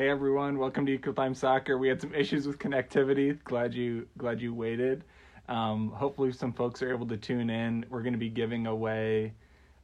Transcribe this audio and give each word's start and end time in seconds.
Hey 0.00 0.08
everyone, 0.08 0.56
welcome 0.56 0.86
to 0.86 0.92
Equal 0.92 1.12
Time 1.12 1.34
Soccer. 1.34 1.76
We 1.76 1.86
had 1.86 2.00
some 2.00 2.14
issues 2.14 2.46
with 2.46 2.58
connectivity. 2.58 3.38
Glad 3.44 3.74
you 3.74 4.08
glad 4.16 4.40
you 4.40 4.54
waited. 4.54 5.04
Um, 5.46 5.90
hopefully 5.90 6.32
some 6.32 6.54
folks 6.54 6.80
are 6.80 6.90
able 6.90 7.06
to 7.08 7.18
tune 7.18 7.50
in. 7.50 7.84
We're 7.90 8.00
going 8.00 8.14
to 8.14 8.18
be 8.18 8.30
giving 8.30 8.66
away 8.66 9.34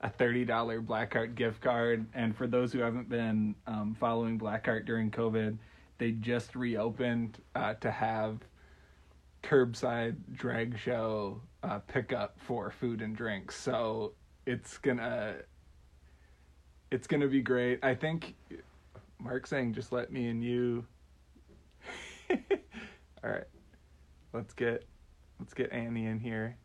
a 0.01 0.09
$30 0.09 0.87
Black 0.87 1.13
Hart 1.13 1.35
gift 1.35 1.61
card. 1.61 2.07
And 2.15 2.35
for 2.35 2.47
those 2.47 2.73
who 2.73 2.79
haven't 2.79 3.11
been 3.11 3.55
um, 3.67 3.95
following 4.01 4.39
Black 4.39 4.65
Hart 4.65 4.87
during 4.87 5.11
COVID, 5.11 5.59
they 5.99 6.13
just 6.13 6.57
reopened 6.57 7.37
uh, 7.55 7.75
to 7.75 7.91
have 7.91 8.39
curbside 9.43 10.17
drag 10.33 10.79
show 10.79 11.43
uh, 11.63 11.81
pickup 11.81 12.41
for 12.41 12.71
food 12.71 13.03
and 13.03 13.15
drinks. 13.15 13.55
So 13.55 14.15
it's 14.47 14.79
gonna 14.79 15.35
it's 16.91 17.07
gonna 17.07 17.29
be 17.29 17.43
great. 17.43 17.81
I 17.85 17.95
think 17.95 18.35
Mark 19.19 19.47
saying 19.47 19.75
just 19.75 19.93
let 19.93 20.13
me 20.13 20.29
and 20.29 20.43
you. 20.43 20.87
All 22.31 23.31
right, 23.31 23.45
let's 24.33 24.55
get 24.55 24.85
let's 25.39 25.55
get 25.55 25.73
Annie 25.73 26.07
in 26.07 26.21
here. 26.21 26.57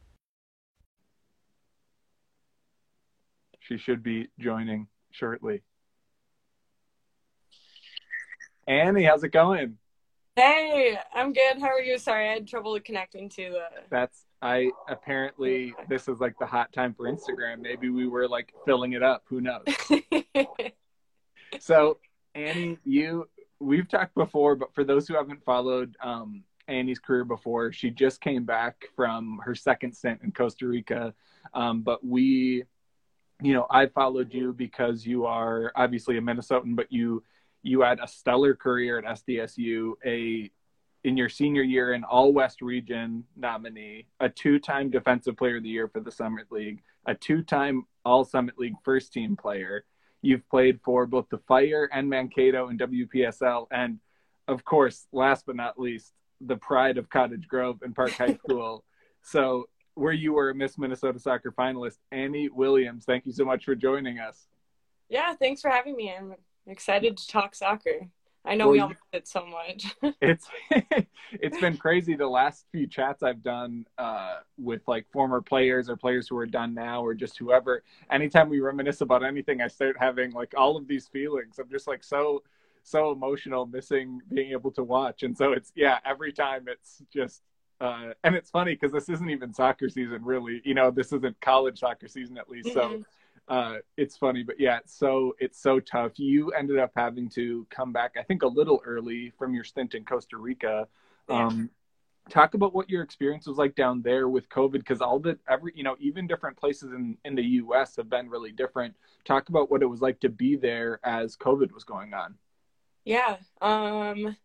She 3.59 3.77
should 3.77 4.03
be 4.03 4.27
joining 4.39 4.87
shortly. 5.11 5.63
Annie, 8.67 9.03
how's 9.03 9.23
it 9.23 9.29
going? 9.29 9.77
Hey, 10.35 10.97
I'm 11.13 11.33
good. 11.33 11.59
How 11.59 11.67
are 11.67 11.81
you? 11.81 11.97
Sorry, 11.97 12.29
I 12.29 12.33
had 12.33 12.47
trouble 12.47 12.79
connecting 12.79 13.29
to 13.29 13.49
the. 13.51 13.65
That's 13.89 14.25
I 14.41 14.71
apparently 14.87 15.73
this 15.87 16.07
is 16.07 16.20
like 16.20 16.35
the 16.39 16.45
hot 16.45 16.71
time 16.73 16.93
for 16.93 17.05
Instagram. 17.11 17.59
Maybe 17.59 17.89
we 17.89 18.07
were 18.07 18.27
like 18.27 18.53
filling 18.65 18.93
it 18.93 19.03
up. 19.03 19.23
Who 19.27 19.41
knows? 19.41 19.65
so 21.59 21.97
Annie, 22.35 22.77
you 22.84 23.27
we've 23.59 23.88
talked 23.88 24.16
before, 24.16 24.55
but 24.55 24.73
for 24.73 24.84
those 24.84 25.08
who 25.08 25.15
haven't 25.15 25.43
followed 25.43 25.96
um, 26.01 26.43
Annie's 26.68 26.99
career 26.99 27.23
before, 27.23 27.71
she 27.71 27.90
just 27.90 28.21
came 28.21 28.43
back 28.43 28.85
from 28.96 29.40
her 29.43 29.55
second 29.55 29.93
stint 29.93 30.21
in 30.23 30.32
Costa 30.32 30.68
Rica. 30.68 31.13
Um, 31.54 31.82
but 31.82 32.05
we, 32.05 32.63
you 33.41 33.54
know, 33.54 33.68
I 33.70 33.88
followed 33.88 34.34
you 34.34 34.54
because 34.54 35.05
you 35.05 35.26
are 35.26 35.71
obviously 35.76 36.18
a 36.18 36.21
Minnesotan, 36.21 36.76
but 36.76 36.91
you 36.91 37.23
you 37.63 37.82
had 37.82 37.99
a 37.99 38.07
stellar 38.07 38.55
career 38.55 38.98
at 38.98 39.05
SDSU, 39.05 39.93
a 40.05 40.49
in 41.04 41.18
your 41.18 41.29
senior 41.29 41.63
year 41.63 41.93
an 41.93 42.04
all 42.04 42.32
West 42.34 42.62
region 42.62 43.23
nominee, 43.35 44.07
a 44.20 44.29
two 44.29 44.60
time 44.60 44.90
defensive 44.90 45.38
player 45.38 45.57
of 45.57 45.63
the 45.63 45.70
year 45.70 45.88
for 45.88 45.99
the 45.99 46.12
Summit 46.12 46.51
League, 46.51 46.82
a 47.05 47.13
two 47.13 47.43
time 47.43 47.85
all 48.05 48.23
Summit 48.23 48.57
League 48.57 48.76
first 48.84 49.13
team 49.13 49.35
player, 49.35 49.85
You've 50.21 50.47
played 50.49 50.79
for 50.83 51.05
both 51.05 51.27
the 51.29 51.39
Fire 51.39 51.89
and 51.91 52.09
Mankato 52.09 52.67
and 52.67 52.79
WPSL, 52.79 53.67
and 53.71 53.99
of 54.47 54.63
course, 54.63 55.07
last 55.11 55.45
but 55.45 55.55
not 55.55 55.79
least, 55.79 56.13
the 56.39 56.57
pride 56.57 56.97
of 56.97 57.09
Cottage 57.09 57.47
Grove 57.47 57.79
and 57.81 57.95
Park 57.95 58.11
High 58.11 58.33
School. 58.45 58.83
so, 59.23 59.65
where 59.95 60.13
you 60.13 60.33
were 60.33 60.51
a 60.51 60.55
Miss 60.55 60.77
Minnesota 60.77 61.19
Soccer 61.19 61.51
finalist, 61.51 61.97
Annie 62.11 62.49
Williams. 62.49 63.03
Thank 63.05 63.25
you 63.25 63.33
so 63.33 63.43
much 63.43 63.65
for 63.65 63.75
joining 63.75 64.19
us. 64.19 64.47
Yeah, 65.09 65.35
thanks 65.35 65.61
for 65.61 65.69
having 65.69 65.97
me. 65.97 66.13
I'm 66.17 66.35
excited 66.66 67.17
to 67.17 67.27
talk 67.27 67.53
soccer. 67.55 68.07
I 68.44 68.56
know 68.56 68.66
well, 68.66 68.72
we 68.72 68.79
all 68.79 68.89
miss 68.89 68.97
it 69.13 69.28
so 69.28 69.45
much. 69.45 69.95
it's 70.22 70.47
it's 71.31 71.59
been 71.59 71.78
crazy 71.78 72.16
the 72.16 72.28
last 72.28 72.66
few 72.72 72.88
chats 72.88 73.22
I've 73.22 73.44
done 73.44 73.85
uh, 73.97 74.38
with 74.57 74.81
like 74.88 75.06
former 75.11 75.41
players 75.41 75.89
or 75.89 75.95
players 75.95 76.28
who 76.28 76.38
are 76.38 76.47
done 76.47 76.73
now 76.73 77.06
or 77.06 77.13
just 77.13 77.38
whoever. 77.38 77.83
Anytime 78.09 78.50
we 78.50 78.59
reminisce 78.59 79.01
about 79.01 79.23
anything, 79.23 79.61
I 79.61 79.67
start 79.67 79.95
having 80.00 80.31
like 80.31 80.53
all 80.57 80.75
of 80.75 80.88
these 80.88 81.07
feelings. 81.07 81.59
I'm 81.59 81.69
just 81.69 81.88
like 81.88 82.03
so 82.03 82.44
so 82.83 83.11
emotional, 83.11 83.67
missing 83.67 84.22
being 84.28 84.51
able 84.53 84.72
to 84.72 84.83
watch, 84.83 85.22
and 85.22 85.38
so 85.38 85.51
it's 85.51 85.72
yeah. 85.75 86.00
Every 86.03 86.31
time 86.31 86.66
it's 86.67 87.03
just 87.13 87.44
uh, 87.79 88.13
and 88.23 88.35
it's 88.35 88.50
funny 88.50 88.73
because 88.73 88.91
this 88.91 89.07
isn't 89.07 89.29
even 89.29 89.53
soccer 89.53 89.87
season 89.87 90.23
really. 90.23 90.61
You 90.66 90.73
know, 90.73 90.89
this 90.89 91.13
isn't 91.13 91.39
college 91.41 91.79
soccer 91.79 92.07
season 92.07 92.39
at 92.39 92.49
least. 92.49 92.69
Mm-hmm. 92.69 93.01
So 93.01 93.05
uh, 93.51 93.79
it's 93.97 94.16
funny, 94.16 94.44
but 94.44 94.57
yeah, 94.57 94.78
it's 94.78 94.97
so 94.97 95.35
it's 95.38 95.62
so 95.62 95.81
tough. 95.81 96.17
You 96.17 96.51
ended 96.51 96.79
up 96.79 96.94
having 96.95 97.28
to 97.31 97.67
come 97.69 97.91
back, 97.91 98.16
I 98.17 98.23
think, 98.23 98.44
a 98.44 98.47
little 98.47 98.81
early 98.85 99.34
from 99.38 99.53
your 99.53 99.66
stint 99.66 99.94
in 99.94 100.06
Costa 100.06 100.38
Rica. 100.38 100.88
Yeah. 101.28 101.47
Um, 101.47 101.69
talk 102.29 102.53
about 102.53 102.73
what 102.73 102.90
your 102.90 103.03
experience 103.03 103.47
was 103.47 103.57
like 103.57 103.75
down 103.75 104.03
there 104.03 104.29
with 104.29 104.47
COVID, 104.47 104.75
because 104.75 105.01
all 105.01 105.19
the 105.19 105.38
every 105.50 105.73
you 105.75 105.84
know 105.84 105.97
even 106.00 106.28
different 106.28 106.56
places 106.56 106.94
in 106.94 107.17
in 107.25 107.35
the 107.35 107.44
U.S. 107.44 107.97
have 107.97 108.09
been 108.09 108.29
really 108.29 108.53
different. 108.53 108.95
Talk 109.25 109.50
about 109.50 109.69
what 109.69 109.81
it 109.81 109.88
was 109.88 110.00
like 110.00 110.22
to 110.22 110.29
be 110.29 110.56
there 110.56 111.01
as 111.03 111.35
COVID 111.35 111.73
was 111.73 111.84
going 111.84 112.13
on. 112.13 112.35
Yeah, 113.03 113.35
um, 113.61 114.38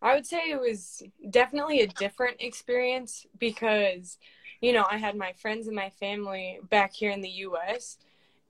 I 0.00 0.14
would 0.14 0.26
say 0.26 0.38
it 0.50 0.60
was 0.60 1.02
definitely 1.30 1.80
a 1.80 1.88
different 1.88 2.36
experience 2.38 3.26
because 3.40 4.18
you 4.60 4.72
know 4.72 4.86
I 4.88 4.98
had 4.98 5.16
my 5.16 5.32
friends 5.32 5.66
and 5.66 5.74
my 5.74 5.90
family 5.90 6.60
back 6.70 6.94
here 6.94 7.10
in 7.10 7.22
the 7.22 7.28
U.S 7.28 7.98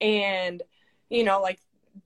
and 0.03 0.63
you 1.09 1.25
know 1.25 1.41
like 1.41 1.61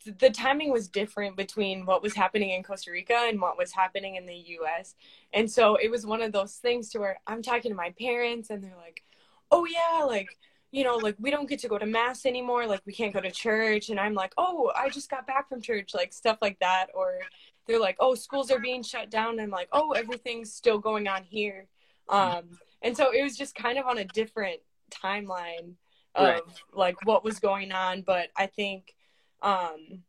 th- 0.05 0.19
the 0.19 0.31
timing 0.31 0.71
was 0.71 0.89
different 0.89 1.37
between 1.37 1.87
what 1.87 2.03
was 2.03 2.15
happening 2.15 2.51
in 2.51 2.63
Costa 2.63 2.93
Rica 2.93 3.27
and 3.29 3.41
what 3.41 3.59
was 3.59 3.73
happening 3.73 4.17
in 4.17 4.27
the 4.27 4.37
US. 4.61 4.95
And 5.33 5.51
so 5.51 5.77
it 5.77 5.91
was 5.91 6.07
one 6.07 6.23
of 6.23 6.33
those 6.33 6.55
things 6.57 6.91
to 6.91 7.01
where 7.01 7.19
I'm 7.27 7.43
talking 7.43 7.71
to 7.71 7.77
my 7.77 7.95
parents 7.99 8.51
and 8.51 8.63
they're 8.63 8.77
like, 8.77 9.03
"Oh 9.51 9.65
yeah, 9.65 10.05
like 10.05 10.29
you 10.73 10.85
know, 10.85 10.97
like 10.97 11.17
we 11.19 11.31
don't 11.31 11.49
get 11.49 11.61
to 11.61 11.69
go 11.69 11.79
to 11.79 11.87
mass 11.87 12.27
anymore, 12.27 12.67
like 12.67 12.83
we 12.85 12.93
can't 12.93 13.15
go 13.15 13.21
to 13.21 13.31
church." 13.31 13.89
And 13.89 13.99
I'm 13.99 14.15
like, 14.15 14.35
"Oh, 14.37 14.73
I 14.77 14.89
just 14.91 15.11
got 15.11 15.27
back 15.27 15.49
from 15.49 15.63
church," 15.63 15.95
like 15.95 16.13
stuff 16.13 16.39
like 16.43 16.59
that 16.61 16.89
or 16.95 17.19
they're 17.67 17.81
like, 17.81 17.97
"Oh, 18.01 18.15
schools 18.15 18.51
are 18.51 18.61
being 18.61 18.83
shut 18.83 19.11
down." 19.11 19.33
And 19.33 19.41
I'm 19.41 19.51
like, 19.51 19.69
"Oh, 19.73 19.93
everything's 19.93 20.53
still 20.53 20.79
going 20.79 21.09
on 21.09 21.25
here." 21.25 21.67
Um 22.09 22.45
and 22.83 22.97
so 22.97 23.11
it 23.13 23.23
was 23.23 23.37
just 23.37 23.55
kind 23.55 23.79
of 23.79 23.87
on 23.87 23.99
a 23.99 24.05
different 24.05 24.61
timeline 24.91 25.75
of 26.17 26.27
right. 26.27 26.43
like 26.73 26.97
what 27.05 27.25
was 27.25 27.39
going 27.39 27.73
on 27.73 28.03
but 28.03 28.29
i 28.37 28.47
think 28.47 28.95
um 29.43 30.03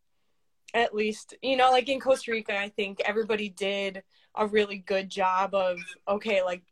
at 0.73 0.95
least 0.95 1.35
you 1.41 1.57
know 1.57 1.71
like 1.71 1.89
in 1.89 1.99
costa 1.99 2.31
rica 2.31 2.57
i 2.57 2.69
think 2.69 2.99
everybody 3.05 3.49
did 3.49 4.03
a 4.35 4.47
really 4.47 4.77
good 4.77 5.09
job 5.09 5.53
of 5.53 5.77
okay 6.07 6.43
like 6.43 6.63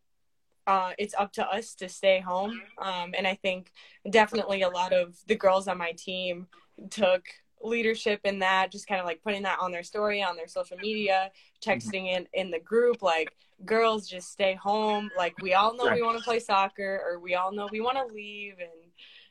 uh, 0.68 0.94
it's 0.98 1.14
up 1.14 1.32
to 1.32 1.48
us 1.48 1.76
to 1.76 1.88
stay 1.88 2.20
home 2.20 2.60
um, 2.80 3.14
and 3.16 3.28
i 3.28 3.36
think 3.36 3.72
definitely 4.10 4.64
a 4.64 4.70
lot 4.70 4.94
of 4.94 5.16
the 5.28 5.36
girls 5.36 5.68
on 5.68 5.78
my 5.78 5.92
team 5.92 6.48
took 6.90 7.24
leadership 7.62 8.22
in 8.24 8.40
that 8.40 8.72
just 8.72 8.88
kind 8.88 9.00
of 9.00 9.06
like 9.06 9.22
putting 9.22 9.44
that 9.44 9.60
on 9.60 9.72
their 9.72 9.84
story 9.84 10.22
on 10.22 10.36
their 10.36 10.48
social 10.48 10.78
media 10.78 11.32
texting 11.64 12.08
in 12.08 12.28
in 12.34 12.52
the 12.52 12.60
group 12.60 13.02
like 13.02 13.36
girls 13.66 14.08
just 14.08 14.32
stay 14.32 14.54
home 14.56 15.10
like 15.18 15.34
we 15.42 15.54
all 15.54 15.76
know 15.76 15.86
right. 15.86 15.96
we 15.96 16.02
want 16.02 16.18
to 16.18 16.24
play 16.24 16.40
soccer 16.40 17.02
or 17.06 17.20
we 17.20 17.36
all 17.36 17.52
know 17.52 17.68
we 17.72 17.82
want 17.82 17.98
to 17.98 18.14
leave 18.14 18.56
and 18.60 18.85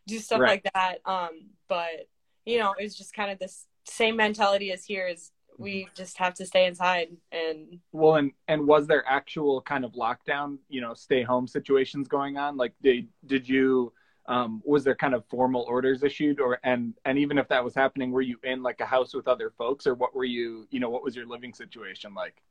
do 0.06 0.19
stuff 0.19 0.41
right. 0.41 0.62
like 0.65 0.72
that. 0.75 0.98
Um, 1.04 1.50
but 1.69 2.09
you 2.44 2.59
know, 2.59 2.75
it's 2.78 2.94
just 2.94 3.15
kind 3.15 3.31
of 3.31 3.38
this 3.38 3.66
same 3.87 4.16
mentality 4.16 4.72
as 4.72 4.84
here 4.84 5.06
is 5.06 5.32
we 5.59 5.82
mm-hmm. 5.82 5.94
just 5.94 6.19
have 6.19 6.34
to 6.34 6.47
stay 6.47 6.66
inside 6.66 7.09
and 7.32 7.78
well 7.92 8.16
and 8.16 8.32
and 8.48 8.66
was 8.66 8.87
there 8.87 9.04
actual 9.06 9.60
kind 9.60 9.84
of 9.84 9.92
lockdown 9.92 10.59
you 10.69 10.81
know 10.81 10.94
stay 10.94 11.22
home 11.22 11.47
situations 11.47 12.09
going 12.09 12.37
on 12.37 12.56
like 12.56 12.72
did 12.82 13.06
did 13.26 13.48
you 13.48 13.92
um 14.26 14.62
was 14.65 14.84
there 14.84 14.94
kind 14.94 15.15
of 15.15 15.25
formal 15.26 15.62
orders 15.69 16.03
issued 16.03 16.41
or 16.41 16.59
and 16.65 16.94
and 17.04 17.19
even 17.19 17.38
if 17.38 17.47
that 17.48 17.62
was 17.62 17.75
happening 17.75 18.10
were 18.10 18.22
you 18.22 18.38
in 18.42 18.62
like 18.62 18.81
a 18.81 18.86
house 18.86 19.15
with 19.15 19.28
other 19.28 19.53
folks 19.56 19.86
or 19.86 19.94
what 19.94 20.15
were 20.15 20.25
you 20.25 20.66
you 20.71 20.81
know 20.81 20.91
what 20.91 21.04
was 21.04 21.15
your 21.15 21.26
living 21.26 21.53
situation 21.53 22.15
like 22.15 22.42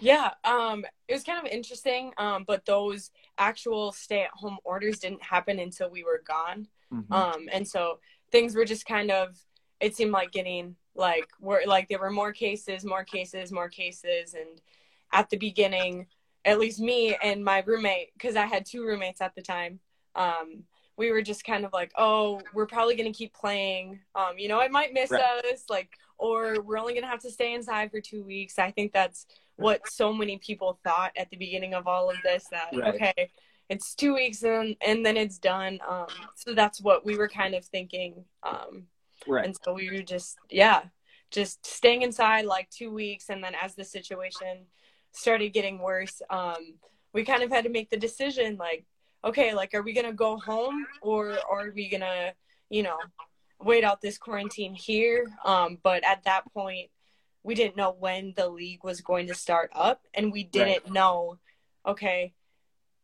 yeah, 0.00 0.30
um, 0.44 0.86
it 1.06 1.12
was 1.12 1.22
kind 1.22 1.38
of 1.38 1.52
interesting, 1.52 2.12
um, 2.16 2.44
but 2.46 2.64
those 2.64 3.10
actual 3.36 3.92
stay-at-home 3.92 4.56
orders 4.64 5.00
didn't 5.00 5.22
happen 5.22 5.58
until 5.58 5.90
we 5.90 6.02
were 6.02 6.22
gone, 6.26 6.66
mm-hmm. 6.92 7.12
um, 7.12 7.48
and 7.52 7.66
so 7.66 7.98
things 8.30 8.54
were 8.54 8.64
just 8.64 8.86
kind 8.86 9.10
of. 9.10 9.36
It 9.80 9.96
seemed 9.96 10.12
like 10.12 10.30
getting 10.30 10.76
like 10.94 11.26
were 11.40 11.62
like 11.66 11.88
there 11.88 11.98
were 11.98 12.10
more 12.10 12.32
cases, 12.32 12.84
more 12.84 13.04
cases, 13.04 13.50
more 13.50 13.68
cases, 13.68 14.34
and 14.34 14.60
at 15.12 15.28
the 15.30 15.36
beginning, 15.36 16.06
at 16.44 16.58
least 16.58 16.80
me 16.80 17.16
and 17.22 17.44
my 17.44 17.62
roommate, 17.66 18.12
because 18.14 18.36
I 18.36 18.46
had 18.46 18.64
two 18.64 18.84
roommates 18.84 19.20
at 19.20 19.34
the 19.34 19.42
time, 19.42 19.80
um, 20.14 20.64
we 20.96 21.10
were 21.10 21.22
just 21.22 21.44
kind 21.44 21.64
of 21.64 21.72
like, 21.72 21.92
oh, 21.96 22.40
we're 22.54 22.66
probably 22.66 22.96
gonna 22.96 23.12
keep 23.12 23.34
playing. 23.34 24.00
Um, 24.14 24.38
you 24.38 24.48
know, 24.48 24.60
it 24.60 24.70
might 24.70 24.92
miss 24.92 25.10
right. 25.10 25.22
us, 25.52 25.64
like, 25.68 25.90
or 26.18 26.60
we're 26.62 26.78
only 26.78 26.94
gonna 26.94 27.06
have 27.06 27.22
to 27.22 27.30
stay 27.30 27.54
inside 27.54 27.90
for 27.90 28.00
two 28.00 28.22
weeks. 28.22 28.58
I 28.58 28.70
think 28.70 28.92
that's 28.92 29.26
what 29.56 29.88
so 29.88 30.12
many 30.12 30.38
people 30.38 30.78
thought 30.84 31.12
at 31.16 31.30
the 31.30 31.36
beginning 31.36 31.74
of 31.74 31.86
all 31.86 32.10
of 32.10 32.16
this 32.22 32.46
that 32.50 32.68
right. 32.72 32.94
okay 32.94 33.30
it's 33.72 33.94
two 33.94 34.14
weeks 34.14 34.42
and 34.42 34.76
and 34.86 35.04
then 35.04 35.16
it's 35.16 35.38
done 35.38 35.80
um, 35.88 36.06
so 36.36 36.54
that's 36.54 36.80
what 36.80 37.04
we 37.06 37.16
were 37.16 37.28
kind 37.28 37.54
of 37.54 37.64
thinking 37.64 38.24
um, 38.42 38.84
right 39.26 39.46
and 39.46 39.56
so 39.64 39.72
we 39.72 39.90
were 39.90 40.02
just 40.02 40.36
yeah 40.50 40.82
just 41.30 41.64
staying 41.64 42.02
inside 42.02 42.44
like 42.44 42.68
two 42.68 42.92
weeks 42.92 43.30
and 43.30 43.42
then 43.42 43.54
as 43.60 43.74
the 43.74 43.84
situation 43.84 44.66
started 45.12 45.48
getting 45.54 45.78
worse 45.78 46.20
um, 46.28 46.74
we 47.14 47.24
kind 47.24 47.42
of 47.42 47.50
had 47.50 47.64
to 47.64 47.70
make 47.70 47.88
the 47.88 47.96
decision 47.96 48.56
like 48.56 48.84
okay 49.24 49.54
like 49.54 49.72
are 49.74 49.82
we 49.82 49.94
gonna 49.94 50.12
go 50.12 50.36
home 50.36 50.86
or, 51.00 51.38
or 51.48 51.68
are 51.68 51.72
we 51.74 51.88
gonna 51.88 52.32
you 52.68 52.82
know 52.82 52.98
wait 53.60 53.84
out 53.84 54.02
this 54.02 54.18
quarantine 54.18 54.74
here 54.74 55.26
um, 55.46 55.78
but 55.82 56.04
at 56.04 56.22
that 56.24 56.44
point 56.52 56.90
we 57.42 57.54
didn't 57.54 57.76
know 57.76 57.96
when 57.98 58.34
the 58.36 58.48
league 58.48 58.84
was 58.84 59.00
going 59.00 59.26
to 59.26 59.34
start 59.34 59.70
up 59.74 60.02
and 60.12 60.30
we 60.30 60.44
didn't 60.44 60.84
right. 60.84 60.92
know 60.92 61.38
okay 61.86 62.34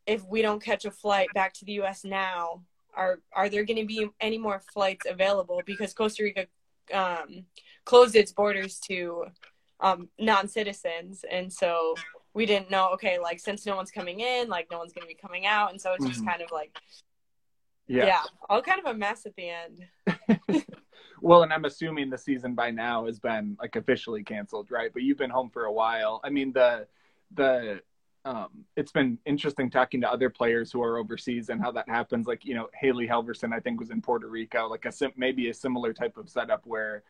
if 0.09 0.27
we 0.27 0.43
don't 0.43 0.63
catch 0.63 0.85
a 0.85 0.91
flight 0.91 1.29
back 1.35 1.53
to 1.53 1.65
the 1.65 1.73
US 1.83 2.05
now 2.05 2.63
are 2.99 3.21
are 3.33 3.49
there 3.49 3.65
going 3.65 3.79
to 3.79 3.87
be 3.87 4.09
any 4.21 4.37
more 4.37 4.61
flights 4.73 5.07
available? 5.09 5.63
Because 5.65 5.95
Costa 5.95 6.25
Rica 6.25 6.47
um, 6.93 7.45
closed 7.85 8.17
its 8.17 8.33
borders 8.33 8.81
to 8.89 9.27
um, 9.81 10.09
non-citizens. 10.19 11.25
And 11.31 11.53
so 11.53 11.95
we 12.35 12.45
didn't 12.45 12.71
know 12.71 12.91
okay 12.95 13.19
like 13.19 13.39
since 13.39 13.65
no 13.65 13.77
one's 13.77 13.91
coming 13.91 14.21
in 14.21 14.49
like 14.49 14.69
no 14.71 14.79
one's 14.79 14.93
going 14.93 15.03
to 15.03 15.09
be 15.09 15.15
coming 15.15 15.47
out. 15.47 15.71
And 15.71 15.81
so 15.81 15.93
it's 15.95 16.05
just 16.05 16.21
mm-hmm. 16.21 16.29
kind 16.29 16.43
of 16.43 16.51
like 16.51 16.77
yeah. 17.87 18.07
yeah 18.07 18.23
all 18.51 18.61
kind 18.63 18.81
of 18.81 18.87
a 18.87 18.95
mess 18.95 19.25
at 19.25 19.37
the 19.37 19.49
end. 19.49 19.87
Well 21.21 21.43
and 21.43 21.53
i'm 21.53 21.65
assuming 21.65 22.11
the 22.11 22.17
season 22.17 22.55
by 22.55 22.71
now 22.71 23.07
has 23.07 23.19
been 23.19 23.57
like 23.61 23.75
officially 23.75 24.23
canceled 24.23 24.71
right? 24.71 24.93
But 24.93 25.03
you've 25.03 25.19
been 25.19 25.31
home 25.31 25.51
for 25.51 25.65
a 25.65 25.73
while. 25.73 26.21
I 26.23 26.31
mean 26.31 26.53
the 26.53 26.87
the 27.35 27.81
um, 28.29 28.49
it's 28.77 28.93
been 28.93 29.19
interesting 29.25 29.71
talking 29.71 30.03
to 30.03 30.11
other 30.11 30.29
players 30.29 30.71
who 30.71 30.83
are 30.83 30.99
overseas 30.99 31.49
and 31.49 31.63
how 31.63 31.73
that 31.73 31.89
happens. 31.89 32.27
Like, 32.27 32.45
you 32.45 32.55
know, 32.55 32.69
Haley 32.75 33.09
Halverson, 33.09 33.55
I 33.55 33.61
think 33.61 33.81
was 33.81 33.91
in 33.91 34.03
Puerto 34.03 34.29
Rico, 34.29 34.69
like 34.69 34.85
a 34.85 34.93
maybe 35.17 35.49
a 35.49 35.55
similar 35.55 35.95
type 35.95 36.19
of 36.19 36.29
setup 36.29 36.67
where, 36.67 37.05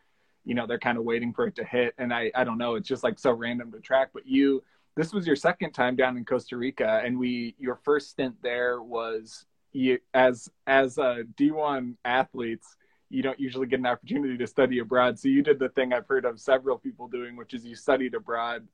you 0.45 0.55
know, 0.55 0.65
they're 0.65 0.79
kind 0.79 0.97
of 0.97 1.03
waiting 1.03 1.33
for 1.33 1.45
it 1.45 1.57
to 1.57 1.65
hit. 1.65 1.93
And 1.97 2.13
I, 2.13 2.31
I 2.35 2.45
don't 2.45 2.57
know, 2.57 2.75
it's 2.75 2.87
just 2.87 3.03
like 3.03 3.19
so 3.19 3.33
random 3.33 3.69
to 3.73 3.81
track, 3.81 4.11
but 4.13 4.25
you, 4.25 4.63
this 4.95 5.11
was 5.11 5.27
your 5.27 5.35
second 5.35 5.73
time 5.73 5.97
down 5.97 6.15
in 6.15 6.23
Costa 6.23 6.55
Rica, 6.55 7.01
and 7.03 7.19
we 7.19 7.55
your 7.59 7.75
first 7.75 8.09
stint 8.09 8.35
there 8.41 8.81
was 8.81 9.45
you 9.71 9.99
as 10.13 10.49
as 10.67 10.97
a 10.97 11.23
D1 11.35 11.95
athletes. 12.03 12.75
You 13.09 13.23
don't 13.23 13.39
usually 13.39 13.67
get 13.67 13.79
an 13.79 13.85
opportunity 13.85 14.37
to 14.37 14.47
study 14.47 14.79
abroad, 14.79 15.17
so 15.17 15.27
you 15.27 15.41
did 15.41 15.59
the 15.59 15.69
thing 15.69 15.93
I've 15.93 16.07
heard 16.07 16.25
of 16.25 16.39
several 16.39 16.77
people 16.77 17.07
doing, 17.07 17.37
which 17.37 17.53
is 17.53 17.65
you 17.65 17.75
studied 17.75 18.13
abroad 18.13 18.67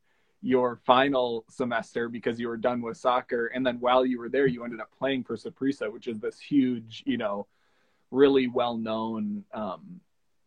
your 0.46 0.80
final 0.86 1.44
semester 1.50 2.08
because 2.08 2.40
you 2.40 2.48
were 2.48 2.58
done 2.58 2.80
with 2.80 2.98
soccer, 2.98 3.48
and 3.48 3.66
then 3.66 3.80
while 3.80 4.06
you 4.06 4.20
were 4.20 4.30
there, 4.30 4.46
you 4.46 4.64
ended 4.64 4.80
up 4.80 4.92
playing 4.98 5.24
for 5.24 5.36
Saprissa, 5.36 5.92
which 5.92 6.08
is 6.08 6.20
this 6.20 6.40
huge, 6.40 7.02
you 7.08 7.18
know, 7.18 7.48
really 8.12 8.48
well 8.48 8.78
known 8.78 9.44
um, 9.56 10.00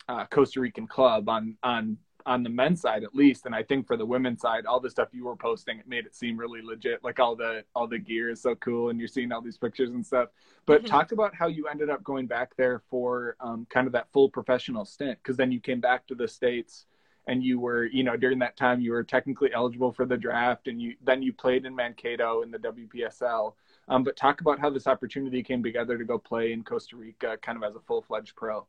uh, 0.09 0.25
Costa 0.27 0.61
Rican 0.61 0.87
club 0.87 1.29
on 1.29 1.56
on 1.65 1.99
on 2.27 2.43
the 2.43 2.50
men's 2.50 2.81
side 2.81 3.05
at 3.05 3.15
least 3.15 3.47
and 3.47 3.55
i 3.55 3.62
think 3.62 3.87
for 3.87 3.97
the 3.97 4.05
women's 4.05 4.43
side 4.43 4.67
all 4.67 4.81
the 4.81 4.91
stuff 4.91 5.09
you 5.12 5.25
were 5.25 5.37
posting 5.37 5.79
it 5.79 5.89
made 5.89 6.05
it 6.05 6.15
seem 6.15 6.37
really 6.37 6.61
legit 6.61 7.03
like 7.03 7.19
all 7.19 7.35
the 7.35 7.65
all 7.75 7.87
the 7.87 7.99
gear 7.99 8.29
is 8.29 8.43
so 8.43 8.55
cool 8.56 8.91
and 8.91 8.99
you're 8.99 9.09
seeing 9.09 9.33
all 9.33 9.41
these 9.41 9.56
pictures 9.56 9.93
and 9.93 10.05
stuff 10.05 10.29
but 10.67 10.83
mm-hmm. 10.83 10.91
talk 10.91 11.12
about 11.12 11.35
how 11.35 11.47
you 11.47 11.69
ended 11.69 11.89
up 11.89 12.05
going 12.05 12.27
back 12.27 12.55
there 12.56 12.83
for 12.91 13.35
um, 13.41 13.67
kind 13.71 13.87
of 13.87 13.94
that 13.94 14.12
full 14.12 14.29
professional 14.29 14.85
stint 14.85 15.19
because 15.23 15.39
then 15.39 15.51
you 15.51 15.61
came 15.61 15.81
back 15.81 16.06
to 16.06 16.15
the 16.15 16.29
states 16.29 16.85
and 17.29 17.45
you 17.45 17.61
were 17.61 17.87
you 17.87 18.03
know 18.03 18.17
during 18.17 18.39
that 18.39 18.57
time 18.57 18.81
you 18.81 18.91
were 18.91 19.05
technically 19.05 19.53
eligible 19.55 19.93
for 19.93 20.05
the 20.05 20.17
draft 20.17 20.67
and 20.67 20.83
you 20.83 20.95
then 21.05 21.23
you 21.23 21.33
played 21.33 21.65
in 21.65 21.75
mankato 21.75 22.43
in 22.43 22.51
the 22.51 22.59
wpsl 22.59 23.55
um, 23.89 24.03
but 24.03 24.17
talk 24.17 24.41
about 24.41 24.59
how 24.59 24.69
this 24.69 24.87
opportunity 24.87 25.43
came 25.43 25.63
together 25.63 25.97
to 25.97 26.05
go 26.05 26.19
play 26.19 26.53
in 26.53 26.65
costa 26.65 26.97
rica 26.97 27.37
kind 27.43 27.57
of 27.57 27.63
as 27.63 27.77
a 27.77 27.81
full-fledged 27.81 28.35
pro. 28.35 28.67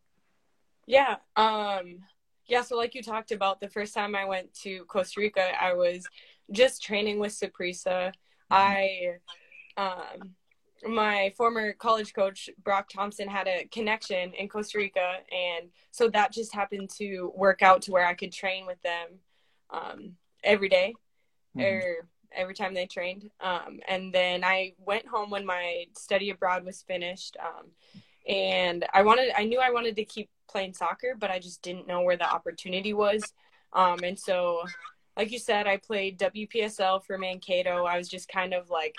Yeah 0.85 1.15
um 1.35 2.03
yeah, 2.49 2.63
so 2.63 2.75
like 2.75 2.95
you 2.95 3.03
talked 3.03 3.31
about, 3.31 3.59
the 3.59 3.69
first 3.69 3.93
time 3.93 4.15
I 4.15 4.25
went 4.25 4.51
to 4.61 4.83
Costa 4.85 5.19
Rica, 5.19 5.51
I 5.61 5.73
was 5.73 6.03
just 6.51 6.81
training 6.81 7.19
with 7.19 7.31
Saprissa. 7.31 8.11
I, 8.49 9.17
um, 9.77 10.33
my 10.85 11.33
former 11.37 11.73
college 11.73 12.13
coach 12.13 12.49
Brock 12.63 12.89
Thompson 12.89 13.27
had 13.27 13.47
a 13.47 13.67
connection 13.71 14.33
in 14.33 14.47
Costa 14.47 14.77
Rica, 14.77 15.17
and 15.31 15.69
so 15.91 16.09
that 16.09 16.31
just 16.31 16.53
happened 16.53 16.89
to 16.97 17.31
work 17.35 17.61
out 17.61 17.81
to 17.83 17.91
where 17.91 18.05
I 18.05 18.13
could 18.13 18.31
train 18.31 18.65
with 18.65 18.81
them 18.81 19.07
um, 19.69 20.15
every 20.43 20.69
day, 20.69 20.93
mm-hmm. 21.57 21.61
or 21.61 22.07
every 22.31 22.53
time 22.53 22.73
they 22.73 22.85
trained. 22.85 23.29
Um, 23.41 23.79
and 23.87 24.13
then 24.13 24.43
I 24.43 24.73
went 24.77 25.07
home 25.07 25.29
when 25.29 25.45
my 25.45 25.85
study 25.97 26.29
abroad 26.29 26.65
was 26.65 26.83
finished, 26.83 27.37
um, 27.39 27.67
and 28.27 28.85
I 28.93 29.01
wanted, 29.01 29.31
I 29.37 29.45
knew 29.45 29.59
I 29.59 29.71
wanted 29.71 29.95
to 29.95 30.05
keep 30.05 30.29
playing 30.49 30.73
soccer, 30.73 31.15
but 31.17 31.31
I 31.31 31.39
just 31.39 31.61
didn't 31.61 31.87
know 31.87 32.01
where 32.01 32.17
the 32.17 32.29
opportunity 32.29 32.93
was. 32.93 33.33
Um, 33.73 33.99
and 34.03 34.17
so, 34.17 34.63
like 35.15 35.31
you 35.31 35.39
said, 35.39 35.67
I 35.67 35.77
played 35.77 36.19
WPSL 36.19 37.03
for 37.03 37.17
Mankato. 37.17 37.85
I 37.85 37.97
was 37.97 38.07
just 38.07 38.27
kind 38.27 38.53
of 38.53 38.69
like 38.69 38.95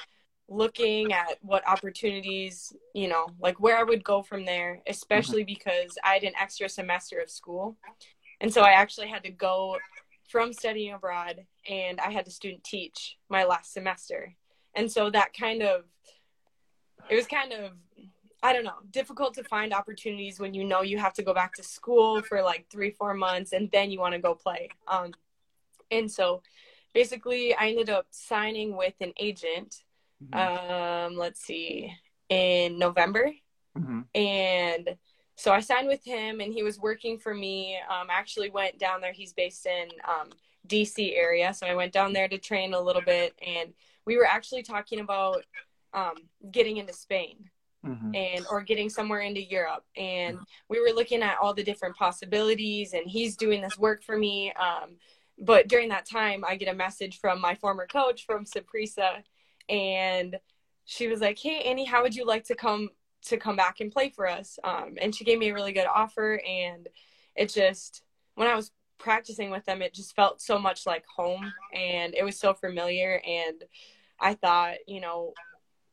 looking 0.50 1.12
at 1.12 1.38
what 1.40 1.66
opportunities, 1.66 2.72
you 2.94 3.08
know, 3.08 3.28
like 3.40 3.58
where 3.60 3.78
I 3.78 3.84
would 3.84 4.04
go 4.04 4.22
from 4.22 4.44
there, 4.44 4.82
especially 4.86 5.42
mm-hmm. 5.42 5.54
because 5.54 5.96
I 6.04 6.14
had 6.14 6.24
an 6.24 6.32
extra 6.38 6.68
semester 6.68 7.20
of 7.20 7.30
school. 7.30 7.76
And 8.40 8.52
so 8.52 8.62
I 8.62 8.72
actually 8.72 9.08
had 9.08 9.22
to 9.24 9.30
go 9.30 9.78
from 10.28 10.52
studying 10.52 10.92
abroad 10.92 11.46
and 11.68 12.00
I 12.00 12.10
had 12.10 12.24
to 12.24 12.30
student 12.30 12.64
teach 12.64 13.16
my 13.28 13.44
last 13.44 13.72
semester. 13.72 14.34
And 14.74 14.90
so 14.90 15.08
that 15.10 15.32
kind 15.32 15.62
of, 15.62 15.84
it 17.08 17.16
was 17.16 17.26
kind 17.26 17.52
of 17.52 17.72
I 18.42 18.54
don't 18.54 18.64
know, 18.64 18.78
difficult 18.90 19.34
to 19.34 19.44
find 19.44 19.72
opportunities 19.72 20.40
when 20.40 20.54
you 20.54 20.64
know 20.64 20.80
you 20.80 20.98
have 20.98 21.12
to 21.14 21.22
go 21.22 21.34
back 21.34 21.54
to 21.54 21.62
school 21.62 22.22
for 22.22 22.42
like 22.42 22.66
three, 22.70 22.90
four 22.90 23.12
months 23.12 23.52
and 23.52 23.70
then 23.70 23.90
you 23.90 24.00
want 24.00 24.14
to 24.14 24.20
go 24.20 24.34
play. 24.34 24.70
Um, 24.88 25.12
and 25.90 26.10
so 26.10 26.42
basically, 26.94 27.54
I 27.54 27.68
ended 27.68 27.90
up 27.90 28.06
signing 28.10 28.76
with 28.76 28.94
an 29.00 29.12
agent, 29.20 29.82
mm-hmm. 30.22 31.12
um, 31.12 31.16
let's 31.16 31.40
see, 31.40 31.92
in 32.28 32.78
November. 32.78 33.32
Mm-hmm. 33.78 34.00
And 34.14 34.96
so 35.36 35.52
I 35.52 35.60
signed 35.60 35.88
with 35.88 36.04
him 36.04 36.40
and 36.40 36.52
he 36.52 36.62
was 36.62 36.78
working 36.78 37.18
for 37.18 37.34
me. 37.34 37.78
Um, 37.88 38.08
I 38.10 38.14
actually 38.14 38.50
went 38.50 38.78
down 38.78 39.00
there. 39.00 39.12
He's 39.12 39.32
based 39.32 39.66
in 39.66 39.88
um, 40.06 40.30
DC 40.68 41.16
area. 41.16 41.54
So 41.54 41.66
I 41.66 41.74
went 41.74 41.92
down 41.92 42.12
there 42.12 42.28
to 42.28 42.38
train 42.38 42.74
a 42.74 42.80
little 42.80 43.02
bit 43.02 43.34
and 43.46 43.72
we 44.06 44.16
were 44.16 44.26
actually 44.26 44.62
talking 44.62 45.00
about 45.00 45.44
um, 45.92 46.14
getting 46.50 46.76
into 46.76 46.92
Spain 46.92 47.50
mm-hmm. 47.86 48.14
and 48.14 48.46
or 48.50 48.62
getting 48.62 48.90
somewhere 48.90 49.20
into 49.20 49.42
Europe. 49.42 49.84
And 49.96 50.36
mm-hmm. 50.36 50.44
we 50.68 50.80
were 50.80 50.94
looking 50.94 51.22
at 51.22 51.38
all 51.38 51.54
the 51.54 51.64
different 51.64 51.96
possibilities. 51.96 52.92
And 52.92 53.08
he's 53.08 53.36
doing 53.36 53.62
this 53.62 53.78
work 53.78 54.02
for 54.02 54.16
me. 54.16 54.52
Um, 54.52 54.96
but 55.38 55.68
during 55.68 55.88
that 55.88 56.06
time, 56.06 56.44
I 56.46 56.56
get 56.56 56.72
a 56.72 56.76
message 56.76 57.18
from 57.18 57.40
my 57.40 57.54
former 57.54 57.86
coach 57.86 58.26
from 58.26 58.44
Saprissa, 58.44 59.22
and 59.70 60.38
she 60.84 61.06
was 61.06 61.20
like, 61.20 61.38
"Hey, 61.38 61.62
Annie, 61.62 61.84
how 61.84 62.02
would 62.02 62.14
you 62.14 62.26
like 62.26 62.44
to 62.44 62.54
come 62.54 62.90
to 63.26 63.36
come 63.36 63.56
back 63.56 63.80
and 63.80 63.92
play 63.92 64.10
for 64.10 64.28
us?" 64.28 64.58
Um, 64.64 64.96
and 65.00 65.14
she 65.14 65.24
gave 65.24 65.38
me 65.38 65.50
a 65.50 65.54
really 65.54 65.72
good 65.72 65.86
offer, 65.86 66.40
and 66.46 66.88
it 67.36 67.52
just 67.52 68.02
when 68.34 68.48
I 68.48 68.56
was 68.56 68.72
practicing 68.98 69.50
with 69.50 69.64
them, 69.64 69.82
it 69.82 69.94
just 69.94 70.14
felt 70.14 70.40
so 70.40 70.58
much 70.58 70.86
like 70.86 71.04
home, 71.06 71.52
and 71.74 72.14
it 72.14 72.24
was 72.24 72.38
so 72.38 72.54
familiar. 72.54 73.20
And 73.26 73.64
I 74.18 74.34
thought, 74.34 74.76
you 74.86 75.00
know, 75.00 75.32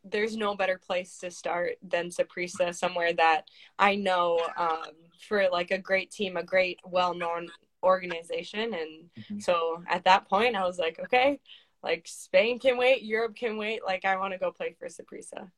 there's 0.03 0.35
no 0.35 0.55
better 0.55 0.77
place 0.77 1.17
to 1.19 1.31
start 1.31 1.77
than 1.81 2.09
Saprissa, 2.09 2.73
somewhere 2.73 3.13
that 3.13 3.43
I 3.79 3.95
know 3.95 4.39
um, 4.57 4.91
for 5.27 5.47
like 5.51 5.71
a 5.71 5.77
great 5.77 6.11
team, 6.11 6.37
a 6.37 6.43
great, 6.43 6.79
well-known 6.85 7.49
organization. 7.83 8.73
And 8.73 9.09
mm-hmm. 9.17 9.39
so 9.39 9.83
at 9.87 10.03
that 10.05 10.27
point, 10.29 10.55
I 10.55 10.65
was 10.65 10.77
like, 10.77 10.99
okay, 10.99 11.39
like 11.87 12.05
Spain 12.05 12.59
can 12.59 12.77
wait, 12.77 13.03
Europe 13.03 13.35
can 13.35 13.57
wait. 13.57 13.81
Like 13.85 14.03
I 14.03 14.17
want 14.17 14.33
to 14.33 14.37
go 14.37 14.51
play 14.51 14.75
for 14.77 14.87
Saprissa. 14.87 15.49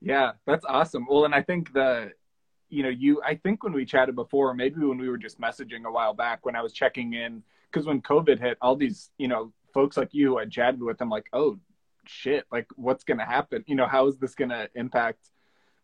Yeah, 0.00 0.32
that's 0.46 0.64
awesome. 0.64 1.06
Well, 1.08 1.26
and 1.26 1.34
I 1.34 1.42
think 1.42 1.74
the, 1.74 2.12
you 2.70 2.82
know, 2.82 2.88
you, 2.88 3.20
I 3.24 3.34
think 3.34 3.62
when 3.62 3.74
we 3.74 3.84
chatted 3.84 4.16
before, 4.16 4.54
maybe 4.54 4.80
when 4.80 4.98
we 4.98 5.10
were 5.10 5.18
just 5.18 5.38
messaging 5.38 5.84
a 5.84 5.92
while 5.92 6.14
back 6.14 6.46
when 6.46 6.56
I 6.56 6.62
was 6.62 6.72
checking 6.72 7.12
in, 7.12 7.42
because 7.70 7.86
when 7.86 8.00
COVID 8.00 8.40
hit, 8.40 8.56
all 8.62 8.76
these, 8.76 9.10
you 9.18 9.28
know, 9.28 9.52
folks 9.74 9.96
like 9.98 10.14
you, 10.14 10.28
who 10.28 10.38
I 10.38 10.46
chatted 10.46 10.82
with 10.82 11.00
I'm 11.00 11.10
like, 11.10 11.26
oh, 11.34 11.58
shit, 12.06 12.46
like 12.50 12.66
what's 12.76 13.04
to 13.18 13.26
happen? 13.26 13.62
You 13.66 13.76
know, 13.76 13.86
how 13.86 14.08
is 14.08 14.16
this 14.16 14.34
to 14.50 14.70
impact 14.74 15.30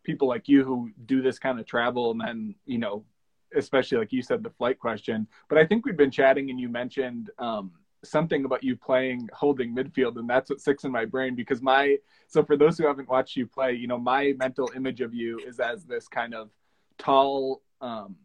people 0.03 0.27
like 0.27 0.47
you 0.47 0.63
who 0.63 0.89
do 1.05 1.21
this 1.21 1.37
kind 1.37 1.59
of 1.59 1.67
travel 1.67 2.11
and 2.11 2.19
then, 2.19 2.55
you 2.65 2.79
know, 2.79 3.05
especially 3.55 3.99
like 3.99 4.11
you 4.11 4.21
said, 4.21 4.43
the 4.43 4.49
flight 4.49 4.79
question. 4.79 5.27
But 5.47 5.59
I 5.59 5.65
think 5.65 5.85
we've 5.85 5.97
been 5.97 6.11
chatting 6.11 6.49
and 6.49 6.59
you 6.59 6.69
mentioned 6.69 7.29
um, 7.37 7.71
something 8.03 8.45
about 8.45 8.63
you 8.63 8.75
playing 8.75 9.27
holding 9.33 9.75
midfield 9.75 10.17
and 10.17 10.29
that's 10.29 10.49
what 10.49 10.61
sticks 10.61 10.85
in 10.85 10.91
my 10.91 11.03
brain 11.03 11.35
because 11.35 11.61
my 11.61 11.97
so 12.27 12.41
for 12.41 12.55
those 12.55 12.77
who 12.77 12.87
haven't 12.87 13.09
watched 13.09 13.35
you 13.35 13.45
play 13.45 13.73
you 13.73 13.87
know 13.87 13.97
my 13.97 14.33
mental 14.37 14.71
image 14.73 15.01
of 15.01 15.13
you 15.13 15.37
is 15.45 15.59
as 15.59 15.83
this 15.83 16.07
kind 16.07 16.33
of 16.33 16.49
tall 16.97 17.61
um, 17.81 18.15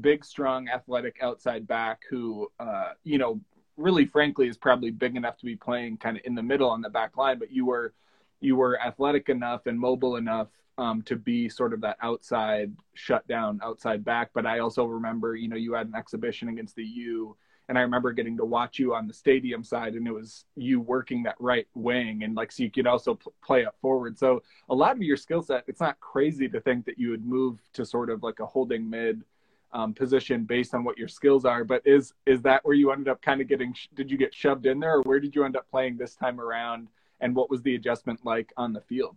big 0.00 0.24
strong 0.24 0.68
athletic 0.68 1.16
outside 1.22 1.66
back 1.66 2.02
who 2.10 2.50
uh, 2.60 2.90
you 3.02 3.16
know 3.16 3.40
really 3.76 4.04
frankly 4.04 4.48
is 4.48 4.56
probably 4.56 4.90
big 4.90 5.16
enough 5.16 5.36
to 5.38 5.44
be 5.44 5.56
playing 5.56 5.96
kind 5.96 6.16
of 6.16 6.22
in 6.24 6.34
the 6.34 6.42
middle 6.42 6.70
on 6.70 6.80
the 6.80 6.90
back 6.90 7.16
line, 7.16 7.38
but 7.38 7.50
you 7.50 7.66
were 7.66 7.94
you 8.40 8.56
were 8.56 8.80
athletic 8.80 9.28
enough 9.28 9.66
and 9.66 9.78
mobile 9.78 10.16
enough 10.16 10.48
um, 10.76 11.02
to 11.02 11.16
be 11.16 11.48
sort 11.48 11.72
of 11.72 11.80
that 11.80 11.96
outside 12.02 12.72
shutdown 12.94 13.60
outside 13.62 14.04
back. 14.04 14.30
But 14.34 14.46
I 14.46 14.58
also 14.58 14.84
remember, 14.84 15.34
you 15.34 15.48
know, 15.48 15.56
you 15.56 15.74
had 15.74 15.86
an 15.86 15.94
exhibition 15.94 16.48
against 16.48 16.76
the 16.76 16.84
U, 16.84 17.36
and 17.68 17.78
I 17.78 17.82
remember 17.82 18.12
getting 18.12 18.36
to 18.36 18.44
watch 18.44 18.78
you 18.78 18.94
on 18.94 19.06
the 19.06 19.14
stadium 19.14 19.64
side, 19.64 19.94
and 19.94 20.06
it 20.06 20.12
was 20.12 20.44
you 20.54 20.80
working 20.80 21.22
that 21.22 21.36
right 21.38 21.66
wing, 21.74 22.22
and 22.22 22.34
like 22.34 22.52
so 22.52 22.62
you 22.62 22.70
could 22.70 22.86
also 22.86 23.14
pl- 23.14 23.32
play 23.42 23.64
up 23.64 23.76
forward. 23.80 24.18
So 24.18 24.42
a 24.68 24.74
lot 24.74 24.96
of 24.96 25.02
your 25.02 25.16
skill 25.16 25.42
set, 25.42 25.64
it's 25.66 25.80
not 25.80 25.98
crazy 26.00 26.48
to 26.48 26.60
think 26.60 26.84
that 26.86 26.98
you 26.98 27.10
would 27.10 27.24
move 27.24 27.60
to 27.72 27.86
sort 27.86 28.10
of 28.10 28.22
like 28.22 28.40
a 28.40 28.46
holding 28.46 28.88
mid 28.88 29.24
um, 29.72 29.94
position 29.94 30.44
based 30.44 30.74
on 30.74 30.84
what 30.84 30.98
your 30.98 31.08
skills 31.08 31.44
are. 31.44 31.64
But 31.64 31.82
is 31.86 32.12
is 32.26 32.42
that 32.42 32.64
where 32.64 32.74
you 32.74 32.92
ended 32.92 33.08
up 33.08 33.22
kind 33.22 33.40
of 33.40 33.48
getting? 33.48 33.74
Did 33.94 34.10
you 34.10 34.18
get 34.18 34.34
shoved 34.34 34.66
in 34.66 34.78
there, 34.78 34.96
or 34.96 35.02
where 35.02 35.20
did 35.20 35.34
you 35.34 35.44
end 35.44 35.56
up 35.56 35.68
playing 35.70 35.96
this 35.96 36.14
time 36.14 36.40
around? 36.40 36.88
And 37.20 37.34
what 37.34 37.48
was 37.48 37.62
the 37.62 37.74
adjustment 37.74 38.20
like 38.24 38.52
on 38.56 38.72
the 38.72 38.80
field? 38.82 39.16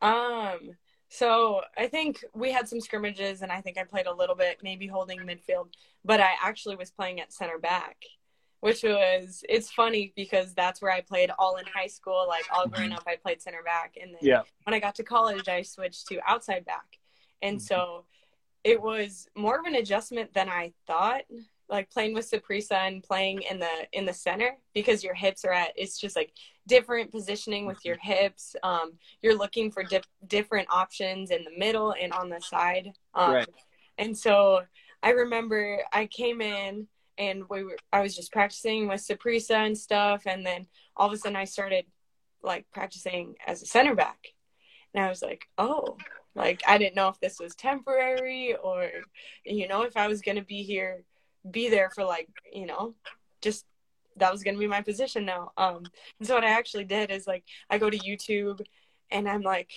Um. 0.00 0.76
So 1.08 1.62
I 1.76 1.86
think 1.86 2.22
we 2.34 2.52
had 2.52 2.68
some 2.68 2.80
scrimmages, 2.80 3.42
and 3.42 3.50
I 3.50 3.60
think 3.60 3.78
I 3.78 3.84
played 3.84 4.06
a 4.06 4.14
little 4.14 4.34
bit, 4.34 4.58
maybe 4.62 4.86
holding 4.86 5.18
midfield, 5.20 5.68
but 6.04 6.20
I 6.20 6.32
actually 6.42 6.76
was 6.76 6.90
playing 6.90 7.20
at 7.20 7.32
center 7.32 7.58
back, 7.58 7.96
which 8.60 8.82
was 8.82 9.42
it's 9.48 9.70
funny 9.70 10.12
because 10.16 10.54
that's 10.54 10.82
where 10.82 10.92
I 10.92 11.00
played 11.00 11.30
all 11.38 11.56
in 11.56 11.64
high 11.66 11.86
school. 11.86 12.26
Like 12.28 12.44
all 12.52 12.68
growing 12.68 12.92
up, 12.92 13.04
I 13.06 13.16
played 13.16 13.40
center 13.40 13.62
back, 13.62 13.94
and 14.00 14.12
then 14.12 14.20
Yeah. 14.20 14.42
when 14.64 14.74
I 14.74 14.80
got 14.80 14.96
to 14.96 15.02
college, 15.02 15.48
I 15.48 15.62
switched 15.62 16.08
to 16.08 16.20
outside 16.26 16.64
back, 16.66 16.98
and 17.40 17.56
mm-hmm. 17.56 17.64
so 17.64 18.04
it 18.64 18.80
was 18.80 19.28
more 19.34 19.58
of 19.58 19.64
an 19.64 19.76
adjustment 19.76 20.34
than 20.34 20.48
I 20.50 20.72
thought. 20.86 21.22
Like 21.68 21.90
playing 21.90 22.14
with 22.14 22.30
Saprissa 22.30 22.72
and 22.86 23.02
playing 23.02 23.42
in 23.42 23.58
the 23.58 23.86
in 23.92 24.06
the 24.06 24.12
center 24.12 24.56
because 24.72 25.04
your 25.04 25.14
hips 25.14 25.44
are 25.44 25.52
at 25.52 25.72
it's 25.76 25.98
just 26.00 26.16
like 26.16 26.32
different 26.66 27.10
positioning 27.10 27.66
with 27.66 27.84
your 27.84 27.96
hips. 28.00 28.56
Um, 28.62 28.92
you're 29.22 29.36
looking 29.36 29.70
for 29.70 29.82
dip, 29.82 30.06
different 30.26 30.68
options 30.70 31.30
in 31.30 31.44
the 31.44 31.58
middle 31.58 31.94
and 32.00 32.12
on 32.12 32.30
the 32.30 32.40
side. 32.40 32.92
Um, 33.14 33.34
Right. 33.34 33.48
And 33.98 34.16
so 34.16 34.62
I 35.02 35.10
remember 35.10 35.78
I 35.92 36.06
came 36.06 36.40
in 36.40 36.86
and 37.18 37.44
we 37.50 37.64
were 37.64 37.76
I 37.92 38.00
was 38.00 38.14
just 38.16 38.32
practicing 38.32 38.88
with 38.88 39.00
Saprissa 39.00 39.66
and 39.66 39.76
stuff, 39.76 40.22
and 40.26 40.46
then 40.46 40.66
all 40.96 41.08
of 41.08 41.12
a 41.12 41.16
sudden 41.16 41.36
I 41.36 41.44
started 41.44 41.84
like 42.42 42.66
practicing 42.72 43.34
as 43.46 43.62
a 43.62 43.66
center 43.66 43.94
back, 43.94 44.28
and 44.94 45.04
I 45.04 45.08
was 45.08 45.20
like, 45.20 45.46
oh, 45.58 45.96
like 46.34 46.62
I 46.66 46.78
didn't 46.78 46.94
know 46.94 47.08
if 47.08 47.18
this 47.20 47.40
was 47.40 47.54
temporary 47.56 48.54
or 48.54 48.88
you 49.44 49.66
know 49.68 49.82
if 49.82 49.96
I 49.96 50.06
was 50.06 50.22
gonna 50.22 50.42
be 50.42 50.62
here, 50.62 51.04
be 51.50 51.68
there 51.68 51.90
for 51.90 52.04
like 52.04 52.28
you 52.52 52.66
know, 52.66 52.94
just 53.40 53.64
that 54.16 54.32
was 54.32 54.42
gonna 54.42 54.58
be 54.58 54.66
my 54.66 54.82
position 54.82 55.24
now. 55.24 55.52
Um, 55.56 55.84
and 56.18 56.26
so 56.26 56.34
what 56.34 56.44
I 56.44 56.50
actually 56.50 56.84
did 56.84 57.10
is 57.10 57.26
like 57.26 57.44
I 57.70 57.78
go 57.78 57.90
to 57.90 57.98
YouTube, 57.98 58.60
and 59.10 59.28
I'm 59.28 59.42
like, 59.42 59.70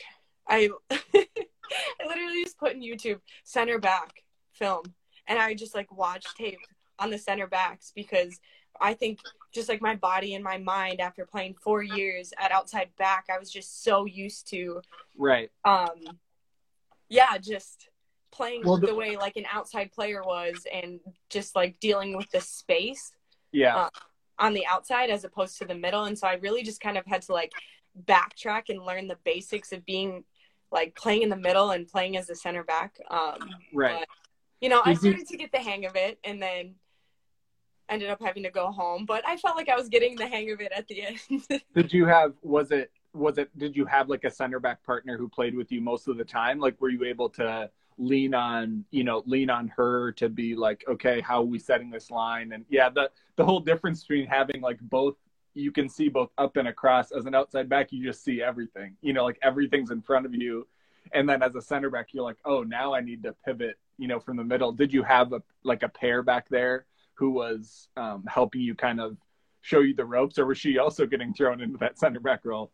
I 0.47 0.69
I 0.91 2.05
literally 2.05 2.43
just 2.43 2.57
put 2.57 2.73
in 2.73 2.81
YouTube 2.81 3.19
center 3.43 3.79
back 3.79 4.23
film, 4.53 4.83
and 5.27 5.39
I 5.39 5.53
just 5.53 5.75
like 5.75 5.95
watch 5.95 6.25
tape 6.35 6.59
on 6.99 7.09
the 7.09 7.17
center 7.17 7.47
backs 7.47 7.91
because 7.95 8.39
I 8.79 8.93
think 8.93 9.19
just 9.53 9.69
like 9.69 9.81
my 9.81 9.95
body 9.95 10.33
and 10.35 10.43
my 10.43 10.57
mind 10.57 11.01
after 11.01 11.25
playing 11.25 11.55
four 11.61 11.83
years 11.83 12.33
at 12.39 12.51
outside 12.51 12.89
back, 12.97 13.25
I 13.33 13.37
was 13.37 13.51
just 13.51 13.83
so 13.83 14.05
used 14.05 14.47
to 14.49 14.81
Right. 15.17 15.51
um 15.65 16.17
yeah 17.09 17.37
just 17.37 17.89
playing 18.31 18.61
Well, 18.63 18.77
the- 18.77 18.88
the 18.88 18.95
way 18.95 19.17
like 19.17 19.35
an 19.38 19.45
outside 19.51 19.91
player 19.91 20.21
was 20.23 20.65
and 20.71 21.00
just 21.29 21.55
like 21.55 21.79
dealing 21.79 22.15
with 22.15 22.29
the 22.31 22.41
space 22.41 23.11
Yeah. 23.51 23.75
Uh, 23.77 23.89
on 24.39 24.53
the 24.53 24.65
outside 24.65 25.09
as 25.09 25.23
opposed 25.23 25.57
to 25.59 25.65
the 25.65 25.75
middle 25.75 26.05
and 26.05 26.17
so 26.17 26.27
i 26.27 26.33
really 26.35 26.63
just 26.63 26.79
kind 26.81 26.97
of 26.97 27.05
had 27.05 27.21
to 27.23 27.33
like 27.33 27.51
backtrack 28.05 28.69
and 28.69 28.83
learn 28.83 29.07
the 29.07 29.17
basics 29.23 29.71
of 29.71 29.85
being 29.85 30.23
like 30.71 30.95
playing 30.95 31.21
in 31.21 31.29
the 31.29 31.35
middle 31.35 31.71
and 31.71 31.88
playing 31.88 32.15
as 32.17 32.29
a 32.29 32.35
center 32.35 32.63
back 32.63 32.95
um 33.11 33.38
right. 33.73 34.00
but, 34.00 34.07
you 34.61 34.69
know 34.69 34.81
i 34.85 34.93
Did 34.93 35.03
you- 35.03 35.11
started 35.11 35.27
to 35.27 35.38
get 35.38 35.51
the 35.51 35.59
hang 35.59 35.85
of 35.85 35.95
it 35.95 36.17
and 36.23 36.41
then 36.41 36.75
ended 37.89 38.09
up 38.09 38.21
having 38.21 38.43
to 38.43 38.50
go 38.50 38.71
home 38.71 39.05
but 39.05 39.21
i 39.27 39.35
felt 39.35 39.57
like 39.57 39.67
i 39.69 39.75
was 39.75 39.89
getting 39.89 40.15
the 40.15 40.25
hang 40.27 40.50
of 40.51 40.61
it 40.61 40.71
at 40.73 40.88
the 40.88 41.01
end 41.05 41.19
Did 41.75 41.91
you 41.93 42.05
have? 42.05 42.33
Was 42.41 42.71
it? 42.71 42.89
Was 43.13 43.38
it? 43.38 43.50
Did 43.57 43.75
you 43.75 43.85
have 43.85 44.07
like 44.07 44.23
a 44.23 44.31
center 44.31 44.59
back 44.61 44.81
partner 44.85 45.17
who 45.17 45.27
played 45.27 45.53
with 45.55 45.69
you 45.71 45.81
most 45.81 46.07
of 46.07 46.15
the 46.17 46.23
time? 46.23 46.57
Like, 46.59 46.79
were 46.79 46.88
you 46.89 47.03
able 47.03 47.27
to 47.31 47.69
lean 47.98 48.33
on, 48.33 48.86
you 48.91 49.03
know, 49.03 49.24
lean 49.25 49.50
on 49.50 49.67
her 49.69 50.12
to 50.13 50.29
be 50.29 50.55
like, 50.55 50.83
okay, 50.88 51.21
how 51.21 51.39
are 51.39 51.45
we 51.45 51.60
setting 51.60 51.89
this 51.89 52.12
line? 52.12 52.51
And 52.53 52.65
yeah, 52.69 52.89
the 52.89 53.10
the 53.36 53.45
whole 53.45 53.60
difference 53.60 54.01
between 54.01 54.27
having 54.27 54.62
like 54.62 54.79
both, 54.81 55.15
you 55.53 55.71
can 55.71 55.89
see 55.89 56.10
both 56.10 56.29
up 56.38 56.57
and 56.57 56.67
across. 56.67 57.12
As 57.12 57.25
an 57.25 57.36
outside 57.36 57.69
back, 57.69 57.91
you 57.91 58.03
just 58.03 58.24
see 58.24 58.41
everything. 58.41 58.95
You 59.01 59.13
know, 59.13 59.24
like 59.24 59.39
everything's 59.41 59.91
in 59.91 60.01
front 60.01 60.25
of 60.25 60.33
you. 60.33 60.67
And 61.13 61.27
then 61.27 61.43
as 61.43 61.55
a 61.55 61.62
center 61.62 61.89
back, 61.89 62.10
you're 62.13 62.24
like, 62.24 62.38
oh, 62.45 62.63
now 62.63 62.93
I 62.93 63.01
need 63.01 63.24
to 63.24 63.36
pivot. 63.45 63.77
You 63.98 64.07
know, 64.07 64.19
from 64.19 64.38
the 64.38 64.43
middle. 64.43 64.71
Did 64.71 64.91
you 64.91 65.03
have 65.03 65.33
a 65.33 65.41
like 65.63 65.83
a 65.83 65.89
pair 65.89 66.24
back 66.24 66.50
there 66.50 66.86
who 67.13 67.29
was 67.29 67.89
um, 67.98 68.24
helping 68.27 68.62
you 68.62 68.74
kind 68.74 69.00
of 69.00 69.15
show 69.62 69.81
you 69.81 69.93
the 69.93 70.05
ropes, 70.05 70.39
or 70.39 70.48
was 70.48 70.57
she 70.57 70.79
also 70.79 71.05
getting 71.05 71.33
thrown 71.33 71.62
into 71.62 71.77
that 71.77 72.00
center 72.00 72.19
back 72.19 72.43
role? 72.43 72.71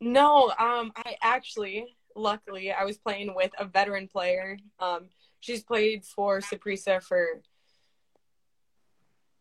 No, 0.00 0.48
um, 0.58 0.92
I 0.96 1.16
actually, 1.22 1.96
luckily, 2.16 2.72
I 2.72 2.84
was 2.84 2.98
playing 2.98 3.34
with 3.34 3.52
a 3.58 3.64
veteran 3.64 4.08
player. 4.08 4.58
Um, 4.80 5.08
she's 5.40 5.62
played 5.62 6.04
for 6.04 6.40
Saprissa 6.40 7.02
for 7.02 7.42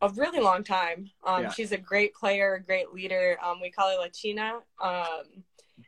a 0.02 0.10
really 0.10 0.42
long 0.42 0.64
time. 0.64 1.10
Um, 1.24 1.44
Yeah. 1.44 1.50
she's 1.50 1.72
a 1.72 1.78
great 1.78 2.14
player, 2.14 2.56
a 2.56 2.62
great 2.62 2.94
leader. 2.94 3.38
Um, 3.42 3.62
we 3.62 3.72
call 3.72 3.90
her 3.90 3.98
Latina. 3.98 4.60
Um, 4.80 5.44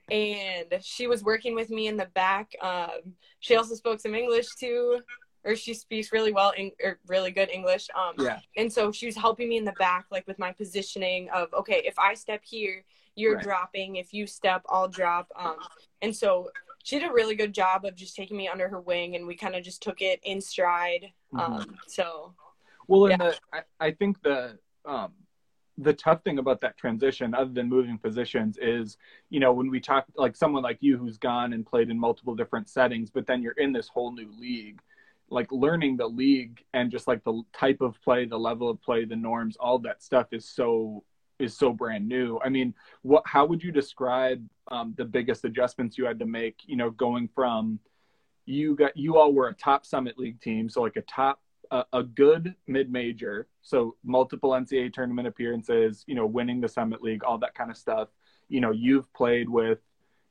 and 0.09 0.79
she 0.81 1.07
was 1.07 1.23
working 1.23 1.53
with 1.53 1.69
me 1.69 1.87
in 1.87 1.97
the 1.97 2.05
back. 2.07 2.55
Um, 2.61 3.15
she 3.39 3.55
also 3.55 3.75
spoke 3.75 3.99
some 3.99 4.15
English 4.15 4.55
too, 4.55 5.01
or 5.43 5.55
she 5.55 5.73
speaks 5.73 6.11
really 6.11 6.31
well, 6.31 6.51
in, 6.51 6.71
or 6.83 6.99
really 7.07 7.31
good 7.31 7.49
English. 7.49 7.87
Um, 7.95 8.15
Yeah. 8.17 8.39
and 8.55 8.71
so 8.71 8.91
she 8.91 9.05
was 9.05 9.15
helping 9.15 9.49
me 9.49 9.57
in 9.57 9.65
the 9.65 9.73
back, 9.73 10.05
like 10.09 10.25
with 10.25 10.39
my 10.39 10.51
positioning 10.51 11.29
of, 11.29 11.53
okay, 11.53 11.83
if 11.85 11.99
I 11.99 12.13
step 12.15 12.41
here, 12.43 12.83
you're 13.15 13.35
Right. 13.35 13.43
dropping. 13.43 13.97
If 13.97 14.13
you 14.13 14.27
step, 14.27 14.61
I'll 14.69 14.87
drop. 14.87 15.31
Um, 15.35 15.57
and 16.01 16.15
so 16.15 16.51
she 16.87 16.97
did 16.99 17.09
a 17.09 17.13
really 17.13 17.35
good 17.35 17.53
job 17.53 17.83
of 17.83 17.95
just 17.95 18.15
taking 18.15 18.37
me 18.37 18.47
under 18.47 18.69
her 18.69 18.79
wing, 18.79 19.17
and 19.17 19.27
we 19.27 19.35
kind 19.35 19.55
of 19.55 19.61
just 19.61 19.83
took 19.83 20.01
it 20.01 20.21
in 20.23 20.39
stride. 20.39 21.11
Um, 21.37 21.77
so 21.85 22.33
Well, 22.87 23.07
and 23.07 23.21
Yeah. 23.21 23.31
the, 23.31 23.39
I, 23.51 23.87
I 23.87 23.91
think 23.91 24.21
the 24.21 24.57
um, 24.85 25.11
the 25.77 25.91
tough 25.93 26.23
thing 26.23 26.39
about 26.39 26.61
that 26.61 26.77
transition, 26.77 27.35
other 27.35 27.51
than 27.51 27.67
moving 27.67 27.97
positions, 27.97 28.57
is 28.61 28.97
you 29.29 29.41
know 29.41 29.51
when 29.51 29.69
we 29.69 29.81
talk 29.81 30.05
like 30.15 30.37
someone 30.37 30.63
like 30.63 30.77
you 30.79 30.97
who's 30.97 31.17
gone 31.17 31.51
and 31.51 31.65
played 31.65 31.89
in 31.89 31.99
multiple 31.99 32.35
different 32.35 32.69
settings, 32.69 33.09
but 33.09 33.27
then 33.27 33.41
you're 33.41 33.51
in 33.65 33.73
this 33.73 33.89
whole 33.89 34.13
new 34.13 34.31
league. 34.39 34.79
Like 35.29 35.51
learning 35.51 35.97
the 35.97 36.07
league 36.07 36.63
and 36.73 36.89
just 36.89 37.05
like 37.05 37.21
the 37.25 37.43
type 37.51 37.81
of 37.81 38.01
play, 38.01 38.23
the 38.23 38.39
level 38.39 38.69
of 38.69 38.81
play, 38.81 39.03
the 39.03 39.17
norms, 39.17 39.57
all 39.57 39.77
that 39.79 40.01
stuff 40.01 40.27
is 40.31 40.45
so 40.45 41.03
is 41.39 41.57
so 41.57 41.71
brand 41.71 42.07
new. 42.07 42.39
I 42.43 42.49
mean, 42.49 42.73
what? 43.01 43.23
How 43.25 43.45
would 43.45 43.63
you 43.63 43.71
describe 43.71 44.45
um, 44.69 44.93
the 44.97 45.05
biggest 45.05 45.45
adjustments 45.45 45.97
you 45.97 46.05
had 46.05 46.19
to 46.19 46.25
make? 46.25 46.59
You 46.65 46.77
know, 46.77 46.89
going 46.89 47.27
from 47.27 47.79
you 48.45 48.75
got 48.75 48.95
you 48.95 49.17
all 49.17 49.33
were 49.33 49.49
a 49.49 49.53
top 49.53 49.85
Summit 49.85 50.17
League 50.17 50.41
team, 50.41 50.69
so 50.69 50.81
like 50.81 50.95
a 50.95 51.01
top 51.01 51.39
a, 51.71 51.83
a 51.93 52.03
good 52.03 52.55
mid 52.67 52.91
major, 52.91 53.47
so 53.61 53.95
multiple 54.03 54.51
NCAA 54.51 54.93
tournament 54.93 55.27
appearances, 55.27 56.03
you 56.07 56.15
know, 56.15 56.25
winning 56.25 56.61
the 56.61 56.67
Summit 56.67 57.01
League, 57.01 57.23
all 57.23 57.37
that 57.39 57.55
kind 57.55 57.69
of 57.69 57.77
stuff. 57.77 58.09
You 58.49 58.61
know, 58.61 58.71
you've 58.71 59.11
played 59.13 59.49
with, 59.49 59.79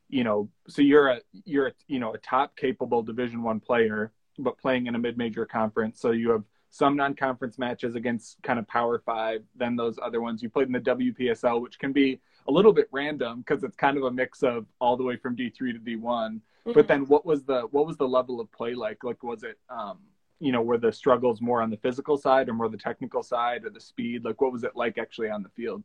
you 0.09 0.23
know, 0.23 0.49
so 0.67 0.81
you're 0.81 1.09
a 1.09 1.21
you're 1.45 1.67
a, 1.67 1.73
you 1.87 1.99
know 1.99 2.13
a 2.13 2.17
top 2.17 2.55
capable 2.55 3.03
Division 3.03 3.43
One 3.43 3.59
player, 3.59 4.11
but 4.39 4.57
playing 4.57 4.87
in 4.87 4.95
a 4.95 4.99
mid 4.99 5.17
major 5.17 5.45
conference. 5.45 6.01
So 6.01 6.11
you 6.11 6.31
have 6.31 6.43
some 6.77 6.95
non 6.95 7.15
conference 7.15 7.57
matches 7.57 7.95
against 7.95 8.41
kind 8.43 8.59
of 8.59 8.67
Power 8.67 8.99
Five, 8.99 9.43
then 9.55 9.75
those 9.75 9.97
other 10.01 10.21
ones. 10.21 10.43
You 10.43 10.49
played 10.49 10.67
in 10.67 10.73
the 10.73 10.79
WPSL, 10.79 11.61
which 11.61 11.79
can 11.79 11.91
be 11.91 12.19
a 12.47 12.51
little 12.51 12.73
bit 12.73 12.87
random 12.91 13.39
because 13.39 13.63
it's 13.63 13.75
kind 13.75 13.97
of 13.97 14.03
a 14.03 14.11
mix 14.11 14.43
of 14.43 14.65
all 14.79 14.95
the 14.95 15.03
way 15.03 15.17
from 15.17 15.35
D 15.35 15.49
three 15.49 15.73
to 15.73 15.79
D 15.79 15.95
one 15.95 16.41
but 16.73 16.87
then 16.87 17.05
what 17.07 17.25
was 17.25 17.43
the 17.43 17.61
what 17.71 17.85
was 17.85 17.97
the 17.97 18.07
level 18.07 18.39
of 18.39 18.51
play 18.51 18.73
like 18.73 19.03
like 19.03 19.21
was 19.23 19.43
it 19.43 19.57
um 19.69 19.99
you 20.39 20.51
know 20.51 20.61
were 20.61 20.77
the 20.77 20.91
struggles 20.91 21.41
more 21.41 21.61
on 21.61 21.69
the 21.69 21.77
physical 21.77 22.17
side 22.17 22.49
or 22.49 22.53
more 22.53 22.69
the 22.69 22.77
technical 22.77 23.23
side 23.23 23.65
or 23.65 23.69
the 23.69 23.79
speed 23.79 24.23
like 24.23 24.39
what 24.41 24.51
was 24.51 24.63
it 24.63 24.75
like 24.75 24.97
actually 24.97 25.29
on 25.29 25.43
the 25.43 25.49
field 25.49 25.83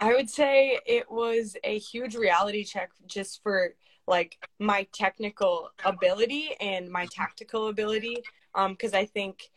I 0.00 0.12
would 0.12 0.28
say 0.28 0.80
it 0.86 1.08
was 1.08 1.56
a 1.62 1.78
huge 1.78 2.16
reality 2.16 2.64
check 2.64 2.90
just 3.06 3.42
for 3.44 3.74
like 4.08 4.36
my 4.58 4.86
technical 4.92 5.70
ability 5.84 6.56
and 6.60 6.90
my 6.90 7.06
tactical 7.06 7.68
ability. 7.68 8.16
Um, 8.56 8.72
because 8.72 8.92
I 8.92 9.06
think 9.06 9.50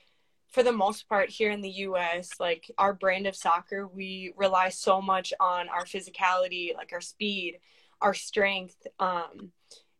for 0.49 0.63
the 0.63 0.71
most 0.71 1.07
part 1.09 1.29
here 1.29 1.51
in 1.51 1.61
the 1.61 1.69
US, 1.69 2.29
like 2.39 2.71
our 2.77 2.93
brand 2.93 3.27
of 3.27 3.35
soccer, 3.35 3.87
we 3.87 4.33
rely 4.37 4.69
so 4.69 5.01
much 5.01 5.33
on 5.39 5.69
our 5.69 5.85
physicality, 5.85 6.75
like 6.75 6.91
our 6.93 7.01
speed, 7.01 7.59
our 8.01 8.13
strength. 8.13 8.87
Um, 8.99 9.51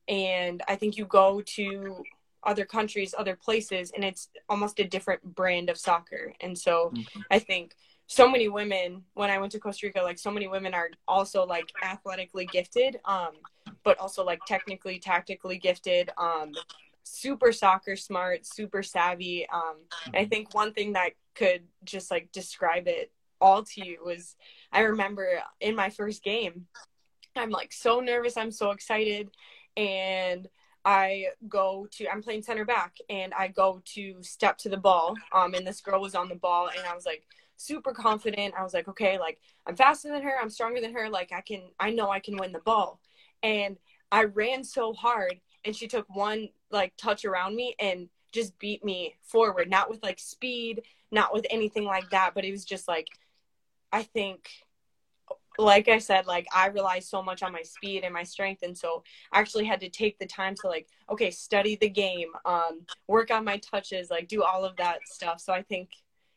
and 0.08 0.64
I 0.68 0.76
think 0.76 0.98
you 0.98 1.06
go 1.06 1.42
to 1.42 2.04
other 2.44 2.66
countries, 2.66 3.14
other 3.18 3.36
places, 3.36 3.92
and 3.92 4.06
it's 4.06 4.30
almost 4.48 4.80
a 4.80 4.86
different 4.86 5.24
brand 5.36 5.70
of 5.70 5.78
soccer. 5.78 6.34
And 6.40 6.58
so 6.58 6.94
I 7.30 7.40
think 7.40 7.76
so 8.08 8.30
many 8.30 8.48
women 8.48 9.04
when 9.16 9.30
I 9.30 9.38
went 9.38 9.52
to 9.52 9.60
Costa 9.60 9.88
Rica, 9.88 10.02
like 10.02 10.18
so 10.18 10.32
many 10.32 10.48
women 10.48 10.74
are 10.74 10.90
also 11.08 11.46
like 11.46 11.66
athletically 11.84 12.46
gifted, 12.46 13.00
um, 13.04 13.34
but 13.84 14.00
also 14.00 14.24
like 14.24 14.40
technically, 14.48 14.98
tactically 14.98 15.58
gifted, 15.58 16.10
um, 16.18 16.54
super 17.08 17.52
soccer 17.52 17.96
smart, 17.96 18.46
super 18.46 18.84
savvy. 18.84 19.48
Um, 19.52 19.78
I 20.14 20.26
think 20.26 20.54
one 20.54 20.74
thing 20.74 20.94
that 20.94 21.12
could 21.36 21.64
just 21.84 22.12
like 22.12 22.32
describe 22.32 22.88
it 22.88 23.12
all 23.40 23.64
to 23.64 23.86
you 23.86 24.00
was 24.04 24.36
I 24.72 24.82
remember 24.82 25.42
in 25.60 25.76
my 25.76 25.90
first 25.90 26.24
game, 26.24 26.68
I'm 27.36 27.52
like 27.52 27.72
so 27.72 28.00
nervous, 28.00 28.38
I'm 28.38 28.52
so 28.52 28.72
excited, 28.72 29.30
and 29.76 30.48
I 30.84 31.28
go 31.48 31.88
to 31.92 32.08
I'm 32.08 32.24
playing 32.24 32.44
center 32.44 32.66
back 32.66 32.96
and 33.10 33.34
I 33.34 33.50
go 33.50 33.82
to 33.94 34.24
step 34.24 34.58
to 34.60 34.70
the 34.70 34.78
ball. 34.78 35.16
Um 35.34 35.54
and 35.54 35.68
this 35.68 35.82
girl 35.82 36.02
was 36.02 36.16
on 36.16 36.30
the 36.30 36.36
ball 36.36 36.70
and 36.70 36.86
I 36.88 36.96
was 36.96 37.06
like 37.06 37.24
super 37.58 37.92
confident. 37.92 38.54
I 38.58 38.64
was 38.64 38.74
like, 38.74 38.88
okay, 38.88 39.20
like 39.20 39.40
I'm 39.66 39.76
faster 39.76 40.10
than 40.10 40.24
her, 40.24 40.34
I'm 40.42 40.50
stronger 40.50 40.80
than 40.80 40.94
her, 40.94 41.10
like 41.10 41.32
I 41.34 41.42
can 41.42 41.64
I 41.80 41.92
know 41.92 42.10
I 42.10 42.20
can 42.20 42.38
win 42.38 42.54
the 42.54 42.60
ball. 42.60 43.02
And 43.44 43.78
I 44.12 44.24
ran 44.24 44.64
so 44.64 44.94
hard 44.94 45.42
and 45.68 45.76
she 45.76 45.88
took 45.88 46.08
one 46.10 46.50
like 46.72 46.94
touch 46.98 47.26
around 47.26 47.56
me 47.56 47.76
and 47.80 48.10
just 48.32 48.58
beat 48.58 48.84
me 48.84 49.16
forward, 49.22 49.70
not 49.70 49.90
with 49.90 50.02
like 50.02 50.18
speed, 50.18 50.82
not 51.12 51.34
with 51.34 51.46
anything 51.50 51.84
like 51.84 52.10
that, 52.10 52.32
but 52.34 52.46
it 52.46 52.52
was 52.52 52.66
just 52.66 52.88
like 52.88 53.08
I 53.92 54.04
think 54.04 54.50
like 55.60 55.88
I 55.88 55.98
said, 55.98 56.28
like 56.28 56.48
I 56.56 56.68
rely 56.68 57.00
so 57.00 57.22
much 57.22 57.42
on 57.44 57.52
my 57.52 57.64
speed 57.64 58.04
and 58.04 58.14
my 58.14 58.24
strength. 58.24 58.62
And 58.62 58.78
so 58.78 59.04
I 59.32 59.40
actually 59.40 59.66
had 59.66 59.80
to 59.82 59.90
take 59.90 60.20
the 60.20 60.28
time 60.28 60.54
to 60.62 60.68
like, 60.68 60.88
okay, 61.10 61.32
study 61.32 61.76
the 61.76 61.90
game, 61.90 62.30
um, 62.46 62.82
work 63.08 63.32
on 63.32 63.44
my 63.44 63.58
touches, 63.58 64.12
like 64.12 64.28
do 64.28 64.44
all 64.44 64.64
of 64.64 64.76
that 64.78 65.00
stuff. 65.06 65.42
So 65.42 65.54
I 65.54 65.64
think 65.64 65.90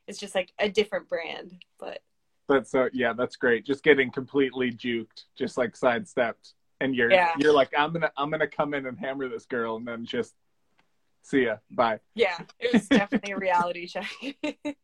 it's 0.07 0.19
just 0.19 0.35
like 0.35 0.53
a 0.59 0.69
different 0.69 1.09
brand, 1.09 1.63
but 1.79 2.01
that's 2.49 2.71
so 2.73 2.89
yeah, 2.93 3.13
that's 3.13 3.37
great. 3.37 3.65
Just 3.65 3.85
getting 3.85 4.11
completely 4.11 4.73
juked, 4.73 5.25
just 5.39 5.57
like 5.57 5.77
sidestepped. 5.77 6.55
And 6.81 6.95
you're 6.95 7.11
yeah. 7.11 7.33
you're 7.39 7.53
like, 7.53 7.71
I'm 7.77 7.93
gonna 7.93 8.11
I'm 8.17 8.31
gonna 8.31 8.47
come 8.47 8.75
in 8.75 8.87
and 8.87 8.99
hammer 8.99 9.29
this 9.29 9.47
girl 9.47 9.77
and 9.77 9.87
then 9.87 10.05
just 10.05 10.35
see 11.23 11.45
ya. 11.45 11.57
Bye. 11.71 12.01
Yeah. 12.15 12.39
It 12.59 12.73
was 12.73 12.89
definitely 12.89 13.33
a 13.33 13.39
reality 13.39 13.87
check. 13.87 14.11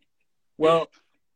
well, 0.58 0.88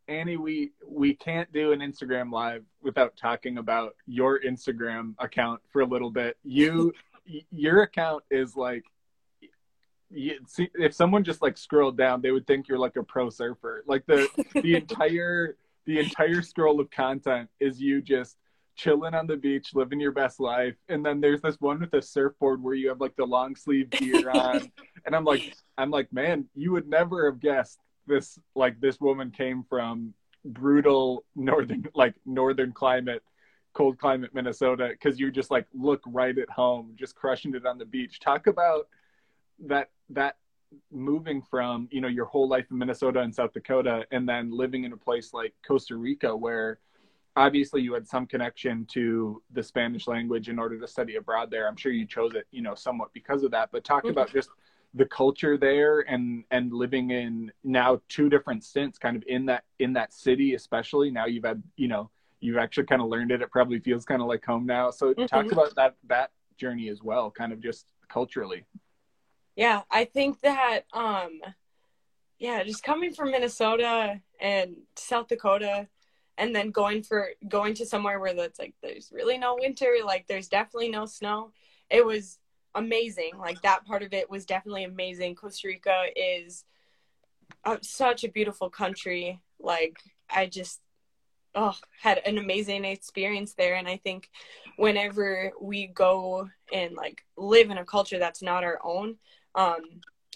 Annie, 0.09 0.37
we 0.37 0.73
we 0.87 1.15
can't 1.15 1.51
do 1.53 1.73
an 1.73 1.81
Instagram 1.81 2.33
live 2.33 2.65
without 2.83 3.17
talking 3.17 3.59
about 3.59 3.95
your 4.07 4.41
Instagram 4.41 5.15
account 5.19 5.61
for 5.73 5.83
a 5.83 5.87
little 5.87 6.11
bit. 6.11 6.37
You 6.43 6.93
your 7.51 7.83
account 7.83 8.25
is 8.31 8.57
like 8.57 8.85
you, 10.11 10.39
see, 10.47 10.69
if 10.75 10.93
someone 10.93 11.23
just 11.23 11.41
like 11.41 11.57
scrolled 11.57 11.97
down, 11.97 12.21
they 12.21 12.33
would 12.33 12.47
think 12.47 12.67
you're 12.69 12.79
like 12.79 12.97
a 12.97 13.03
pro 13.03 13.31
surfer. 13.31 13.85
Like 13.87 14.05
the 14.07 14.29
the 14.55 14.75
entire 14.77 15.57
the 15.87 16.01
entire 16.01 16.43
scroll 16.43 16.81
of 16.81 16.91
content 16.91 17.49
is 17.61 17.81
you 17.81 18.03
just 18.03 18.37
chilling 18.77 19.15
on 19.15 19.27
the 19.27 19.37
beach, 19.37 19.75
living 19.75 20.01
your 20.01 20.13
best 20.13 20.41
life. 20.41 20.75
And 20.89 21.05
then 21.05 21.21
there's 21.21 21.43
this 21.43 21.61
one 21.61 21.81
with 21.81 21.95
a 21.95 22.03
surfboard 22.03 22.63
where 22.63 22.75
you 22.75 22.89
have 22.89 23.01
like 23.01 23.17
the 23.17 23.25
long 23.25 23.55
sleeve 23.55 23.91
gear 23.91 24.31
on. 24.31 24.71
and 25.07 25.15
I'm 25.15 25.25
like, 25.25 25.55
I'm 25.77 25.91
like, 25.91 26.13
man, 26.13 26.47
you 26.55 26.73
would 26.73 26.89
never 26.89 27.31
have 27.31 27.41
guessed 27.41 27.81
this 28.07 28.39
like 28.55 28.81
this 28.81 29.01
woman 29.01 29.31
came 29.31 29.65
from 29.69 30.15
brutal 30.45 31.25
northern 31.37 31.85
like 31.95 32.15
northern 32.27 32.73
climate 32.73 33.23
cold 33.73 33.99
climate 33.99 34.35
minnesota 34.35 34.89
because 34.91 35.21
you 35.21 35.31
just 35.31 35.51
like 35.51 35.67
look 35.75 36.01
right 36.07 36.39
at 36.39 36.51
home 36.51 36.95
just 36.99 37.15
crushing 37.15 37.55
it 37.55 37.67
on 37.67 37.79
the 37.79 37.85
beach 37.85 38.19
talk 38.21 38.47
about 38.47 38.89
that 39.59 39.91
that 40.09 40.37
moving 40.91 41.43
from 41.43 41.89
you 41.91 42.01
know 42.01 42.09
your 42.09 42.25
whole 42.25 42.49
life 42.49 42.65
in 42.71 42.79
minnesota 42.79 43.21
and 43.21 43.35
south 43.35 43.53
dakota 43.53 44.05
and 44.13 44.29
then 44.29 44.51
living 44.51 44.85
in 44.85 44.93
a 44.93 44.97
place 44.97 45.33
like 45.33 45.55
costa 45.67 45.97
rica 45.97 46.35
where 46.35 46.79
obviously 47.41 47.81
you 47.81 47.93
had 47.95 48.07
some 48.07 48.27
connection 48.27 48.87
to 48.87 49.43
the 49.53 49.63
spanish 49.63 50.07
language 50.07 50.49
in 50.49 50.59
order 50.59 50.79
to 50.79 50.87
study 50.87 51.17
abroad 51.17 51.51
there. 51.51 51.67
I'm 51.69 51.77
sure 51.77 51.93
you 51.93 52.07
chose 52.07 52.35
it 52.35 52.47
you 52.51 52.63
know 52.63 52.75
somewhat 52.75 53.11
because 53.13 53.43
of 53.43 53.51
that 53.53 53.71
but 53.73 53.85
talk 53.85 54.03
mm-hmm. 54.03 54.11
about 54.11 54.33
just 54.33 54.51
the 54.95 55.07
culture 55.07 55.57
there 55.57 56.01
and 56.01 56.45
and 56.51 56.73
living 56.73 57.11
in 57.11 57.53
now 57.63 58.01
two 58.09 58.29
different 58.29 58.65
stints 58.65 58.99
kind 58.99 59.17
of 59.17 59.23
in 59.27 59.47
that 59.47 59.65
in 59.79 59.93
that 59.95 60.13
city 60.13 60.55
especially. 60.55 61.11
Now 61.11 61.27
you've 61.27 61.45
had 61.45 61.63
you 61.77 61.89
know 61.89 62.11
you've 62.41 62.59
actually 62.59 62.87
kind 62.87 63.03
of 63.03 63.09
learned 63.09 63.31
it. 63.31 63.43
It 63.43 63.51
probably 63.51 63.79
feels 63.79 64.05
kind 64.05 64.21
of 64.21 64.29
like 64.29 64.45
home 64.45 64.67
now. 64.67 64.91
So 64.91 65.13
mm-hmm. 65.13 65.27
talk 65.27 65.53
about 65.53 65.75
that 65.77 65.95
that 66.09 66.31
journey 66.59 66.89
as 66.89 67.03
well 67.03 67.31
kind 67.31 67.53
of 67.53 67.61
just 67.61 67.87
culturally. 68.09 68.67
Yeah 69.57 69.83
i 69.91 70.05
think 70.05 70.41
that 70.41 70.83
um 70.93 71.41
yeah 72.39 72.63
just 72.63 72.83
coming 72.83 73.13
from 73.13 73.31
minnesota 73.31 74.21
and 74.41 74.77
south 74.97 75.29
dakota 75.29 75.87
and 76.39 76.55
then 76.55 76.71
going 76.71 77.03
for 77.03 77.31
going 77.49 77.75
to 77.75 77.87
somewhere 77.87 78.19
where 78.19 78.35
that's 78.35 78.59
like 78.59 78.75
there's 78.83 79.11
really 79.13 79.39
no 79.39 79.57
winter 79.59 79.95
like 80.05 80.27
there's 80.27 80.49
definitely 80.49 80.89
no 80.89 81.05
snow 81.07 81.53
it 81.91 82.07
was 82.07 82.39
amazing. 82.75 83.33
Like 83.39 83.61
that 83.63 83.85
part 83.85 84.03
of 84.03 84.13
it 84.13 84.31
was 84.31 84.47
definitely 84.47 84.85
amazing. 84.85 85.35
Costa 85.35 85.69
Rica 85.69 86.05
is 86.17 86.65
such 87.83 88.25
a 88.25 88.31
beautiful 88.31 88.71
country. 88.71 89.41
Like 89.59 89.99
I 90.29 90.47
just 90.47 90.81
oh 91.55 91.77
had 92.01 92.19
an 92.25 92.39
amazing 92.39 92.85
experience 92.85 93.55
there 93.55 93.75
and 93.75 93.89
I 93.89 93.97
think 93.97 94.31
whenever 94.77 95.51
we 95.61 95.89
go 95.89 96.49
and 96.73 96.95
like 96.95 97.23
live 97.37 97.71
in 97.71 97.79
a 97.79 97.85
culture 97.85 98.21
that's 98.21 98.41
not 98.41 98.63
our 98.63 98.79
own 98.85 99.17
um 99.57 99.81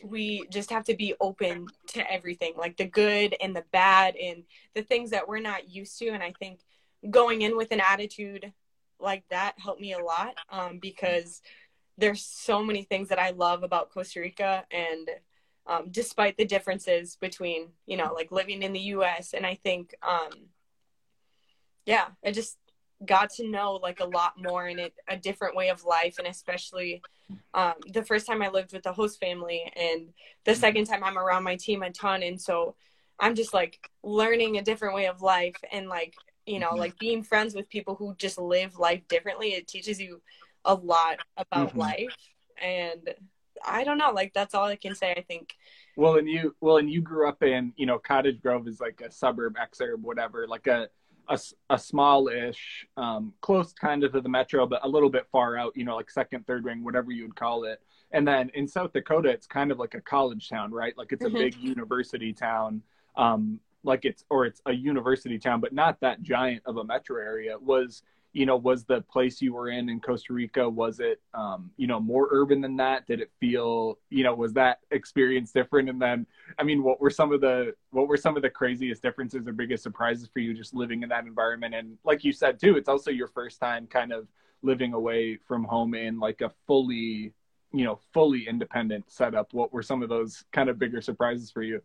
we 0.02 0.46
just 0.50 0.70
have 0.70 0.84
to 0.84 0.96
be 0.96 1.14
open 1.20 1.66
to 1.88 2.12
everything 2.12 2.54
like 2.56 2.76
the 2.76 2.86
good 2.86 3.34
and 3.40 3.54
the 3.54 3.64
bad 3.72 4.16
and 4.16 4.42
the 4.74 4.82
things 4.82 5.10
that 5.10 5.28
we're 5.28 5.40
not 5.40 5.70
used 5.70 5.98
to. 5.98 6.08
And 6.08 6.22
I 6.22 6.32
think 6.38 6.60
going 7.10 7.42
in 7.42 7.56
with 7.56 7.70
an 7.70 7.80
attitude 7.80 8.52
like 8.98 9.24
that 9.28 9.54
helped 9.58 9.80
me 9.80 9.92
a 9.92 9.98
lot 9.98 10.34
um 10.48 10.78
because 10.78 11.42
there's 11.98 12.24
so 12.24 12.62
many 12.62 12.82
things 12.82 13.08
that 13.08 13.18
I 13.18 13.30
love 13.30 13.62
about 13.62 13.90
Costa 13.90 14.20
Rica 14.20 14.64
and 14.70 15.08
um, 15.66 15.90
despite 15.90 16.36
the 16.36 16.44
differences 16.44 17.16
between 17.16 17.68
you 17.86 17.96
know 17.96 18.12
like 18.14 18.32
living 18.32 18.62
in 18.62 18.72
the 18.72 18.80
US 18.80 19.34
and 19.34 19.44
I 19.46 19.54
think 19.54 19.94
um, 20.02 20.30
yeah 21.86 22.06
I 22.24 22.32
just 22.32 22.58
got 23.04 23.30
to 23.30 23.48
know 23.48 23.74
like 23.74 24.00
a 24.00 24.04
lot 24.04 24.34
more 24.36 24.66
in 24.66 24.78
it 24.78 24.94
a 25.08 25.16
different 25.16 25.56
way 25.56 25.68
of 25.68 25.84
life. 25.84 26.16
And 26.18 26.26
especially 26.26 27.02
um, 27.54 27.74
the 27.92 28.04
first 28.04 28.26
time 28.26 28.42
I 28.42 28.48
lived 28.48 28.72
with 28.72 28.82
the 28.82 28.92
host 28.92 29.20
family 29.20 29.62
and 29.76 30.08
the 30.44 30.52
mm-hmm. 30.52 30.60
second 30.60 30.84
time 30.86 31.04
I'm 31.04 31.18
around 31.18 31.44
my 31.44 31.56
team 31.56 31.82
a 31.82 31.90
ton 31.90 32.22
and 32.22 32.40
so 32.40 32.76
I'm 33.18 33.34
just 33.34 33.54
like 33.54 33.90
learning 34.02 34.58
a 34.58 34.62
different 34.62 34.94
way 34.94 35.06
of 35.06 35.22
life 35.22 35.56
and 35.72 35.88
like 35.88 36.14
you 36.46 36.58
know 36.58 36.70
mm-hmm. 36.70 36.78
like 36.78 36.98
being 36.98 37.22
friends 37.22 37.54
with 37.54 37.68
people 37.68 37.94
who 37.94 38.14
just 38.16 38.38
live 38.38 38.78
life 38.78 39.06
differently 39.08 39.48
it 39.48 39.66
teaches 39.66 40.00
you 40.00 40.20
a 40.64 40.74
lot 40.74 41.18
about 41.36 41.70
mm-hmm. 41.70 41.80
life 41.80 42.16
and 42.62 43.14
I 43.64 43.84
don't 43.84 43.98
know, 43.98 44.10
like 44.10 44.32
that's 44.34 44.54
all 44.54 44.64
I 44.64 44.76
can 44.76 44.94
say. 44.94 45.12
I 45.12 45.22
think. 45.22 45.54
Well, 45.96 46.16
and 46.16 46.28
you, 46.28 46.54
well, 46.60 46.78
and 46.78 46.90
you 46.90 47.00
grew 47.00 47.28
up 47.28 47.42
in, 47.42 47.72
you 47.76 47.86
know, 47.86 47.98
Cottage 47.98 48.42
Grove 48.42 48.66
is 48.66 48.80
like 48.80 49.00
a 49.00 49.12
suburb, 49.12 49.54
exurb, 49.54 50.00
whatever, 50.00 50.46
like 50.48 50.66
a, 50.66 50.88
a, 51.28 51.38
a 51.70 51.78
small-ish, 51.78 52.86
um, 52.96 53.32
close 53.40 53.72
kind 53.72 54.04
of 54.04 54.12
to 54.12 54.20
the 54.20 54.28
metro, 54.28 54.66
but 54.66 54.84
a 54.84 54.88
little 54.88 55.10
bit 55.10 55.26
far 55.30 55.56
out, 55.56 55.76
you 55.76 55.84
know, 55.84 55.96
like 55.96 56.10
second, 56.10 56.46
third 56.46 56.64
ring, 56.64 56.84
whatever 56.84 57.12
you 57.12 57.24
would 57.24 57.36
call 57.36 57.64
it. 57.64 57.80
And 58.12 58.26
then 58.26 58.50
in 58.54 58.68
South 58.68 58.92
Dakota, 58.92 59.28
it's 59.28 59.46
kind 59.46 59.72
of 59.72 59.78
like 59.78 59.94
a 59.94 60.00
college 60.00 60.48
town, 60.48 60.72
right? 60.72 60.96
Like 60.96 61.12
it's 61.12 61.24
a 61.24 61.28
mm-hmm. 61.28 61.36
big 61.36 61.56
university 61.56 62.32
town. 62.32 62.82
Um, 63.16 63.60
like 63.82 64.04
it's, 64.04 64.24
or 64.30 64.46
it's 64.46 64.60
a 64.66 64.72
university 64.72 65.38
town, 65.38 65.60
but 65.60 65.72
not 65.72 66.00
that 66.00 66.22
giant 66.22 66.62
of 66.64 66.76
a 66.76 66.84
metro 66.84 67.20
area. 67.20 67.58
Was 67.58 68.02
you 68.34 68.44
know 68.44 68.56
was 68.56 68.84
the 68.84 69.00
place 69.02 69.40
you 69.40 69.54
were 69.54 69.70
in 69.70 69.88
in 69.88 70.00
costa 70.00 70.32
rica 70.32 70.68
was 70.68 70.98
it 70.98 71.22
um, 71.32 71.70
you 71.76 71.86
know 71.86 72.00
more 72.00 72.28
urban 72.32 72.60
than 72.60 72.76
that? 72.76 73.06
Did 73.06 73.20
it 73.20 73.30
feel 73.40 73.98
you 74.10 74.24
know 74.24 74.34
was 74.34 74.52
that 74.54 74.80
experience 74.90 75.52
different? 75.52 75.88
And 75.88 76.02
then 76.02 76.26
i 76.58 76.62
mean 76.62 76.82
what 76.82 77.00
were 77.00 77.10
some 77.10 77.32
of 77.32 77.40
the 77.40 77.74
what 77.90 78.08
were 78.08 78.16
some 78.18 78.36
of 78.36 78.42
the 78.42 78.50
craziest 78.50 79.00
differences 79.02 79.48
or 79.48 79.52
biggest 79.52 79.82
surprises 79.82 80.28
for 80.30 80.40
you 80.40 80.52
just 80.52 80.74
living 80.74 81.02
in 81.02 81.08
that 81.08 81.24
environment? 81.24 81.74
And 81.74 81.96
like 82.04 82.24
you 82.24 82.32
said 82.32 82.60
too 82.60 82.76
it's 82.76 82.88
also 82.88 83.10
your 83.10 83.28
first 83.28 83.60
time 83.60 83.86
kind 83.86 84.12
of 84.12 84.26
living 84.62 84.92
away 84.94 85.38
from 85.46 85.64
home 85.64 85.94
in 85.94 86.18
like 86.18 86.40
a 86.40 86.50
fully 86.66 87.32
you 87.72 87.84
know 87.84 88.00
fully 88.12 88.48
independent 88.48 89.10
setup. 89.10 89.54
What 89.54 89.72
were 89.72 89.82
some 89.82 90.02
of 90.02 90.08
those 90.08 90.44
kind 90.52 90.68
of 90.68 90.78
bigger 90.78 91.00
surprises 91.00 91.50
for 91.52 91.62
you? 91.62 91.80